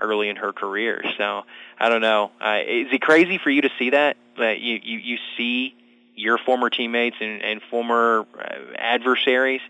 early 0.00 0.30
in 0.30 0.36
her 0.36 0.54
career. 0.54 1.04
So 1.18 1.42
I 1.78 1.90
don't 1.90 2.00
know. 2.00 2.30
Uh, 2.40 2.60
is 2.66 2.86
it 2.90 3.02
crazy 3.02 3.36
for 3.36 3.50
you 3.50 3.60
to 3.62 3.70
see 3.78 3.90
that? 3.90 4.16
That 4.38 4.60
you 4.60 4.80
you 4.82 4.98
you 4.98 5.18
see 5.36 5.74
your 6.18 6.36
former 6.38 6.68
teammates 6.68 7.16
and, 7.20 7.42
and 7.42 7.62
former 7.70 8.26
uh, 8.36 8.74
adversaries 8.76 9.60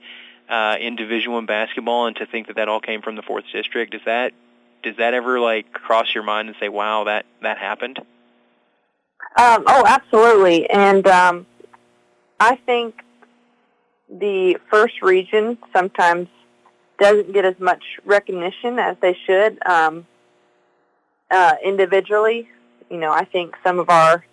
uh, 0.48 0.76
in 0.80 0.96
Division 0.96 1.32
One 1.32 1.46
basketball, 1.46 2.06
and 2.06 2.16
to 2.16 2.26
think 2.26 2.46
that 2.46 2.56
that 2.56 2.68
all 2.68 2.80
came 2.80 3.02
from 3.02 3.16
the 3.16 3.22
fourth 3.22 3.44
district. 3.52 3.92
Does 3.92 4.00
that 4.06 4.32
does 4.82 4.96
that 4.96 5.14
ever 5.14 5.38
like 5.38 5.72
cross 5.72 6.14
your 6.14 6.24
mind 6.24 6.48
and 6.48 6.56
say, 6.58 6.68
"Wow, 6.68 7.04
that 7.04 7.26
that 7.42 7.58
happened"? 7.58 7.98
Um, 9.36 9.64
oh, 9.66 9.84
absolutely, 9.86 10.68
and 10.70 11.06
um, 11.06 11.46
I 12.40 12.56
think 12.56 13.02
the 14.08 14.56
first 14.70 15.02
region 15.02 15.58
sometimes 15.72 16.28
doesn't 16.98 17.32
get 17.32 17.44
as 17.44 17.58
much 17.60 17.82
recognition 18.04 18.78
as 18.78 18.96
they 19.00 19.16
should 19.26 19.58
um, 19.66 20.06
uh, 21.30 21.56
individually. 21.62 22.48
You 22.90 22.96
know, 22.96 23.12
I 23.12 23.24
think 23.24 23.54
some 23.62 23.78
of 23.78 23.90
our 23.90 24.24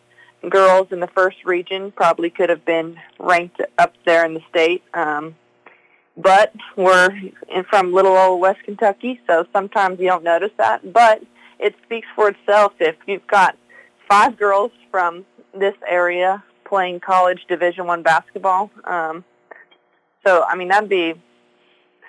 girls 0.49 0.87
in 0.91 0.99
the 0.99 1.07
first 1.07 1.37
region 1.45 1.91
probably 1.91 2.29
could 2.29 2.49
have 2.49 2.65
been 2.65 2.97
ranked 3.19 3.61
up 3.77 3.93
there 4.05 4.25
in 4.25 4.33
the 4.33 4.41
state. 4.49 4.83
Um, 4.93 5.35
but 6.17 6.53
we're 6.77 7.09
in, 7.49 7.63
from 7.69 7.93
little 7.93 8.15
old 8.15 8.41
West 8.41 8.59
Kentucky, 8.63 9.19
so 9.27 9.45
sometimes 9.51 9.99
you 9.99 10.07
don't 10.07 10.23
notice 10.23 10.51
that. 10.57 10.93
But 10.93 11.21
it 11.59 11.75
speaks 11.83 12.07
for 12.15 12.29
itself 12.29 12.73
if 12.79 12.95
you've 13.05 13.27
got 13.27 13.57
five 14.07 14.37
girls 14.37 14.71
from 14.91 15.25
this 15.53 15.75
area 15.87 16.43
playing 16.63 16.99
college 16.99 17.45
Division 17.47 17.85
One 17.85 18.01
basketball. 18.01 18.71
Um, 18.83 19.23
so 20.25 20.43
I 20.47 20.55
mean 20.55 20.69
that'd 20.69 20.89
be 20.89 21.13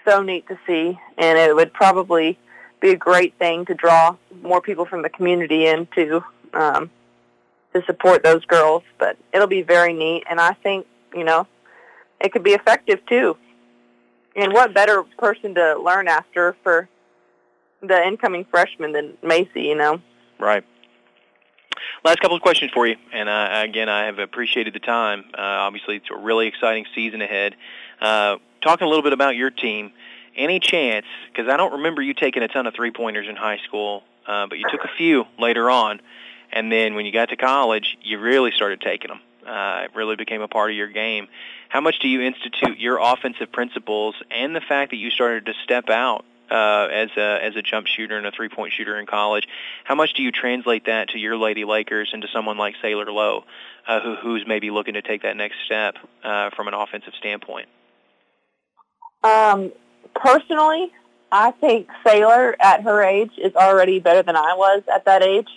so 0.07 0.23
neat 0.23 0.47
to 0.49 0.59
see, 0.67 0.99
and 1.19 1.39
it 1.39 1.55
would 1.55 1.73
probably 1.73 2.39
be 2.81 2.91
a 2.91 2.97
great 2.97 3.37
thing 3.39 3.65
to 3.67 3.75
draw 3.75 4.17
more 4.43 4.61
people 4.61 4.85
from 4.85 5.03
the 5.03 5.09
community 5.09 5.67
into 5.67 6.23
um, 6.55 6.91
to 7.81 7.87
support 7.87 8.23
those 8.23 8.45
girls. 8.45 8.83
But 8.99 9.17
it'll 9.33 9.47
be 9.47 9.63
very 9.63 9.93
neat, 9.93 10.25
and 10.29 10.41
I 10.41 10.55
think 10.55 10.87
you 11.15 11.25
know 11.25 11.47
it 12.21 12.33
could 12.33 12.43
be 12.43 12.53
effective 12.53 13.05
too. 13.07 13.37
And 14.35 14.53
what 14.53 14.75
better 14.75 15.03
person 15.19 15.55
to 15.55 15.79
learn 15.79 16.09
after 16.09 16.57
for 16.63 16.89
the 17.81 18.07
incoming 18.07 18.45
freshman 18.45 18.93
than 18.93 19.17
Macy? 19.23 19.63
You 19.63 19.77
know. 19.77 20.01
Right. 20.39 20.65
Last 22.05 22.21
couple 22.21 22.37
of 22.37 22.43
questions 22.43 22.71
for 22.73 22.87
you, 22.87 22.97
and 23.13 23.29
uh, 23.29 23.63
again, 23.65 23.89
I 23.89 24.07
have 24.07 24.19
appreciated 24.19 24.75
the 24.75 24.81
time. 24.81 25.25
Uh, 25.35 25.41
obviously, 25.41 25.97
it's 25.97 26.09
a 26.11 26.17
really 26.17 26.47
exciting 26.47 26.87
season 26.95 27.21
ahead. 27.21 27.55
Uh, 28.01 28.37
talking 28.63 28.87
a 28.87 28.89
little 28.89 29.03
bit 29.03 29.13
about 29.13 29.37
your 29.37 29.51
team, 29.51 29.93
any 30.37 30.61
chance? 30.61 31.07
Because 31.29 31.51
I 31.51 31.57
don't 31.57 31.73
remember 31.73 32.03
you 32.03 32.15
taking 32.15 32.43
a 32.43 32.49
ton 32.49 32.67
of 32.67 32.75
three 32.75 32.93
pointers 32.93 33.27
in 33.29 33.37
high 33.37 33.59
school, 33.59 34.05
uh, 34.27 34.47
but 34.47 34.59
you 34.59 34.65
took 34.71 34.85
a 34.85 34.91
few 34.97 35.25
later 35.39 35.71
on. 35.71 36.01
And 36.53 36.71
then 36.71 36.95
when 36.95 37.07
you 37.07 37.13
got 37.13 37.31
to 37.31 37.37
college, 37.37 37.97
you 38.03 38.19
really 38.19 38.51
started 38.53 38.81
taking 38.81 39.09
them. 39.09 39.21
Uh, 39.47 39.83
it 39.85 39.91
really 39.95 40.17
became 40.17 40.43
a 40.43 40.49
part 40.49 40.71
of 40.71 40.77
your 40.77 40.89
game. 40.89 41.29
How 41.69 41.81
much 41.81 41.99
do 42.01 42.09
you 42.09 42.23
institute 42.23 42.79
your 42.79 42.99
offensive 42.99 43.53
principles 43.53 44.15
and 44.31 44.55
the 44.55 44.61
fact 44.61 44.91
that 44.91 44.97
you 44.97 45.11
started 45.11 45.47
to 45.47 45.55
step 45.65 45.89
out 45.89 46.25
uh, 46.51 46.89
as 46.93 47.11
a 47.17 47.45
as 47.45 47.57
a 47.57 47.63
jump 47.63 47.87
shooter 47.87 48.17
and 48.17 48.27
a 48.27 48.31
three 48.31 48.49
point 48.49 48.73
shooter 48.73 48.99
in 48.99 49.07
college? 49.07 49.47
How 49.85 49.95
much 49.95 50.15
do 50.15 50.23
you 50.23 50.33
translate 50.33 50.87
that 50.87 51.11
to 51.11 51.19
your 51.19 51.37
Lady 51.37 51.65
Lakers 51.65 52.11
and 52.13 52.23
to 52.23 52.29
someone 52.33 52.59
like 52.59 52.75
Sailor 52.83 53.11
Lowe, 53.11 53.45
uh, 53.87 54.01
who 54.01 54.17
who's 54.17 54.45
maybe 54.47 54.71
looking 54.71 54.95
to 54.95 55.03
take 55.03 55.23
that 55.23 55.37
next 55.37 55.57
step 55.65 55.97
uh, 56.25 56.51
from 56.51 56.69
an 56.69 56.75
offensive 56.75 57.15
standpoint? 57.19 57.69
Um, 59.23 59.73
personally, 60.15 60.93
I 61.33 61.51
think 61.51 61.89
Sailor 62.07 62.57
at 62.61 62.83
her 62.83 63.03
age 63.03 63.33
is 63.39 63.55
already 63.55 63.99
better 63.99 64.23
than 64.23 64.37
I 64.37 64.55
was 64.55 64.83
at 64.93 65.05
that 65.07 65.23
age. 65.23 65.49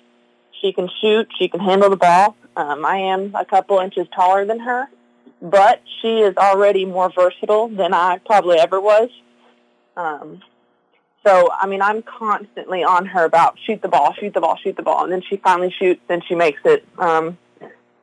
She 0.62 0.74
can 0.74 0.90
shoot. 1.02 1.30
She 1.38 1.48
can 1.48 1.60
handle 1.60 1.90
the 1.90 1.98
ball. 1.98 2.36
Um, 2.56 2.86
I 2.86 2.98
am 2.98 3.34
a 3.36 3.46
couple 3.46 3.80
inches 3.80 4.08
taller 4.14 4.46
than 4.46 4.60
her, 4.60 4.88
but 5.42 5.82
she 6.02 6.20
is 6.20 6.36
already 6.38 6.86
more 6.86 7.12
versatile 7.12 7.70
than 7.70 7.94
I 7.94 8.20
probably 8.26 8.58
ever 8.58 8.82
was. 8.82 9.10
Um, 9.96 10.42
so, 11.26 11.50
I 11.52 11.68
mean, 11.68 11.82
I'm 11.82 12.02
constantly 12.02 12.84
on 12.84 13.06
her 13.08 13.26
about 13.26 13.58
shoot 13.66 13.82
the 13.82 13.88
ball, 13.88 14.14
shoot 14.14 14.34
the 14.34 14.42
ball, 14.42 14.58
shoot 14.62 14.76
the 14.76 14.84
ball, 14.84 15.04
and 15.04 15.12
then 15.12 15.22
she 15.22 15.38
finally 15.38 15.74
shoots 15.78 16.02
and 16.10 16.24
she 16.26 16.36
makes 16.36 16.62
it. 16.66 16.86
Um, 16.98 17.38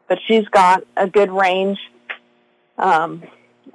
but 0.09 0.19
she's 0.27 0.47
got 0.49 0.85
a 0.97 1.09
good 1.09 1.31
range. 1.31 1.79
Um, 2.79 3.25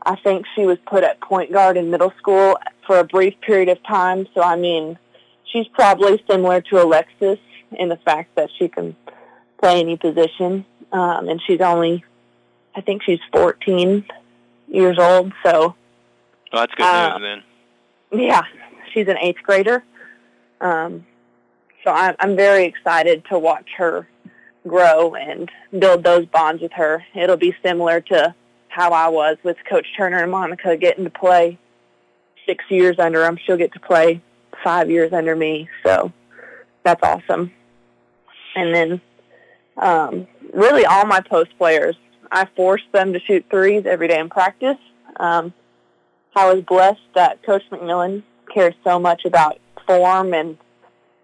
I 0.04 0.16
think 0.16 0.46
she 0.56 0.66
was 0.66 0.78
put 0.86 1.04
at 1.04 1.20
point 1.22 1.52
guard 1.52 1.78
in 1.78 1.90
middle 1.90 2.14
school 2.18 2.58
for 2.88 3.00
a 3.00 3.04
brief 3.04 3.40
period 3.42 3.70
of 3.70 3.84
time. 3.84 4.28
So, 4.34 4.42
I 4.42 4.56
mean, 4.56 4.98
she's 5.44 5.68
probably 5.68 6.24
similar 6.30 6.62
to 6.62 6.82
Alexis 6.82 7.40
in 7.72 7.90
the 7.90 7.98
fact 7.98 8.36
that 8.36 8.50
she 8.58 8.68
can 8.68 8.96
play 9.60 9.80
any 9.80 9.98
position. 9.98 10.66
Um, 10.92 11.30
and 11.30 11.42
she's 11.46 11.62
only, 11.62 12.04
I 12.76 12.82
think 12.82 13.04
she's 13.04 13.20
14 13.32 14.06
years 14.68 14.98
old. 15.00 15.34
So 15.44 15.76
well, 16.52 16.62
that's 16.62 16.74
good 16.76 16.84
uh, 16.84 17.18
news 17.18 17.44
then. 18.12 18.22
Yeah, 18.22 18.44
she's 18.94 19.08
an 19.08 19.18
eighth 19.18 19.42
grader. 19.44 19.84
Um, 20.60 21.06
so 21.84 21.92
I'm, 21.92 22.16
I'm 22.20 22.36
very 22.36 22.66
excited 22.66 23.24
to 23.30 23.40
watch 23.40 23.68
her 23.78 24.08
grow 24.68 25.16
and 25.16 25.50
build 25.78 26.04
those 26.04 26.26
bonds 26.28 26.62
with 26.62 26.74
her. 26.74 27.04
It'll 27.16 27.38
be 27.38 27.56
similar 27.64 28.02
to 28.02 28.36
how 28.68 28.92
I 28.92 29.08
was 29.08 29.38
with 29.44 29.58
Coach 29.70 29.88
Turner 29.98 30.22
and 30.22 30.32
Monica 30.32 30.78
getting 30.78 31.04
to 31.04 31.10
play 31.10 31.58
six 32.46 32.64
years 32.70 33.00
under 33.00 33.20
them. 33.20 33.38
She'll 33.44 33.58
get 33.58 33.74
to 33.74 33.80
play 33.80 34.22
five 34.64 34.90
years 34.90 35.14
under 35.14 35.36
me. 35.36 35.70
So 35.84 36.12
that's 36.84 37.02
awesome. 37.04 37.52
And 38.56 38.74
then 38.76 39.02
um, 39.78 40.28
really 40.54 40.86
all 40.86 41.06
my 41.06 41.22
post 41.22 41.52
players, 41.58 41.96
I 42.32 42.46
force 42.56 42.84
them 42.92 43.14
to 43.14 43.20
shoot 43.20 43.46
threes 43.50 43.86
every 43.86 44.08
day 44.08 44.20
in 44.20 44.30
practice. 44.30 44.78
Um, 45.18 45.54
I 46.36 46.54
was 46.54 46.64
blessed 46.64 47.02
that 47.16 47.44
Coach 47.44 47.64
McMillan 47.72 48.24
cared 48.54 48.76
so 48.84 49.00
much 49.00 49.26
about 49.26 49.60
form 49.86 50.34
and 50.34 50.58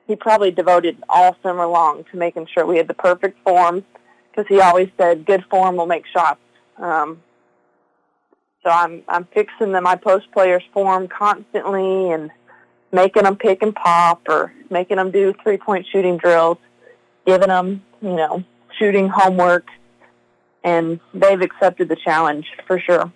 he 0.07 0.15
probably 0.15 0.51
devoted 0.51 0.97
all 1.09 1.35
summer 1.43 1.65
long 1.65 2.05
to 2.11 2.17
making 2.17 2.47
sure 2.53 2.65
we 2.65 2.77
had 2.77 2.87
the 2.87 2.93
perfect 2.93 3.37
form 3.43 3.83
because 4.31 4.47
he 4.47 4.59
always 4.61 4.89
said 4.97 5.25
good 5.25 5.43
form 5.49 5.75
will 5.75 5.85
make 5.85 6.05
shots. 6.07 6.39
Um, 6.77 7.21
so 8.63 8.69
I'm 8.69 9.03
I'm 9.07 9.25
fixing 9.25 9.71
the, 9.71 9.81
my 9.81 9.95
post 9.95 10.31
players 10.31 10.63
form 10.73 11.07
constantly 11.07 12.11
and 12.11 12.31
making 12.91 13.23
them 13.23 13.35
pick 13.35 13.61
and 13.61 13.75
pop 13.75 14.21
or 14.29 14.53
making 14.69 14.97
them 14.97 15.11
do 15.11 15.33
three 15.43 15.57
point 15.57 15.85
shooting 15.91 16.17
drills 16.17 16.57
giving 17.27 17.49
them, 17.49 17.83
you 18.01 18.15
know, 18.15 18.43
shooting 18.79 19.09
homework. 19.09 19.67
and 20.63 20.99
they've 21.13 21.41
accepted 21.41 21.87
the 21.87 21.95
challenge 21.95 22.47
for 22.65 22.79
sure. 22.79 23.11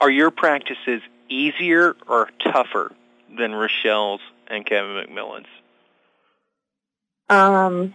Are 0.00 0.10
your 0.10 0.30
practices 0.30 1.02
easier 1.28 1.94
or 2.08 2.28
tougher 2.42 2.92
than 3.36 3.52
Rechelle's 3.52 4.20
and 4.46 4.64
Kevin 4.64 5.04
McMillan's? 5.04 5.46
Um, 7.28 7.94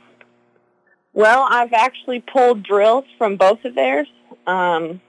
well, 1.13 1.47
I've 1.49 1.73
actually 1.73 2.21
pulled 2.21 2.63
drills 2.63 3.05
from 3.17 3.35
both 3.37 3.63
of 3.65 3.75
theirs. 3.75 4.07
Um, 4.45 5.01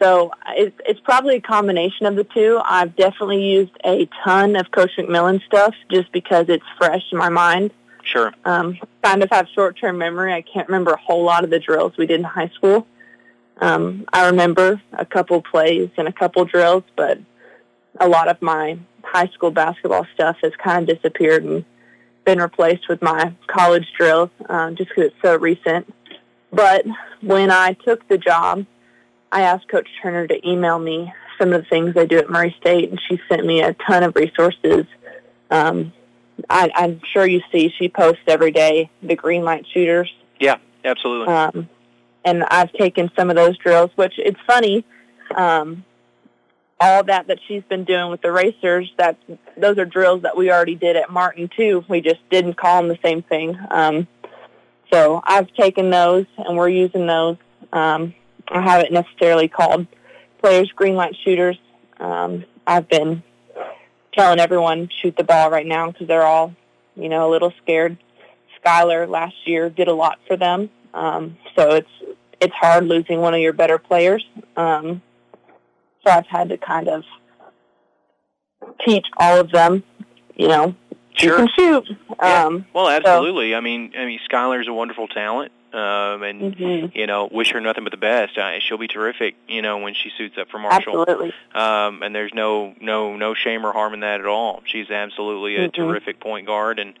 so 0.00 0.30
it's, 0.48 0.76
it's 0.86 1.00
probably 1.00 1.36
a 1.36 1.40
combination 1.40 2.06
of 2.06 2.14
the 2.14 2.24
two. 2.24 2.60
I've 2.64 2.94
definitely 2.94 3.44
used 3.50 3.72
a 3.84 4.08
ton 4.24 4.54
of 4.56 4.70
Coach 4.70 4.92
McMillan 4.98 5.44
stuff 5.44 5.74
just 5.90 6.12
because 6.12 6.46
it's 6.48 6.64
fresh 6.78 7.04
in 7.10 7.18
my 7.18 7.30
mind. 7.30 7.72
Sure. 8.12 8.32
Um, 8.44 8.78
kind 9.02 9.22
of 9.22 9.30
have 9.30 9.48
short-term 9.54 9.98
memory. 9.98 10.32
I 10.32 10.42
can't 10.42 10.68
remember 10.68 10.92
a 10.92 11.00
whole 11.00 11.24
lot 11.24 11.44
of 11.44 11.50
the 11.50 11.58
drills 11.58 11.92
we 11.98 12.06
did 12.06 12.20
in 12.20 12.24
high 12.24 12.48
school. 12.48 12.86
Um, 13.60 14.06
I 14.12 14.26
remember 14.28 14.80
a 14.92 15.04
couple 15.04 15.42
plays 15.42 15.90
and 15.96 16.08
a 16.08 16.12
couple 16.12 16.44
drills, 16.44 16.84
but 16.96 17.18
a 18.00 18.08
lot 18.08 18.28
of 18.28 18.40
my 18.40 18.78
high 19.02 19.26
school 19.28 19.50
basketball 19.50 20.06
stuff 20.14 20.36
has 20.42 20.52
kind 20.62 20.88
of 20.88 20.96
disappeared 20.96 21.44
and 21.44 21.64
been 22.24 22.40
replaced 22.40 22.88
with 22.88 23.02
my 23.02 23.34
college 23.46 23.86
drills 23.96 24.30
um, 24.48 24.76
just 24.76 24.90
because 24.90 25.06
it's 25.06 25.22
so 25.22 25.36
recent. 25.36 25.92
But 26.50 26.86
when 27.20 27.50
I 27.50 27.74
took 27.74 28.06
the 28.08 28.16
job, 28.16 28.64
I 29.30 29.42
asked 29.42 29.68
Coach 29.68 29.88
Turner 30.00 30.26
to 30.28 30.48
email 30.48 30.78
me 30.78 31.12
some 31.38 31.52
of 31.52 31.62
the 31.62 31.68
things 31.68 31.94
they 31.94 32.06
do 32.06 32.18
at 32.18 32.30
Murray 32.30 32.54
State, 32.58 32.90
and 32.90 33.00
she 33.08 33.20
sent 33.28 33.44
me 33.44 33.60
a 33.60 33.74
ton 33.74 34.02
of 34.02 34.16
resources. 34.16 34.86
Um, 35.50 35.92
I, 36.48 36.70
I'm 36.74 37.00
sure 37.12 37.26
you 37.26 37.40
see 37.52 37.72
she 37.78 37.88
posts 37.88 38.22
every 38.26 38.50
day 38.50 38.90
the 39.02 39.16
green 39.16 39.42
light 39.42 39.66
shooters. 39.72 40.12
Yeah, 40.38 40.56
absolutely. 40.84 41.34
Um, 41.34 41.68
and 42.24 42.44
I've 42.44 42.72
taken 42.72 43.10
some 43.16 43.30
of 43.30 43.36
those 43.36 43.56
drills, 43.58 43.90
which 43.96 44.14
it's 44.18 44.40
funny. 44.46 44.84
Um, 45.34 45.84
all 46.80 47.02
that 47.04 47.26
that 47.26 47.38
she's 47.46 47.62
been 47.64 47.84
doing 47.84 48.10
with 48.10 48.22
the 48.22 48.30
racers, 48.30 48.92
that 48.98 49.18
those 49.56 49.78
are 49.78 49.84
drills 49.84 50.22
that 50.22 50.36
we 50.36 50.50
already 50.50 50.76
did 50.76 50.96
at 50.96 51.10
Martin 51.10 51.50
too. 51.56 51.84
We 51.88 52.00
just 52.00 52.20
didn't 52.30 52.54
call 52.54 52.80
them 52.82 52.88
the 52.88 52.98
same 53.02 53.22
thing. 53.22 53.58
Um, 53.70 54.06
so 54.92 55.20
I've 55.24 55.52
taken 55.54 55.90
those 55.90 56.26
and 56.36 56.56
we're 56.56 56.68
using 56.68 57.06
those. 57.06 57.36
Um, 57.72 58.14
I 58.48 58.62
haven't 58.62 58.92
necessarily 58.92 59.48
called 59.48 59.86
players 60.40 60.70
green 60.72 60.94
light 60.94 61.16
shooters. 61.24 61.58
Um, 61.98 62.44
I've 62.66 62.88
been 62.88 63.22
telling 64.18 64.40
everyone 64.40 64.88
shoot 65.00 65.16
the 65.16 65.22
ball 65.22 65.48
right 65.50 65.66
now 65.66 65.90
because 65.90 66.08
they're 66.08 66.24
all, 66.24 66.54
you 66.96 67.08
know, 67.08 67.28
a 67.28 67.30
little 67.30 67.52
scared. 67.62 67.96
Skylar 68.64 69.08
last 69.08 69.36
year 69.46 69.70
did 69.70 69.86
a 69.86 69.94
lot 69.94 70.18
for 70.26 70.36
them, 70.36 70.68
um, 70.92 71.38
so 71.54 71.70
it's 71.76 71.90
it's 72.40 72.54
hard 72.54 72.84
losing 72.84 73.20
one 73.20 73.32
of 73.32 73.40
your 73.40 73.52
better 73.52 73.78
players. 73.78 74.26
Um, 74.56 75.00
so 76.04 76.12
I've 76.12 76.26
had 76.26 76.48
to 76.48 76.56
kind 76.58 76.88
of 76.88 77.04
teach 78.84 79.06
all 79.16 79.38
of 79.38 79.50
them, 79.52 79.84
you 80.34 80.48
know, 80.48 80.74
sure. 81.14 81.30
you 81.30 81.36
can 81.36 81.48
shoot. 81.56 81.96
Yeah. 82.20 82.44
Um, 82.46 82.66
well, 82.72 82.88
absolutely. 82.88 83.52
So, 83.52 83.58
I 83.58 83.60
mean, 83.60 83.92
I 83.96 84.06
mean, 84.06 84.18
Skylar's 84.28 84.66
a 84.68 84.72
wonderful 84.72 85.06
talent. 85.06 85.52
Um, 85.72 86.22
and 86.22 86.54
mm-hmm. 86.54 86.98
you 86.98 87.06
know, 87.06 87.28
wish 87.30 87.52
her 87.52 87.60
nothing 87.60 87.84
but 87.84 87.90
the 87.90 87.98
best. 87.98 88.38
Uh, 88.38 88.58
she'll 88.60 88.78
be 88.78 88.88
terrific, 88.88 89.36
you 89.46 89.60
know, 89.60 89.78
when 89.78 89.92
she 89.92 90.10
suits 90.16 90.38
up 90.38 90.48
for 90.48 90.58
Marshall. 90.58 91.02
Absolutely. 91.02 91.34
Um, 91.54 92.02
and 92.02 92.14
there's 92.14 92.32
no 92.32 92.74
no 92.80 93.16
no 93.16 93.34
shame 93.34 93.66
or 93.66 93.72
harm 93.72 93.92
in 93.92 94.00
that 94.00 94.20
at 94.20 94.26
all. 94.26 94.62
She's 94.64 94.90
absolutely 94.90 95.56
a 95.56 95.68
mm-hmm. 95.68 95.82
terrific 95.82 96.20
point 96.20 96.46
guard, 96.46 96.78
and 96.78 96.94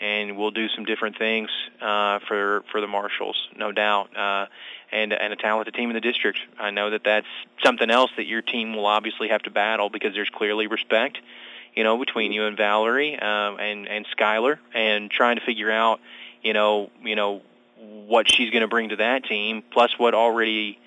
and 0.00 0.36
we'll 0.36 0.50
do 0.50 0.68
some 0.68 0.84
different 0.84 1.18
things 1.18 1.50
uh, 1.80 2.20
for 2.26 2.64
for 2.72 2.80
the 2.80 2.86
Marshalls, 2.86 3.36
no 3.56 3.72
doubt. 3.72 4.16
Uh, 4.16 4.46
and 4.92 5.12
and 5.12 5.32
a 5.32 5.36
talented 5.36 5.74
team 5.74 5.90
in 5.90 5.94
the 5.94 6.00
district. 6.00 6.38
I 6.58 6.70
know 6.70 6.90
that 6.90 7.02
that's 7.04 7.26
something 7.62 7.90
else 7.90 8.10
that 8.16 8.26
your 8.26 8.42
team 8.42 8.74
will 8.74 8.86
obviously 8.86 9.28
have 9.28 9.42
to 9.42 9.50
battle 9.50 9.90
because 9.90 10.14
there's 10.14 10.30
clearly 10.30 10.66
respect, 10.66 11.18
you 11.74 11.84
know, 11.84 11.98
between 11.98 12.32
you 12.32 12.44
and 12.44 12.56
Valerie 12.56 13.18
um, 13.18 13.58
and 13.58 13.88
and 13.88 14.06
Skylar, 14.16 14.58
and 14.74 15.10
trying 15.10 15.36
to 15.36 15.44
figure 15.44 15.70
out, 15.70 16.00
you 16.42 16.52
know, 16.52 16.90
you 17.02 17.16
know 17.16 17.42
what 18.06 18.30
she's 18.30 18.50
going 18.50 18.62
to 18.62 18.68
bring 18.68 18.90
to 18.90 18.96
that 18.96 19.24
team, 19.24 19.62
plus 19.70 19.98
what 19.98 20.14
already 20.14 20.78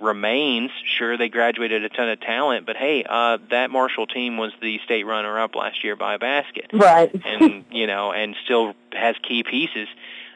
remains. 0.00 0.70
Sure, 0.84 1.16
they 1.16 1.28
graduated 1.28 1.84
a 1.84 1.88
ton 1.88 2.08
of 2.08 2.20
talent, 2.20 2.66
but 2.66 2.76
hey, 2.76 3.04
uh, 3.08 3.38
that 3.50 3.70
Marshall 3.70 4.06
team 4.06 4.36
was 4.36 4.52
the 4.60 4.78
state 4.84 5.04
runner-up 5.04 5.54
last 5.54 5.82
year 5.82 5.96
by 5.96 6.14
a 6.14 6.18
basket, 6.18 6.70
right? 6.72 7.10
and 7.24 7.64
you 7.70 7.86
know, 7.86 8.12
and 8.12 8.36
still 8.44 8.74
has 8.92 9.16
key 9.22 9.42
pieces 9.42 9.88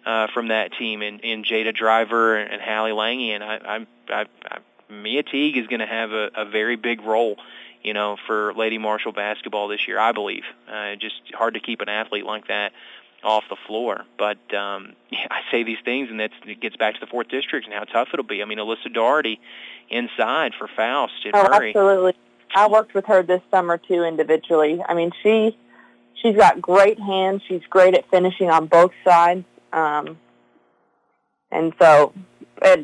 uh, 0.04 0.28
from 0.34 0.48
that 0.48 0.72
team 0.72 1.02
in, 1.02 1.20
in 1.20 1.44
Jada 1.44 1.74
Driver 1.74 2.36
and, 2.36 2.52
and 2.52 2.62
Hallie 2.62 2.92
Lange, 2.92 3.34
and 3.34 3.44
I, 3.44 3.56
I, 3.56 3.86
I, 4.08 4.26
I, 4.50 4.58
Mia 4.92 5.22
Teague 5.22 5.56
is 5.56 5.66
going 5.68 5.80
to 5.80 5.86
have 5.86 6.12
a, 6.12 6.30
a 6.34 6.44
very 6.44 6.76
big 6.76 7.02
role. 7.02 7.36
You 7.82 7.94
know, 7.94 8.16
for 8.28 8.54
Lady 8.54 8.78
Marshall 8.78 9.10
basketball 9.10 9.66
this 9.66 9.88
year, 9.88 9.98
I 9.98 10.12
believe. 10.12 10.44
Uh, 10.70 10.94
just 10.94 11.20
hard 11.34 11.54
to 11.54 11.60
keep 11.60 11.80
an 11.80 11.88
athlete 11.88 12.24
like 12.24 12.46
that 12.46 12.72
off 13.22 13.44
the 13.48 13.56
floor. 13.66 14.04
But 14.18 14.38
um, 14.54 14.94
I 15.12 15.40
say 15.50 15.62
these 15.62 15.78
things, 15.84 16.10
and 16.10 16.18
that's, 16.20 16.34
it 16.46 16.60
gets 16.60 16.76
back 16.76 16.94
to 16.94 17.00
the 17.00 17.06
fourth 17.06 17.28
district 17.28 17.66
and 17.66 17.74
how 17.74 17.84
tough 17.84 18.08
it'll 18.12 18.24
be. 18.24 18.42
I 18.42 18.44
mean, 18.44 18.58
Alyssa 18.58 18.92
Doherty 18.92 19.40
inside 19.88 20.52
for 20.58 20.68
Faust 20.68 21.12
oh, 21.32 21.48
Murray. 21.50 21.70
absolutely. 21.70 22.14
I 22.54 22.68
worked 22.68 22.94
with 22.94 23.06
her 23.06 23.22
this 23.22 23.40
summer 23.50 23.78
too 23.78 24.02
individually. 24.02 24.82
I 24.86 24.94
mean, 24.94 25.10
she 25.22 25.56
she's 26.20 26.36
got 26.36 26.60
great 26.60 26.98
hands. 26.98 27.42
She's 27.48 27.62
great 27.68 27.94
at 27.94 28.08
finishing 28.10 28.50
on 28.50 28.66
both 28.66 28.92
sides. 29.04 29.44
Um, 29.72 30.18
and 31.50 31.72
so, 31.80 32.12
it, 32.60 32.80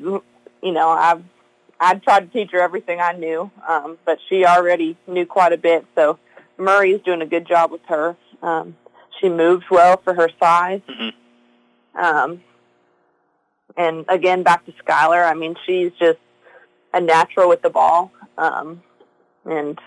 you 0.63 0.73
know, 0.73 0.89
I've 0.89 1.23
I 1.81 1.95
tried 1.95 2.21
to 2.21 2.39
teach 2.39 2.51
her 2.53 2.61
everything 2.61 3.01
I 3.01 3.13
knew, 3.13 3.51
um, 3.69 3.99
but 4.05 4.19
she 4.29 4.45
already 4.45 4.97
knew 5.07 5.27
quite 5.27 5.53
a 5.53 5.59
bit. 5.59 5.87
So 5.95 6.19
Murray 6.57 6.93
is 6.93 7.03
doing 7.03 7.23
a 7.23 7.27
good 7.27 7.47
job 7.47 7.71
with 7.71 7.85
her. 7.89 8.17
Um, 8.43 8.77
she 9.21 9.29
moves 9.29 9.65
well 9.71 10.01
for 10.03 10.15
her 10.15 10.29
size. 10.41 10.81
Mm-hmm. 10.89 11.99
Um, 11.99 12.43
and 13.77 14.05
again, 14.09 14.43
back 14.43 14.65
to 14.67 14.73
Skylar. 14.73 15.29
I 15.29 15.35
mean, 15.35 15.57
she's 15.67 15.93
just 15.99 16.19
a 16.93 17.01
natural 17.01 17.49
with 17.49 17.63
the 17.63 17.71
ball. 17.71 18.13
Um, 18.37 18.83
and 19.45 19.79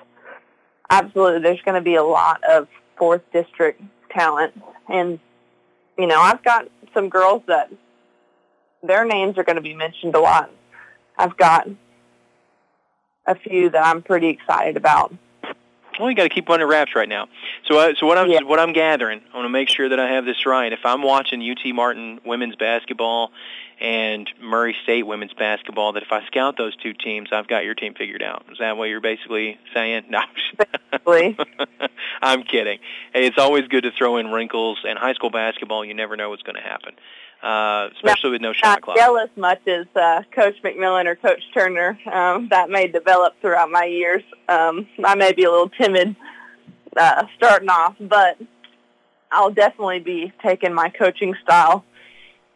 absolutely, 0.89 1.41
there's 1.41 1.61
going 1.61 1.75
to 1.75 1.81
be 1.81 1.95
a 1.95 2.03
lot 2.03 2.43
of 2.43 2.67
fourth 2.97 3.21
district 3.33 3.81
talent. 4.09 4.53
And, 4.87 5.19
you 5.97 6.07
know, 6.07 6.19
I've 6.19 6.43
got 6.43 6.67
some 6.93 7.09
girls 7.09 7.43
that 7.47 7.71
their 8.83 9.05
names 9.05 9.37
are 9.37 9.43
going 9.43 9.55
to 9.55 9.61
be 9.61 9.73
mentioned 9.73 10.15
a 10.15 10.19
lot. 10.19 10.51
I've 11.17 11.37
got 11.37 11.67
a 13.25 13.35
few 13.35 13.69
that 13.69 13.85
I'm 13.85 14.01
pretty 14.01 14.29
excited 14.29 14.77
about. 14.77 15.13
Well, 15.99 16.09
you 16.09 16.15
got 16.15 16.23
to 16.23 16.29
keep 16.29 16.49
under 16.49 16.65
wraps 16.65 16.95
right 16.95 17.09
now. 17.09 17.27
So, 17.67 17.77
uh, 17.77 17.93
so 17.99 18.05
what 18.07 18.17
I'm 18.17 18.29
Yeah. 18.29 18.41
what 18.41 18.59
I'm 18.59 18.73
gathering, 18.73 19.21
I 19.33 19.37
want 19.37 19.45
to 19.45 19.49
make 19.49 19.69
sure 19.69 19.89
that 19.89 19.99
I 19.99 20.09
have 20.11 20.25
this 20.25 20.45
right. 20.45 20.71
If 20.71 20.85
I'm 20.85 21.01
watching 21.03 21.41
UT 21.41 21.73
Martin 21.73 22.19
women's 22.25 22.55
basketball 22.55 23.31
and 23.79 24.29
Murray 24.39 24.75
State 24.83 25.03
women's 25.07 25.33
basketball, 25.33 25.93
that 25.93 26.03
if 26.03 26.11
I 26.11 26.23
scout 26.27 26.55
those 26.57 26.75
two 26.75 26.93
teams, 26.93 27.29
I've 27.31 27.47
got 27.47 27.63
your 27.65 27.73
team 27.73 27.93
figured 27.95 28.21
out. 28.21 28.45
Is 28.51 28.59
that 28.59 28.77
what 28.77 28.85
you're 28.85 29.01
basically 29.01 29.59
saying? 29.73 30.03
No, 30.09 30.21
Basically. 31.05 31.37
I'm 32.21 32.43
kidding. 32.43 32.79
Hey, 33.13 33.25
it's 33.25 33.37
always 33.39 33.67
good 33.67 33.83
to 33.83 33.91
throw 33.91 34.17
in 34.17 34.27
wrinkles. 34.31 34.79
And 34.87 34.99
high 34.99 35.13
school 35.13 35.29
basketball, 35.31 35.83
you 35.83 35.93
never 35.93 36.15
know 36.15 36.29
what's 36.29 36.43
going 36.43 36.55
to 36.57 36.61
happen, 36.61 36.93
uh, 37.43 37.89
especially 37.95 38.31
with 38.31 38.41
no 38.41 38.53
shot 38.53 38.63
Not 38.65 38.81
clock. 38.81 38.97
yell 38.97 39.17
as 39.17 39.29
much 39.35 39.65
as 39.67 39.85
uh, 39.95 40.21
Coach 40.31 40.55
McMillan 40.63 41.05
or 41.05 41.15
Coach 41.15 41.41
Turner. 41.53 41.97
Um, 42.11 42.49
that 42.49 42.69
may 42.69 42.87
develop 42.87 43.33
throughout 43.41 43.69
my 43.71 43.85
years. 43.85 44.23
Um, 44.47 44.87
I 45.03 45.15
may 45.15 45.31
be 45.33 45.43
a 45.43 45.51
little 45.51 45.69
timid 45.69 46.15
uh, 46.95 47.23
starting 47.37 47.69
off, 47.69 47.95
but 47.99 48.37
I'll 49.31 49.51
definitely 49.51 49.99
be 49.99 50.31
taking 50.43 50.73
my 50.73 50.89
coaching 50.89 51.33
style 51.43 51.83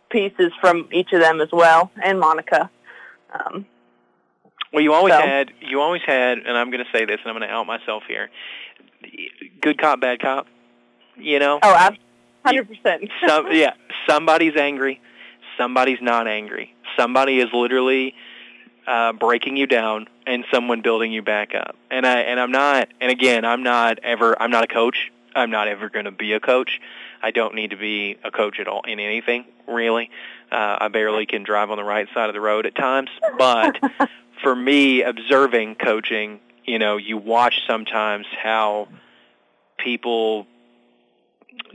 pieces 0.10 0.52
from 0.62 0.88
each 0.92 1.12
of 1.14 1.20
them 1.22 1.42
as 1.42 1.50
well, 1.52 1.92
and 2.04 2.20
Monica. 2.20 2.70
Um, 3.34 3.66
Well, 4.72 4.84
you 4.84 4.94
always 4.94 5.14
So- 5.14 5.22
had, 5.22 5.52
you 5.62 5.82
always 5.82 6.02
had, 6.06 6.38
and 6.40 6.58
I'm 6.58 6.70
going 6.70 6.84
to 6.84 6.92
say 6.98 7.06
this, 7.06 7.20
and 7.24 7.28
I'm 7.32 7.38
going 7.38 7.48
to 7.48 7.54
out 7.54 7.66
myself 7.66 8.04
here. 8.08 8.30
Good 9.62 9.78
cop, 9.80 10.00
bad 10.02 10.20
cop. 10.22 10.48
You 11.18 11.40
know, 11.40 11.60
oh, 11.64 11.90
100%. 12.46 13.10
some, 13.28 13.52
yeah, 13.52 13.74
somebody's 14.08 14.56
angry, 14.56 15.02
somebody's 15.58 16.02
not 16.02 16.28
angry. 16.28 16.74
Somebody 16.98 17.40
is 17.40 17.50
literally 17.54 18.16
uh, 18.88 19.14
breaking 19.14 19.58
you 19.58 19.68
down, 19.68 20.08
and 20.28 20.46
someone 20.52 20.82
building 20.82 21.12
you 21.12 21.22
back 21.22 21.56
up. 21.56 21.76
And 21.90 22.06
I, 22.06 22.22
and 22.22 22.40
I'm 22.40 22.52
not, 22.52 22.90
and 23.02 23.12
again, 23.12 23.46
I'm 23.46 23.64
not 23.64 24.00
ever, 24.04 24.40
I'm 24.42 24.52
not 24.52 24.64
a 24.64 24.68
coach. 24.68 25.12
I'm 25.36 25.52
not 25.52 25.68
ever 25.68 25.90
going 25.90 26.06
to 26.06 26.12
be 26.12 26.34
a 26.34 26.40
coach. 26.40 26.80
I 27.22 27.32
don't 27.32 27.56
need 27.56 27.72
to 27.72 27.76
be 27.76 28.18
a 28.24 28.32
coach 28.32 28.60
at 28.60 28.68
all 28.68 28.82
in 28.84 29.00
anything, 29.00 29.46
really. 29.68 30.10
Uh, 30.52 30.78
I 30.80 30.88
barely 30.88 31.26
can 31.26 31.44
drive 31.44 31.72
on 31.72 31.78
the 31.78 31.84
right 31.84 32.08
side 32.14 32.30
of 32.30 32.34
the 32.34 32.40
road 32.40 32.66
at 32.66 32.76
times, 32.76 33.10
but 33.38 33.78
for 34.44 34.56
me, 34.56 35.02
observing 35.02 35.76
coaching, 35.76 36.40
you 36.64 36.80
know, 36.80 36.98
you 36.98 37.18
watch 37.18 37.62
sometimes 37.68 38.28
how 38.42 38.88
people 39.78 40.48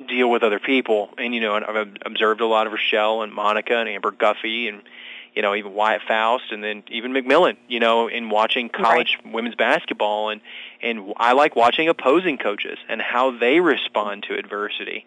deal 0.06 0.30
with 0.30 0.42
other 0.42 0.58
people, 0.58 1.10
and 1.18 1.34
you 1.34 1.40
know, 1.40 1.56
and 1.56 1.64
I've 1.64 1.96
observed 2.04 2.40
a 2.40 2.46
lot 2.46 2.66
of 2.66 2.72
Rechelle 2.72 3.22
and 3.22 3.32
Monica 3.32 3.76
and 3.76 3.88
Amber 3.88 4.10
Guffey, 4.10 4.68
and 4.68 4.82
you 5.34 5.42
know, 5.42 5.54
even 5.54 5.74
Wyatt 5.74 6.02
Faust 6.06 6.44
and 6.50 6.62
then 6.62 6.82
even 6.88 7.12
McMillan, 7.12 7.56
you 7.68 7.80
know, 7.80 8.08
in 8.08 8.30
watching 8.30 8.68
college 8.68 9.18
right. 9.24 9.32
women's 9.32 9.54
basketball 9.54 10.30
and 10.30 10.40
and 10.82 11.12
I 11.16 11.32
like 11.32 11.56
watching 11.56 11.88
opposing 11.88 12.38
coaches 12.38 12.78
and 12.88 13.00
how 13.00 13.38
they 13.38 13.60
respond 13.60 14.24
to 14.24 14.34
adversity. 14.34 15.04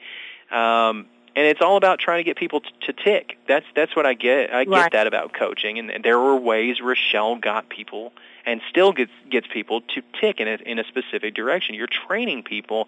Um, 0.51 1.07
and 1.35 1.47
it's 1.47 1.61
all 1.61 1.77
about 1.77 1.99
trying 1.99 2.19
to 2.19 2.23
get 2.23 2.37
people 2.37 2.61
t- 2.61 2.69
to 2.81 2.93
tick. 2.93 3.37
That's 3.47 3.65
that's 3.75 3.95
what 3.95 4.05
I 4.05 4.13
get. 4.13 4.53
I 4.53 4.65
get 4.65 4.71
right. 4.71 4.91
that 4.91 5.07
about 5.07 5.33
coaching, 5.33 5.79
and, 5.79 5.89
and 5.89 6.03
there 6.03 6.19
were 6.19 6.37
ways 6.37 6.77
Rechelle 6.79 7.41
got 7.41 7.69
people 7.69 8.13
and 8.45 8.61
still 8.69 8.93
gets 8.93 9.11
gets 9.29 9.47
people 9.47 9.81
to 9.81 10.01
tick 10.19 10.39
in 10.39 10.47
a, 10.47 10.57
in 10.65 10.79
a 10.79 10.83
specific 10.83 11.33
direction. 11.33 11.75
You're 11.75 11.87
training 11.87 12.43
people 12.43 12.87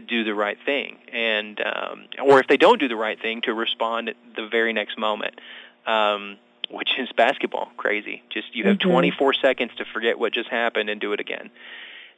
to 0.00 0.06
do 0.06 0.24
the 0.24 0.34
right 0.34 0.58
thing, 0.64 0.98
and 1.12 1.60
um, 1.60 2.04
or 2.22 2.40
if 2.40 2.46
they 2.46 2.56
don't 2.56 2.78
do 2.78 2.88
the 2.88 2.96
right 2.96 3.20
thing, 3.20 3.42
to 3.42 3.54
respond 3.54 4.10
at 4.10 4.16
the 4.36 4.46
very 4.48 4.72
next 4.72 4.98
moment. 4.98 5.40
Um, 5.86 6.38
which 6.68 6.98
is 6.98 7.08
basketball 7.16 7.70
crazy. 7.76 8.22
Just 8.28 8.54
you 8.54 8.64
have 8.64 8.78
mm-hmm. 8.78 8.90
24 8.90 9.34
seconds 9.34 9.70
to 9.78 9.84
forget 9.84 10.18
what 10.18 10.32
just 10.32 10.48
happened 10.48 10.90
and 10.90 11.00
do 11.00 11.12
it 11.12 11.20
again. 11.20 11.50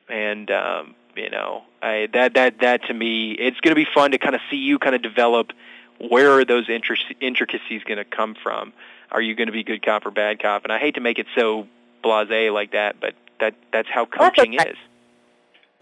And 0.08 0.50
um, 0.50 0.94
you 1.16 1.30
know, 1.30 1.64
I, 1.82 2.08
that 2.12 2.34
that 2.34 2.60
that 2.60 2.84
to 2.84 2.94
me, 2.94 3.32
it's 3.32 3.60
going 3.60 3.72
to 3.72 3.76
be 3.76 3.86
fun 3.92 4.12
to 4.12 4.18
kind 4.18 4.34
of 4.34 4.40
see 4.50 4.56
you 4.56 4.78
kind 4.78 4.94
of 4.94 5.02
develop. 5.02 5.52
Where 6.00 6.30
are 6.32 6.44
those 6.44 6.68
intricacies 6.68 7.82
going 7.84 7.98
to 7.98 8.04
come 8.04 8.36
from? 8.40 8.72
Are 9.10 9.20
you 9.20 9.34
going 9.34 9.48
to 9.48 9.52
be 9.52 9.64
good 9.64 9.84
cop 9.84 10.06
or 10.06 10.12
bad 10.12 10.40
cop? 10.40 10.62
And 10.62 10.72
I 10.72 10.78
hate 10.78 10.94
to 10.94 11.00
make 11.00 11.18
it 11.18 11.26
so 11.34 11.66
blasé 12.04 12.52
like 12.52 12.72
that, 12.72 13.00
but 13.00 13.14
that 13.40 13.54
that's 13.72 13.88
how 13.88 14.06
coaching 14.06 14.52
that's 14.52 14.62
okay. 14.62 14.70
is. 14.70 14.76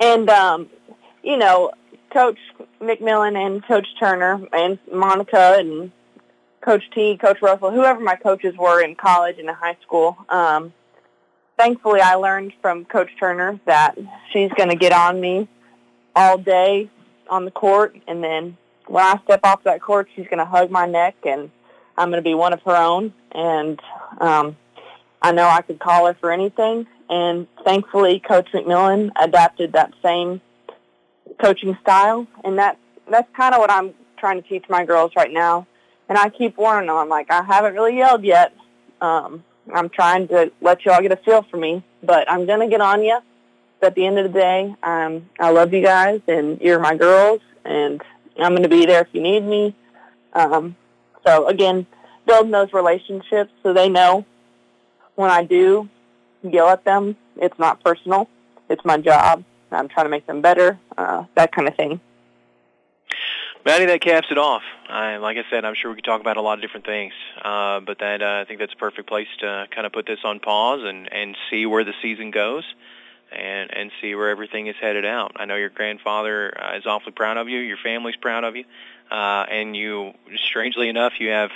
And 0.00 0.30
um, 0.30 0.70
you 1.26 1.36
know, 1.36 1.72
Coach 2.12 2.38
McMillan 2.80 3.36
and 3.36 3.66
Coach 3.66 3.88
Turner 3.98 4.40
and 4.52 4.78
Monica 4.90 5.56
and 5.58 5.90
Coach 6.60 6.84
T, 6.94 7.16
Coach 7.16 7.42
Russell, 7.42 7.72
whoever 7.72 8.00
my 8.00 8.14
coaches 8.14 8.54
were 8.56 8.80
in 8.82 8.94
college 8.94 9.38
and 9.38 9.48
in 9.48 9.54
high 9.54 9.76
school. 9.82 10.16
Um, 10.28 10.72
thankfully, 11.58 12.00
I 12.00 12.14
learned 12.14 12.52
from 12.62 12.84
Coach 12.84 13.10
Turner 13.18 13.58
that 13.66 13.98
she's 14.32 14.52
going 14.52 14.70
to 14.70 14.76
get 14.76 14.92
on 14.92 15.20
me 15.20 15.48
all 16.14 16.38
day 16.38 16.88
on 17.28 17.44
the 17.44 17.50
court, 17.50 17.96
and 18.06 18.22
then 18.22 18.56
when 18.86 19.04
I 19.04 19.20
step 19.24 19.40
off 19.42 19.64
that 19.64 19.82
court, 19.82 20.08
she's 20.14 20.26
going 20.26 20.38
to 20.38 20.44
hug 20.44 20.70
my 20.70 20.86
neck, 20.86 21.16
and 21.26 21.50
I'm 21.98 22.10
going 22.10 22.22
to 22.22 22.28
be 22.28 22.34
one 22.34 22.52
of 22.52 22.62
her 22.62 22.76
own. 22.76 23.12
And 23.32 23.80
um, 24.20 24.56
I 25.20 25.32
know 25.32 25.48
I 25.48 25.62
could 25.62 25.80
call 25.80 26.06
her 26.06 26.14
for 26.14 26.30
anything. 26.30 26.86
And 27.10 27.48
thankfully, 27.64 28.20
Coach 28.20 28.48
McMillan 28.52 29.10
adapted 29.20 29.72
that 29.72 29.92
same 30.04 30.40
coaching 31.40 31.76
style, 31.82 32.26
and 32.44 32.58
that 32.58 32.78
that's 33.10 33.28
kind 33.36 33.54
of 33.54 33.60
what 33.60 33.70
I'm 33.70 33.94
trying 34.18 34.42
to 34.42 34.48
teach 34.48 34.64
my 34.68 34.84
girls 34.84 35.12
right 35.16 35.32
now. 35.32 35.66
And 36.08 36.16
I 36.16 36.28
keep 36.28 36.56
warning 36.56 36.86
them. 36.86 36.96
I'm 36.96 37.08
like, 37.08 37.30
I 37.30 37.42
haven't 37.42 37.74
really 37.74 37.96
yelled 37.96 38.24
yet. 38.24 38.54
Um, 39.00 39.44
I'm 39.72 39.88
trying 39.88 40.28
to 40.28 40.52
let 40.60 40.84
you 40.84 40.92
all 40.92 41.02
get 41.02 41.12
a 41.12 41.16
feel 41.16 41.42
for 41.50 41.56
me, 41.56 41.82
but 42.02 42.30
I'm 42.30 42.46
gonna 42.46 42.68
get 42.68 42.80
on 42.80 43.02
you. 43.02 43.18
But 43.80 43.88
at 43.88 43.94
the 43.94 44.06
end 44.06 44.18
of 44.18 44.32
the 44.32 44.38
day, 44.38 44.74
um, 44.82 45.28
I 45.38 45.50
love 45.50 45.72
you 45.72 45.82
guys, 45.82 46.20
and 46.28 46.60
you're 46.60 46.78
my 46.78 46.96
girls, 46.96 47.40
and 47.64 48.00
I'm 48.38 48.54
gonna 48.54 48.68
be 48.68 48.86
there 48.86 49.02
if 49.02 49.08
you 49.12 49.20
need 49.20 49.44
me. 49.44 49.74
Um, 50.32 50.76
so 51.26 51.48
again, 51.48 51.86
building 52.26 52.52
those 52.52 52.72
relationships 52.72 53.52
so 53.62 53.72
they 53.72 53.88
know 53.88 54.24
when 55.16 55.30
I 55.30 55.44
do 55.44 55.88
yell 56.42 56.68
at 56.68 56.84
them, 56.84 57.16
it's 57.36 57.58
not 57.58 57.82
personal. 57.82 58.28
It's 58.68 58.84
my 58.84 58.98
job. 58.98 59.44
I'm 59.70 59.88
trying 59.88 60.06
to 60.06 60.10
make 60.10 60.26
them 60.26 60.40
better, 60.40 60.78
uh, 60.96 61.24
that 61.34 61.52
kind 61.52 61.68
of 61.68 61.74
thing. 61.74 62.00
Maddie, 63.64 63.86
that 63.86 64.00
caps 64.00 64.28
it 64.30 64.38
off. 64.38 64.62
I, 64.88 65.16
like 65.16 65.36
I 65.38 65.44
said, 65.50 65.64
I'm 65.64 65.74
sure 65.74 65.90
we 65.90 65.96
could 65.96 66.04
talk 66.04 66.20
about 66.20 66.36
a 66.36 66.40
lot 66.40 66.56
of 66.56 66.62
different 66.62 66.86
things, 66.86 67.12
uh, 67.42 67.80
but 67.80 67.98
that 67.98 68.22
uh, 68.22 68.42
I 68.42 68.44
think 68.44 68.60
that's 68.60 68.72
a 68.72 68.76
perfect 68.76 69.08
place 69.08 69.26
to 69.40 69.66
kind 69.72 69.84
of 69.84 69.92
put 69.92 70.06
this 70.06 70.20
on 70.22 70.38
pause 70.38 70.82
and 70.84 71.12
and 71.12 71.36
see 71.50 71.66
where 71.66 71.82
the 71.82 71.94
season 72.00 72.30
goes, 72.30 72.62
and 73.32 73.76
and 73.76 73.90
see 74.00 74.14
where 74.14 74.28
everything 74.28 74.68
is 74.68 74.76
headed 74.80 75.04
out. 75.04 75.32
I 75.34 75.46
know 75.46 75.56
your 75.56 75.70
grandfather 75.70 76.56
uh, 76.56 76.76
is 76.76 76.86
awfully 76.86 77.10
proud 77.10 77.38
of 77.38 77.48
you. 77.48 77.58
Your 77.58 77.76
family's 77.76 78.14
proud 78.14 78.44
of 78.44 78.54
you, 78.54 78.64
uh, 79.10 79.46
and 79.50 79.76
you, 79.76 80.12
strangely 80.36 80.88
enough, 80.88 81.14
you 81.18 81.30
have 81.30 81.50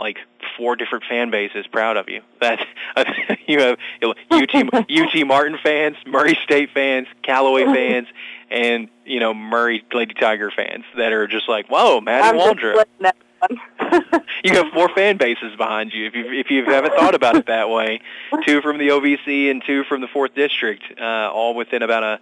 like 0.00 0.18
four 0.56 0.76
different 0.76 1.04
fan 1.08 1.30
bases 1.30 1.66
proud 1.66 1.96
of 1.96 2.08
you. 2.08 2.22
That 2.40 2.66
you 3.46 3.60
have 3.60 3.78
UT 4.02 4.54
UT 4.90 5.26
Martin 5.26 5.58
fans, 5.62 5.96
Murray 6.06 6.36
State 6.42 6.70
fans, 6.74 7.06
Calloway 7.22 7.64
fans, 7.74 8.08
and 8.50 8.88
you 9.04 9.20
know 9.20 9.32
Murray 9.32 9.84
Lady 9.92 10.14
Tiger 10.14 10.50
fans 10.50 10.84
that 10.96 11.12
are 11.12 11.26
just 11.26 11.48
like, 11.48 11.68
"Whoa, 11.68 12.00
Maddie 12.00 12.38
Waldrop." 12.38 12.84
you 14.44 14.54
have 14.54 14.66
four 14.72 14.88
fan 14.90 15.16
bases 15.16 15.56
behind 15.56 15.92
you 15.92 16.06
if 16.06 16.14
you 16.14 16.32
if 16.32 16.50
you 16.50 16.64
haven't 16.64 16.94
thought 16.94 17.14
about 17.14 17.36
it 17.36 17.46
that 17.46 17.70
way. 17.70 18.00
Two 18.44 18.60
from 18.60 18.78
the 18.78 18.88
OVC 18.88 19.50
and 19.50 19.62
two 19.64 19.84
from 19.84 20.00
the 20.00 20.08
fourth 20.08 20.34
district, 20.34 20.82
uh, 21.00 21.30
all 21.32 21.54
within 21.54 21.82
about 21.82 22.02
a 22.02 22.20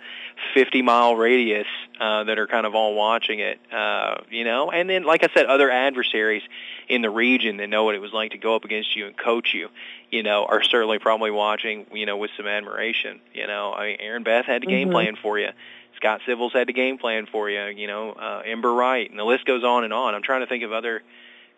50 0.54 0.82
mile 0.82 1.16
radius 1.16 1.66
uh, 2.00 2.24
that 2.24 2.38
are 2.38 2.46
kind 2.46 2.66
of 2.66 2.74
all 2.74 2.94
watching 2.94 3.40
it. 3.40 3.60
Uh, 3.72 4.18
you 4.30 4.44
know, 4.44 4.70
and 4.70 4.88
then 4.88 5.04
like 5.04 5.24
I 5.24 5.28
said, 5.34 5.46
other 5.46 5.70
adversaries 5.70 6.42
in 6.88 7.02
the 7.02 7.10
region 7.10 7.56
that 7.58 7.68
know 7.68 7.84
what 7.84 7.94
it 7.94 8.00
was 8.00 8.12
like 8.12 8.30
to 8.32 8.38
go 8.38 8.54
up 8.54 8.64
against 8.64 8.94
you 8.94 9.06
and 9.06 9.16
coach 9.16 9.52
you. 9.54 9.68
You 10.10 10.22
know, 10.22 10.46
are 10.46 10.62
certainly 10.62 10.98
probably 10.98 11.30
watching. 11.30 11.86
You 11.92 12.06
know, 12.06 12.16
with 12.16 12.30
some 12.36 12.46
admiration. 12.46 13.20
You 13.34 13.46
know, 13.46 13.72
I 13.72 13.88
mean, 13.88 13.96
Aaron 14.00 14.22
Beth 14.22 14.46
had 14.46 14.62
a 14.62 14.66
game 14.66 14.88
mm-hmm. 14.88 14.92
plan 14.92 15.16
for 15.20 15.38
you. 15.38 15.50
Scott 15.98 16.20
Civils 16.26 16.52
had 16.52 16.68
the 16.68 16.72
game 16.72 16.96
plan 16.96 17.26
for 17.26 17.50
you. 17.50 17.66
You 17.66 17.88
know, 17.88 18.12
uh, 18.12 18.42
Ember 18.44 18.72
Wright, 18.72 19.08
and 19.10 19.18
the 19.18 19.24
list 19.24 19.44
goes 19.44 19.64
on 19.64 19.84
and 19.84 19.92
on. 19.92 20.14
I'm 20.14 20.22
trying 20.22 20.40
to 20.40 20.46
think 20.46 20.62
of 20.62 20.72
other 20.72 21.02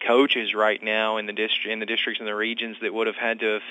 coaches 0.06 0.54
right 0.54 0.82
now 0.82 1.18
in 1.18 1.26
the 1.26 1.32
district, 1.34 1.66
in 1.70 1.78
the 1.78 1.86
districts 1.86 2.20
and 2.20 2.26
the 2.26 2.34
regions 2.34 2.78
that 2.80 2.92
would 2.92 3.06
have 3.06 3.16
had 3.16 3.40
to 3.40 3.54
have 3.54 3.62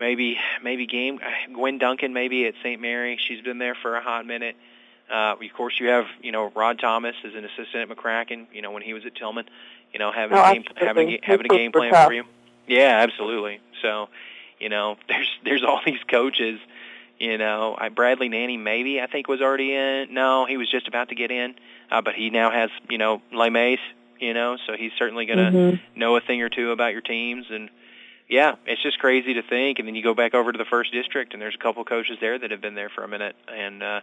maybe 0.00 0.38
maybe 0.62 0.86
game 0.86 1.20
Gwen 1.52 1.78
Duncan 1.78 2.14
maybe 2.14 2.46
at 2.46 2.54
St. 2.62 2.80
Mary. 2.80 3.18
She's 3.28 3.42
been 3.42 3.58
there 3.58 3.74
for 3.74 3.96
a 3.96 4.02
hot 4.02 4.26
minute. 4.26 4.56
Uh, 5.10 5.34
of 5.34 5.52
course, 5.54 5.78
you 5.78 5.88
have 5.88 6.06
you 6.22 6.32
know 6.32 6.50
Rod 6.54 6.78
Thomas 6.78 7.14
as 7.24 7.34
an 7.34 7.44
assistant 7.44 7.90
at 7.90 7.96
McCracken. 7.96 8.46
You 8.54 8.62
know 8.62 8.70
when 8.70 8.82
he 8.82 8.94
was 8.94 9.04
at 9.04 9.14
Tillman, 9.14 9.44
you 9.92 9.98
know 9.98 10.12
having 10.12 10.38
oh, 10.38 10.42
a 10.42 10.52
game 10.54 10.64
having 10.76 11.10
a, 11.10 11.20
having 11.22 11.46
a 11.46 11.48
game 11.48 11.72
plan 11.72 11.92
for 12.06 12.12
you. 12.12 12.24
Yeah, 12.66 13.00
absolutely. 13.02 13.60
So, 13.82 14.08
you 14.58 14.68
know, 14.68 14.96
there's 15.08 15.30
there's 15.44 15.62
all 15.62 15.80
these 15.84 16.02
coaches 16.08 16.58
you 17.22 17.38
know, 17.38 17.76
I, 17.78 17.88
Bradley 17.88 18.28
Nanny 18.28 18.56
maybe 18.56 19.00
I 19.00 19.06
think 19.06 19.28
was 19.28 19.40
already 19.40 19.72
in. 19.72 20.12
No, 20.12 20.44
he 20.44 20.56
was 20.56 20.68
just 20.68 20.88
about 20.88 21.10
to 21.10 21.14
get 21.14 21.30
in, 21.30 21.54
uh, 21.88 22.02
but 22.02 22.14
he 22.14 22.30
now 22.30 22.50
has 22.50 22.68
you 22.90 22.98
know 22.98 23.22
Les 23.32 23.48
Mace, 23.48 23.78
you 24.18 24.34
know, 24.34 24.56
so 24.66 24.72
he's 24.76 24.90
certainly 24.98 25.26
going 25.26 25.38
to 25.38 25.50
mm-hmm. 25.56 26.00
know 26.00 26.16
a 26.16 26.20
thing 26.20 26.42
or 26.42 26.48
two 26.48 26.72
about 26.72 26.92
your 26.92 27.00
teams 27.00 27.46
and. 27.48 27.70
Yeah, 28.28 28.54
it's 28.64 28.82
just 28.82 28.98
crazy 28.98 29.34
to 29.34 29.42
think, 29.42 29.78
and 29.78 29.86
then 29.86 29.94
you 29.94 30.02
go 30.02 30.14
back 30.14 30.32
over 30.32 30.52
to 30.52 30.56
the 30.56 30.64
first 30.64 30.90
district, 30.90 31.34
and 31.34 31.42
there's 31.42 31.56
a 31.56 31.62
couple 31.62 31.84
coaches 31.84 32.16
there 32.18 32.38
that 32.38 32.50
have 32.50 32.62
been 32.62 32.74
there 32.74 32.88
for 32.88 33.04
a 33.04 33.08
minute, 33.08 33.36
and 33.46 33.82
uh, 33.82 34.00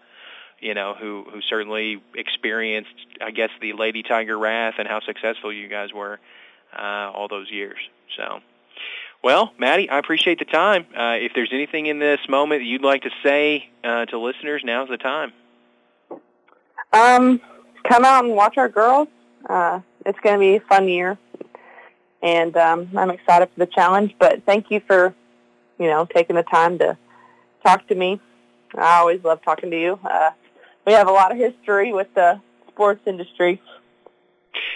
you 0.59 0.75
know 0.75 0.93
who 0.93 1.25
who 1.31 1.41
certainly 1.41 2.03
experienced, 2.13 2.93
I 3.21 3.31
guess, 3.31 3.49
the 3.59 3.73
Lady 3.73 4.03
Tiger 4.03 4.37
wrath 4.37 4.75
and 4.77 4.87
how 4.87 4.99
successful 4.99 5.51
you 5.51 5.67
guys 5.67 5.91
were 5.91 6.19
uh, 6.77 7.11
all 7.11 7.27
those 7.27 7.49
years. 7.49 7.79
So, 8.17 8.41
well, 9.21 9.51
Maddie, 9.57 9.89
I 9.89 9.99
appreciate 9.99 10.39
the 10.39 10.45
time. 10.45 10.85
Uh, 10.95 11.15
if 11.15 11.33
there's 11.35 11.51
anything 11.51 11.87
in 11.87 11.99
this 11.99 12.19
moment 12.29 12.61
that 12.61 12.65
you'd 12.65 12.83
like 12.83 13.03
to 13.03 13.09
say 13.23 13.69
uh, 13.83 14.05
to 14.05 14.19
listeners, 14.19 14.61
now's 14.63 14.89
the 14.89 14.97
time. 14.97 15.33
Um, 16.93 17.41
come 17.87 18.05
out 18.05 18.25
and 18.25 18.35
watch 18.35 18.57
our 18.57 18.69
girls. 18.69 19.07
Uh, 19.47 19.81
it's 20.05 20.19
going 20.21 20.35
to 20.35 20.39
be 20.39 20.55
a 20.55 20.59
fun 20.61 20.87
year, 20.87 21.17
and 22.21 22.55
um, 22.55 22.89
I'm 22.97 23.09
excited 23.09 23.49
for 23.53 23.59
the 23.59 23.67
challenge. 23.67 24.15
But 24.19 24.43
thank 24.45 24.71
you 24.71 24.81
for, 24.87 25.13
you 25.77 25.87
know, 25.87 26.05
taking 26.05 26.35
the 26.35 26.43
time 26.43 26.79
to 26.79 26.97
talk 27.65 27.87
to 27.87 27.95
me. 27.95 28.19
I 28.75 28.99
always 28.99 29.23
love 29.23 29.41
talking 29.43 29.71
to 29.71 29.79
you. 29.79 29.99
Uh, 30.03 30.31
we 30.85 30.93
have 30.93 31.07
a 31.07 31.11
lot 31.11 31.31
of 31.31 31.37
history 31.37 31.93
with 31.93 32.07
the 32.15 32.39
sports 32.69 33.01
industry. 33.05 33.61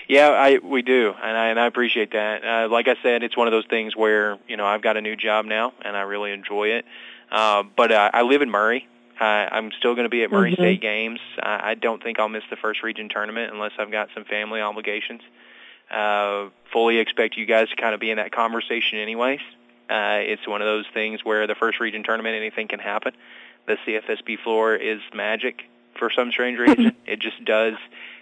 Yeah, 0.07 0.29
I 0.29 0.57
we 0.57 0.81
do, 0.81 1.13
and 1.21 1.37
I 1.37 1.47
and 1.47 1.59
I 1.59 1.67
appreciate 1.67 2.11
that. 2.11 2.43
Uh, 2.43 2.69
like 2.69 2.87
I 2.87 2.95
said, 3.01 3.23
it's 3.23 3.37
one 3.37 3.47
of 3.47 3.51
those 3.51 3.65
things 3.65 3.95
where 3.95 4.37
you 4.47 4.57
know 4.57 4.65
I've 4.65 4.81
got 4.81 4.97
a 4.97 5.01
new 5.01 5.15
job 5.15 5.45
now, 5.45 5.73
and 5.83 5.95
I 5.95 6.01
really 6.01 6.31
enjoy 6.31 6.69
it. 6.69 6.85
Uh, 7.31 7.63
but 7.63 7.91
uh, 7.91 8.11
I 8.13 8.21
live 8.23 8.41
in 8.41 8.49
Murray. 8.49 8.87
I, 9.19 9.47
I'm 9.51 9.71
still 9.77 9.95
going 9.95 10.05
to 10.05 10.09
be 10.09 10.23
at 10.23 10.31
Murray 10.31 10.51
mm-hmm. 10.51 10.61
State 10.61 10.81
games. 10.81 11.19
I, 11.41 11.71
I 11.71 11.73
don't 11.75 12.01
think 12.01 12.19
I'll 12.19 12.29
miss 12.29 12.43
the 12.49 12.55
first 12.55 12.83
region 12.83 13.09
tournament 13.09 13.53
unless 13.53 13.71
I've 13.77 13.91
got 13.91 14.09
some 14.13 14.25
family 14.25 14.61
obligations. 14.61 15.21
Uh, 15.89 16.49
fully 16.71 16.97
expect 16.97 17.37
you 17.37 17.45
guys 17.45 17.69
to 17.69 17.75
kind 17.75 17.93
of 17.93 17.99
be 17.99 18.09
in 18.09 18.17
that 18.17 18.31
conversation, 18.31 18.99
anyways. 18.99 19.41
Uh, 19.89 20.19
it's 20.21 20.47
one 20.47 20.61
of 20.61 20.65
those 20.65 20.85
things 20.93 21.23
where 21.23 21.45
the 21.45 21.55
first 21.55 21.79
region 21.79 22.03
tournament, 22.03 22.35
anything 22.35 22.67
can 22.67 22.79
happen. 22.79 23.13
The 23.67 23.77
CFSB 23.85 24.39
floor 24.39 24.75
is 24.75 25.01
magic 25.13 25.63
for 25.97 26.09
some 26.09 26.31
strange 26.31 26.57
reason. 26.57 26.95
it 27.05 27.19
just 27.19 27.43
does 27.45 27.75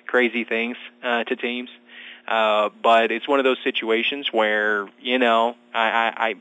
crazy 0.07 0.43
things 0.43 0.77
uh, 1.03 1.23
to 1.25 1.35
teams. 1.35 1.69
Uh, 2.27 2.69
but 2.81 3.11
it's 3.11 3.27
one 3.27 3.39
of 3.39 3.43
those 3.43 3.57
situations 3.63 4.31
where 4.31 4.87
you 4.99 5.17
know 5.17 5.55
I, 5.73 5.89
I, 5.89 6.13
I 6.17 6.35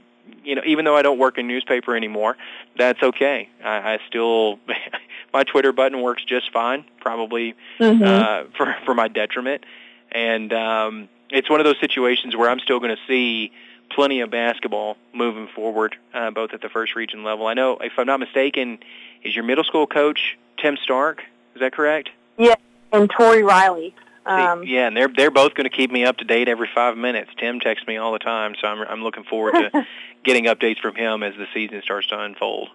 you 0.44 0.54
know 0.54 0.62
even 0.64 0.84
though 0.84 0.96
I 0.96 1.02
don't 1.02 1.18
work 1.18 1.38
in 1.38 1.48
newspaper 1.48 1.96
anymore, 1.96 2.36
that's 2.76 3.02
okay. 3.02 3.48
I, 3.64 3.94
I 3.94 3.98
still 4.08 4.58
my 5.32 5.44
Twitter 5.44 5.72
button 5.72 6.00
works 6.02 6.24
just 6.24 6.52
fine, 6.52 6.84
probably 7.00 7.54
mm-hmm. 7.78 8.02
uh, 8.02 8.44
for 8.56 8.76
for 8.84 8.94
my 8.94 9.08
detriment. 9.08 9.64
And 10.12 10.52
um, 10.52 11.08
it's 11.30 11.48
one 11.48 11.60
of 11.60 11.64
those 11.64 11.78
situations 11.80 12.36
where 12.36 12.50
I'm 12.50 12.60
still 12.60 12.80
going 12.80 12.94
to 12.94 13.02
see 13.06 13.52
plenty 13.90 14.20
of 14.20 14.30
basketball 14.30 14.96
moving 15.12 15.48
forward, 15.48 15.96
uh, 16.14 16.30
both 16.30 16.52
at 16.52 16.60
the 16.60 16.68
first 16.68 16.94
region 16.94 17.24
level. 17.24 17.46
I 17.46 17.54
know, 17.54 17.78
if 17.78 17.92
I'm 17.98 18.06
not 18.06 18.20
mistaken, 18.20 18.78
is 19.22 19.34
your 19.34 19.44
middle 19.44 19.64
school 19.64 19.86
coach 19.86 20.38
Tim 20.58 20.76
Stark? 20.82 21.24
Is 21.54 21.60
that 21.60 21.72
correct? 21.72 22.10
Yeah, 22.38 22.54
and 22.92 23.10
Tori 23.10 23.42
Riley. 23.42 23.94
Um, 24.26 24.64
yeah, 24.64 24.86
and 24.86 24.96
they're 24.96 25.08
they're 25.08 25.30
both 25.30 25.54
going 25.54 25.68
to 25.68 25.74
keep 25.74 25.90
me 25.90 26.04
up 26.04 26.18
to 26.18 26.24
date 26.24 26.48
every 26.48 26.68
five 26.74 26.96
minutes. 26.96 27.30
Tim 27.38 27.58
texts 27.58 27.86
me 27.86 27.96
all 27.96 28.12
the 28.12 28.18
time, 28.18 28.54
so 28.60 28.68
I'm 28.68 28.86
I'm 28.86 29.02
looking 29.02 29.24
forward 29.24 29.54
to 29.54 29.86
getting 30.24 30.44
updates 30.44 30.78
from 30.78 30.94
him 30.94 31.22
as 31.22 31.34
the 31.36 31.46
season 31.54 31.80
starts 31.82 32.06
to 32.08 32.20
unfold. 32.20 32.68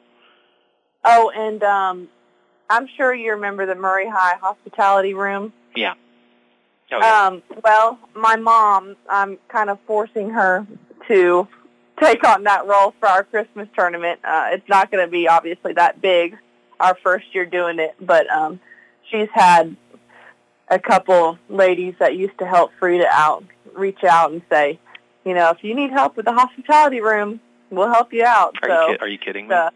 Oh, 1.03 1.32
and 1.36 1.63
um, 1.63 2.09
I'm 2.70 2.88
sure 2.97 3.13
you 3.13 3.32
remember 3.32 3.66
the 3.66 3.76
Murray 3.76 4.09
High 4.09 4.38
hospitality 4.41 5.13
room. 5.13 5.53
Yeah. 5.76 5.93
Oh, 6.91 6.99
yeah. 6.99 7.28
Um, 7.28 7.43
well, 7.63 7.99
my 8.16 8.36
mom, 8.36 8.95
I'm 9.09 9.38
kind 9.47 9.70
of 9.70 9.80
forcing 9.86 10.32
her 10.32 10.66
to 11.07 11.47
take 12.01 12.28
on 12.28 12.43
that 12.43 12.66
role 12.68 12.93
for 12.99 13.07
our 13.07 13.24
Christmas 13.24 13.68
tournament. 13.76 14.20
Uh, 14.24 14.49
it's 14.51 14.68
not 14.68 14.91
going 14.91 15.05
to 15.05 15.11
be 15.11 15.28
obviously 15.28 15.74
that 15.74 16.01
big 16.01 16.38
our 16.80 16.97
first 17.03 17.34
year 17.34 17.45
doing 17.45 17.80
it, 17.80 17.95
but 18.01 18.30
um, 18.30 18.59
she's 19.09 19.30
had 19.34 19.76
a 20.68 20.80
couple 20.80 21.38
ladies 21.49 21.95
that 21.99 22.16
used 22.16 22.38
to 22.39 22.45
help 22.45 22.72
Frida 22.80 23.07
out 23.11 23.43
reach 23.74 24.03
out 24.03 24.32
and 24.32 24.41
say, 24.49 24.80
you 25.26 25.34
know, 25.34 25.49
if 25.49 25.63
you 25.63 25.76
need 25.76 25.91
help 25.91 26.16
with 26.16 26.26
the 26.26 26.34
hospitality 26.34 27.01
room, 27.01 27.39
we'll 27.70 27.91
help 27.91 28.13
you 28.13 28.24
out. 28.24 28.55
Are, 28.63 28.70
so, 28.70 28.89
you, 28.89 28.97
are 29.01 29.07
you 29.07 29.18
kidding 29.18 29.47
me? 29.47 29.55
Uh, 29.55 29.70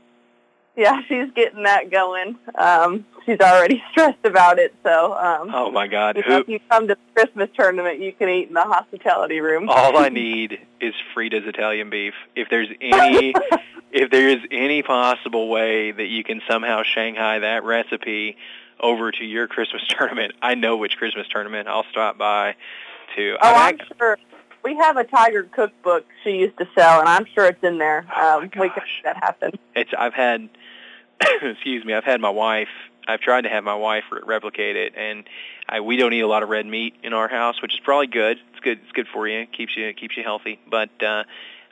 yeah, 0.75 1.01
she's 1.07 1.31
getting 1.35 1.63
that 1.63 1.89
going. 1.91 2.37
Um, 2.55 3.05
she's 3.25 3.39
already 3.39 3.83
stressed 3.91 4.23
about 4.23 4.59
it. 4.59 4.73
So, 4.83 5.13
um, 5.13 5.51
oh 5.53 5.71
my 5.71 5.87
God, 5.87 6.17
you 6.17 6.23
know, 6.27 6.39
if 6.39 6.47
you 6.47 6.59
come 6.69 6.87
to 6.87 6.95
the 6.95 7.13
Christmas 7.13 7.49
tournament, 7.55 7.99
you 7.99 8.13
can 8.13 8.29
eat 8.29 8.47
in 8.47 8.53
the 8.53 8.61
hospitality 8.61 9.41
room. 9.41 9.69
All 9.69 9.97
I 9.97 10.09
need 10.09 10.59
is 10.79 10.93
Frida's 11.13 11.45
Italian 11.45 11.89
beef. 11.89 12.13
If 12.35 12.49
there's 12.49 12.69
any, 12.81 13.33
if 13.91 14.11
there 14.11 14.29
is 14.29 14.39
any 14.51 14.83
possible 14.83 15.49
way 15.49 15.91
that 15.91 16.07
you 16.07 16.23
can 16.23 16.41
somehow 16.47 16.83
Shanghai 16.83 17.39
that 17.39 17.63
recipe 17.63 18.37
over 18.79 19.11
to 19.11 19.23
your 19.23 19.47
Christmas 19.47 19.83
tournament, 19.89 20.33
I 20.41 20.55
know 20.55 20.77
which 20.77 20.97
Christmas 20.97 21.27
tournament 21.29 21.67
I'll 21.67 21.85
stop 21.91 22.17
by 22.17 22.55
to. 23.15 23.37
Oh, 23.41 23.53
I'm, 23.53 23.77
I'm 23.79 23.87
sure. 23.97 24.17
We 24.63 24.75
have 24.75 24.97
a 24.97 25.05
Tiger 25.05 25.43
cookbook 25.43 26.05
she 26.23 26.31
used 26.31 26.57
to 26.57 26.67
sell, 26.75 26.99
and 26.99 27.07
I'm 27.07 27.25
sure 27.33 27.45
it's 27.45 27.63
in 27.63 27.77
there. 27.77 28.05
Oh 28.15 28.37
um, 28.37 28.43
we 28.43 28.49
can 28.49 28.61
make 28.61 28.71
that 29.03 29.17
happen. 29.17 29.51
It's. 29.75 29.91
I've 29.97 30.13
had. 30.13 30.49
excuse 31.41 31.85
me. 31.85 31.93
I've 31.93 32.03
had 32.03 32.21
my 32.21 32.29
wife. 32.29 32.67
I've 33.07 33.21
tried 33.21 33.41
to 33.41 33.49
have 33.49 33.63
my 33.63 33.75
wife 33.75 34.03
re- 34.11 34.21
replicate 34.23 34.75
it, 34.75 34.93
and 34.95 35.23
I, 35.67 35.79
we 35.79 35.97
don't 35.97 36.13
eat 36.13 36.19
a 36.19 36.27
lot 36.27 36.43
of 36.43 36.49
red 36.49 36.65
meat 36.65 36.93
in 37.01 37.13
our 37.13 37.27
house, 37.27 37.61
which 37.61 37.73
is 37.73 37.79
probably 37.79 38.07
good. 38.07 38.37
It's 38.51 38.59
good. 38.59 38.79
It's 38.83 38.91
good 38.91 39.07
for 39.11 39.27
you. 39.27 39.39
It 39.41 39.53
keeps 39.53 39.75
you 39.75 39.91
keeps 39.93 40.15
you 40.17 40.23
healthy. 40.23 40.59
But 40.69 40.89
uh, 41.01 41.23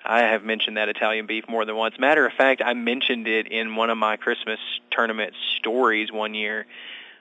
I 0.05 0.21
have 0.21 0.43
mentioned 0.43 0.77
that 0.77 0.89
Italian 0.89 1.25
beef 1.25 1.45
more 1.49 1.65
than 1.65 1.75
once. 1.75 1.99
Matter 1.99 2.25
of 2.25 2.33
fact, 2.33 2.61
I 2.63 2.73
mentioned 2.73 3.27
it 3.27 3.47
in 3.47 3.75
one 3.75 3.89
of 3.89 3.97
my 3.97 4.15
Christmas 4.15 4.59
tournament 4.91 5.33
stories 5.57 6.11
one 6.11 6.33
year 6.33 6.65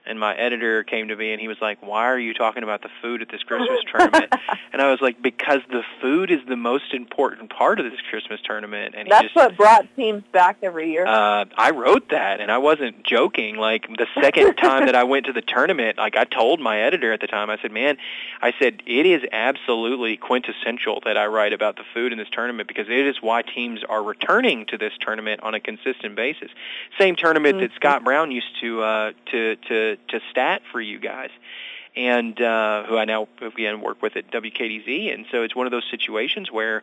and 0.07 0.19
my 0.19 0.35
editor 0.35 0.85
came 0.85 1.09
to 1.09 1.17
me 1.17 1.33
and 1.33 1.41
he 1.41 1.49
was 1.49 1.59
like, 1.61 1.83
"Why 1.83 2.07
are 2.07 2.19
you 2.19 2.35
talking 2.35 2.63
about 2.63 2.83
the 2.83 2.91
food 3.03 3.23
at 3.23 3.29
this 3.29 3.43
Christmas 3.47 3.81
tournament?" 3.91 4.33
and 4.73 4.83
I 4.83 4.91
was 4.91 5.01
like, 5.01 5.21
"Because 5.23 5.61
the 5.71 5.83
food 6.01 6.31
is 6.31 6.41
the 6.49 6.57
most 6.57 6.93
important 6.93 7.51
part 7.51 7.81
of 7.81 7.91
this 7.91 8.01
Christmas 8.11 8.41
tournament." 8.45 8.95
And 8.97 9.11
that's 9.11 9.23
he 9.23 9.27
just, 9.29 9.37
what 9.37 9.57
brought 9.57 9.87
teams 9.97 10.23
back 10.33 10.59
every 10.63 10.93
year. 10.93 11.07
Uh, 11.07 11.45
I 11.57 11.71
wrote 11.71 12.11
that, 12.11 12.41
and 12.41 12.51
I 12.51 12.59
wasn't 12.59 13.05
joking. 13.05 13.57
Like 13.57 13.87
the 13.89 14.07
second 14.21 14.55
time 14.63 14.87
that 14.87 14.95
I 14.95 15.05
went 15.05 15.27
to 15.27 15.33
the 15.33 15.43
tournament, 15.43 15.99
like 15.99 16.17
I 16.17 16.25
told 16.25 16.61
my 16.61 16.81
editor 16.81 17.13
at 17.13 17.21
the 17.21 17.27
time, 17.27 17.51
I 17.51 17.59
said, 17.61 17.73
"Man, 17.73 17.97
I 18.41 18.53
said 18.59 18.83
it 18.87 19.07
is 19.07 19.23
absolutely 19.33 20.17
quintessential 20.17 21.01
that 21.05 21.17
I 21.17 21.27
write 21.27 21.53
about 21.53 21.77
the 21.77 21.85
food 21.95 22.13
in 22.13 22.19
this 22.19 22.29
tournament 22.31 22.69
because 22.69 22.89
it 22.89 23.07
is 23.07 23.17
why 23.21 23.43
teams 23.43 23.81
are 23.89 24.03
returning 24.03 24.67
to 24.67 24.79
this 24.79 24.93
tournament 25.01 25.43
on 25.43 25.55
a 25.55 25.61
consistent 25.61 26.17
basis. 26.17 26.51
Same 26.99 27.17
tournament 27.17 27.57
mm-hmm. 27.57 27.67
that 27.67 27.75
Scott 27.75 28.05
Brown 28.05 28.31
used 28.31 28.61
to 28.61 28.83
uh, 28.83 29.13
to 29.31 29.57
to 29.57 29.96
to 30.09 30.21
stat 30.31 30.63
for 30.73 30.81
you 30.81 30.99
guys." 30.99 31.31
And 31.95 32.39
uh, 32.41 32.85
who 32.85 32.99
I 32.99 33.07
now 33.07 33.27
again 33.41 33.81
work 33.81 34.03
with 34.03 34.17
at 34.17 34.31
WKDZ, 34.31 35.15
and 35.15 35.27
so 35.31 35.43
it's 35.43 35.57
one 35.57 35.67
of 35.67 35.71
those 35.71 35.87
situations 35.91 36.53
where, 36.53 36.83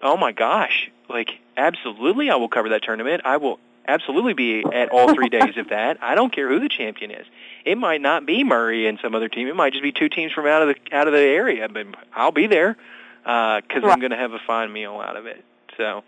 oh 0.00 0.16
my 0.16 0.32
gosh, 0.32 0.90
like 1.08 1.38
absolutely, 1.56 2.28
I 2.28 2.36
will 2.36 2.48
cover 2.48 2.70
that 2.70 2.82
tournament. 2.82 3.22
I 3.24 3.36
will 3.36 3.60
absolutely 3.86 4.32
be 4.32 4.64
at 4.72 4.90
all 4.90 5.14
three 5.14 5.28
days 5.40 5.56
of 5.56 5.68
that. 5.68 5.98
I 6.02 6.14
don't 6.14 6.32
care 6.32 6.48
who 6.48 6.60
the 6.60 6.68
champion 6.68 7.10
is. 7.10 7.26
It 7.64 7.78
might 7.78 8.00
not 8.00 8.26
be 8.26 8.44
Murray 8.44 8.86
and 8.86 8.98
some 9.00 9.14
other 9.14 9.28
team. 9.28 9.48
It 9.48 9.56
might 9.56 9.72
just 9.72 9.82
be 9.82 9.92
two 9.92 10.08
teams 10.08 10.32
from 10.32 10.46
out 10.46 10.62
of 10.62 10.74
the 10.74 10.96
out 10.96 11.06
of 11.06 11.12
the 11.12 11.20
area, 11.20 11.68
but 11.68 11.86
I'll 12.12 12.32
be 12.32 12.46
there 12.46 12.76
because 13.22 13.62
uh, 13.76 13.80
right. 13.80 13.92
I'm 13.92 14.00
going 14.00 14.10
to 14.10 14.16
have 14.16 14.32
a 14.32 14.40
fine 14.46 14.72
meal 14.72 15.00
out 15.00 15.16
of 15.16 15.26
it. 15.26 15.44
So 15.76 16.02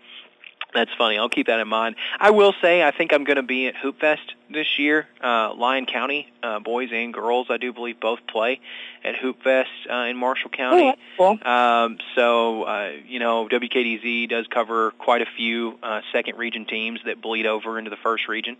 that's 0.75 0.91
funny. 0.97 1.17
I'll 1.17 1.29
keep 1.29 1.47
that 1.47 1.59
in 1.59 1.67
mind. 1.67 1.95
I 2.19 2.31
will 2.31 2.53
say 2.61 2.83
I 2.83 2.91
think 2.91 3.13
I'm 3.13 3.23
going 3.23 3.37
to 3.37 3.43
be 3.43 3.67
at 3.67 3.75
Hoop 3.77 3.99
Fest 3.99 4.35
this 4.51 4.77
year. 4.77 5.07
Uh, 5.23 5.53
Lyon 5.55 5.85
County, 5.85 6.31
uh, 6.43 6.59
boys 6.59 6.89
and 6.91 7.13
girls, 7.13 7.47
I 7.49 7.57
do 7.57 7.73
believe 7.73 7.99
both 7.99 8.19
play 8.27 8.59
at 9.03 9.15
Hoop 9.15 9.41
Fest 9.41 9.69
uh, 9.89 9.95
in 10.09 10.17
Marshall 10.17 10.49
County. 10.49 10.93
Oh, 11.17 11.37
cool. 11.41 11.51
um, 11.51 11.97
so, 12.13 12.63
uh, 12.63 12.91
you 13.07 13.19
know, 13.19 13.47
WKDZ 13.47 14.29
does 14.29 14.45
cover 14.47 14.91
quite 14.91 15.21
a 15.21 15.27
few 15.37 15.79
uh, 15.81 16.01
second 16.11 16.37
region 16.37 16.65
teams 16.65 16.99
that 17.05 17.21
bleed 17.21 17.45
over 17.45 17.79
into 17.79 17.89
the 17.89 17.97
first 17.97 18.27
region. 18.27 18.57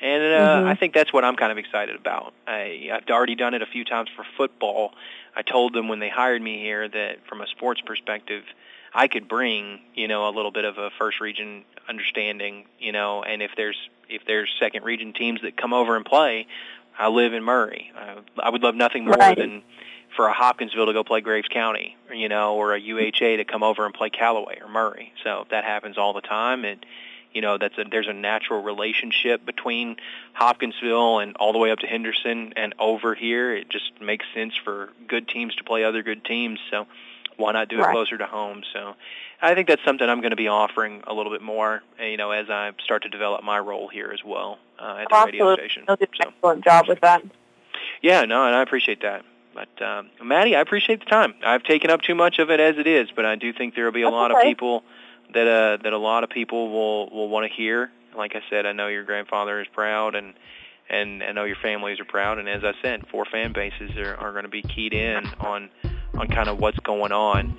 And 0.00 0.22
uh, 0.22 0.26
mm-hmm. 0.26 0.68
I 0.68 0.74
think 0.74 0.94
that's 0.94 1.12
what 1.12 1.24
I'm 1.24 1.36
kind 1.36 1.52
of 1.52 1.58
excited 1.58 1.96
about. 1.96 2.32
I, 2.46 2.90
I've 2.92 3.08
already 3.10 3.34
done 3.34 3.54
it 3.54 3.62
a 3.62 3.66
few 3.66 3.84
times 3.84 4.08
for 4.16 4.24
football. 4.36 4.94
I 5.36 5.42
told 5.42 5.74
them 5.74 5.88
when 5.88 5.98
they 5.98 6.08
hired 6.08 6.40
me 6.40 6.58
here 6.58 6.88
that 6.88 7.26
from 7.28 7.40
a 7.40 7.46
sports 7.46 7.80
perspective, 7.80 8.44
I 8.92 9.08
could 9.08 9.28
bring, 9.28 9.80
you 9.94 10.08
know, 10.08 10.28
a 10.28 10.32
little 10.32 10.50
bit 10.50 10.64
of 10.64 10.78
a 10.78 10.90
first 10.98 11.20
region 11.20 11.64
understanding, 11.88 12.66
you 12.78 12.92
know, 12.92 13.22
and 13.22 13.42
if 13.42 13.52
there's 13.56 13.76
if 14.08 14.22
there's 14.26 14.48
second 14.58 14.84
region 14.84 15.12
teams 15.12 15.42
that 15.42 15.56
come 15.56 15.72
over 15.72 15.96
and 15.96 16.04
play, 16.04 16.46
I 16.98 17.08
live 17.08 17.32
in 17.32 17.44
Murray. 17.44 17.92
Uh, 17.96 18.20
I 18.42 18.50
would 18.50 18.62
love 18.62 18.74
nothing 18.74 19.04
more 19.04 19.14
right. 19.14 19.36
than 19.36 19.62
for 20.16 20.26
a 20.26 20.32
Hopkinsville 20.32 20.86
to 20.86 20.92
go 20.92 21.04
play 21.04 21.20
Graves 21.20 21.48
County, 21.48 21.96
you 22.12 22.28
know, 22.28 22.56
or 22.56 22.74
a 22.74 22.80
UHA 22.80 23.36
to 23.36 23.44
come 23.44 23.62
over 23.62 23.84
and 23.84 23.94
play 23.94 24.10
Calloway 24.10 24.58
or 24.60 24.68
Murray. 24.68 25.12
So 25.22 25.46
that 25.50 25.64
happens 25.64 25.98
all 25.98 26.12
the 26.12 26.22
time, 26.22 26.64
and 26.64 26.84
you 27.32 27.42
know 27.42 27.58
that's 27.58 27.76
a 27.78 27.84
there's 27.84 28.08
a 28.08 28.12
natural 28.14 28.62
relationship 28.62 29.44
between 29.44 29.96
Hopkinsville 30.32 31.18
and 31.18 31.36
all 31.36 31.52
the 31.52 31.58
way 31.58 31.70
up 31.70 31.78
to 31.80 31.86
Henderson 31.86 32.54
and 32.56 32.74
over 32.78 33.14
here. 33.14 33.54
It 33.54 33.68
just 33.68 34.00
makes 34.00 34.26
sense 34.34 34.54
for 34.56 34.90
good 35.06 35.28
teams 35.28 35.54
to 35.56 35.64
play 35.64 35.84
other 35.84 36.02
good 36.02 36.24
teams. 36.24 36.58
So 36.70 36.86
why 37.38 37.52
not 37.52 37.68
do 37.68 37.78
it 37.78 37.82
right. 37.82 37.92
closer 37.92 38.18
to 38.18 38.26
home? 38.26 38.62
So 38.74 38.94
I 39.40 39.54
think 39.54 39.68
that's 39.68 39.82
something 39.84 40.06
I'm 40.08 40.20
going 40.20 40.30
to 40.30 40.36
be 40.36 40.48
offering 40.48 41.02
a 41.06 41.14
little 41.14 41.32
bit 41.32 41.40
more, 41.40 41.82
you 41.98 42.16
know, 42.18 42.32
as 42.32 42.50
I 42.50 42.72
start 42.84 43.04
to 43.04 43.08
develop 43.08 43.42
my 43.42 43.58
role 43.58 43.88
here 43.88 44.10
as 44.12 44.22
well 44.24 44.58
uh, 44.78 44.98
at 45.00 45.08
the 45.08 45.14
Absolutely. 45.14 45.40
radio 45.40 45.54
station. 45.54 45.84
You'll 45.88 45.96
do 45.96 46.04
an 46.04 46.10
So, 46.22 46.28
excellent 46.28 46.64
job 46.64 46.88
with 46.88 47.00
that. 47.00 47.22
yeah, 48.02 48.24
no, 48.26 48.44
and 48.44 48.54
I 48.54 48.62
appreciate 48.62 49.00
that. 49.02 49.24
But 49.54 49.82
um, 49.82 50.10
Maddie, 50.22 50.54
I 50.54 50.60
appreciate 50.60 51.00
the 51.00 51.06
time. 51.06 51.34
I've 51.44 51.62
taken 51.62 51.90
up 51.90 52.02
too 52.02 52.14
much 52.14 52.38
of 52.38 52.50
it 52.50 52.60
as 52.60 52.76
it 52.76 52.86
is, 52.86 53.08
but 53.14 53.24
I 53.24 53.34
do 53.36 53.52
think 53.52 53.74
there 53.74 53.84
will 53.86 53.92
be 53.92 54.02
a 54.02 54.06
That's 54.06 54.12
lot 54.12 54.30
okay. 54.32 54.40
of 54.40 54.44
people 54.44 54.84
that 55.34 55.46
uh, 55.48 55.82
that 55.82 55.92
a 55.92 55.98
lot 55.98 56.22
of 56.24 56.30
people 56.30 56.70
will 56.70 57.10
will 57.10 57.28
want 57.28 57.48
to 57.50 57.52
hear. 57.56 57.90
Like 58.16 58.34
I 58.36 58.42
said, 58.50 58.66
I 58.66 58.72
know 58.72 58.86
your 58.88 59.04
grandfather 59.04 59.60
is 59.60 59.66
proud, 59.72 60.14
and 60.14 60.34
and 60.88 61.22
I 61.22 61.32
know 61.32 61.44
your 61.44 61.56
families 61.56 61.98
are 62.00 62.04
proud. 62.04 62.38
And 62.38 62.48
as 62.48 62.62
I 62.64 62.72
said, 62.82 63.06
four 63.10 63.24
fan 63.24 63.52
bases 63.52 63.96
are, 63.96 64.14
are 64.16 64.32
going 64.32 64.44
to 64.44 64.48
be 64.50 64.62
keyed 64.62 64.94
in 64.94 65.26
on 65.40 65.70
on 66.18 66.28
kind 66.28 66.48
of 66.48 66.58
what's 66.58 66.78
going 66.80 67.12
on 67.12 67.56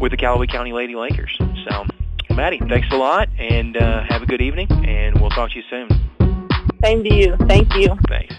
with 0.00 0.10
the 0.10 0.16
Calloway 0.16 0.46
County 0.46 0.72
Lady 0.72 0.94
Lakers. 0.94 1.36
So, 1.68 1.86
Maddie, 2.34 2.60
thanks 2.68 2.88
a 2.90 2.96
lot, 2.96 3.28
and 3.38 3.76
uh, 3.76 4.02
have 4.08 4.22
a 4.22 4.26
good 4.26 4.40
evening, 4.40 4.66
and 4.70 5.20
we'll 5.20 5.30
talk 5.30 5.50
to 5.50 5.56
you 5.56 5.64
soon. 5.70 5.88
Same 6.82 7.04
to 7.04 7.14
you. 7.14 7.36
Thank 7.48 7.74
you. 7.74 7.96
Thanks. 8.08 8.34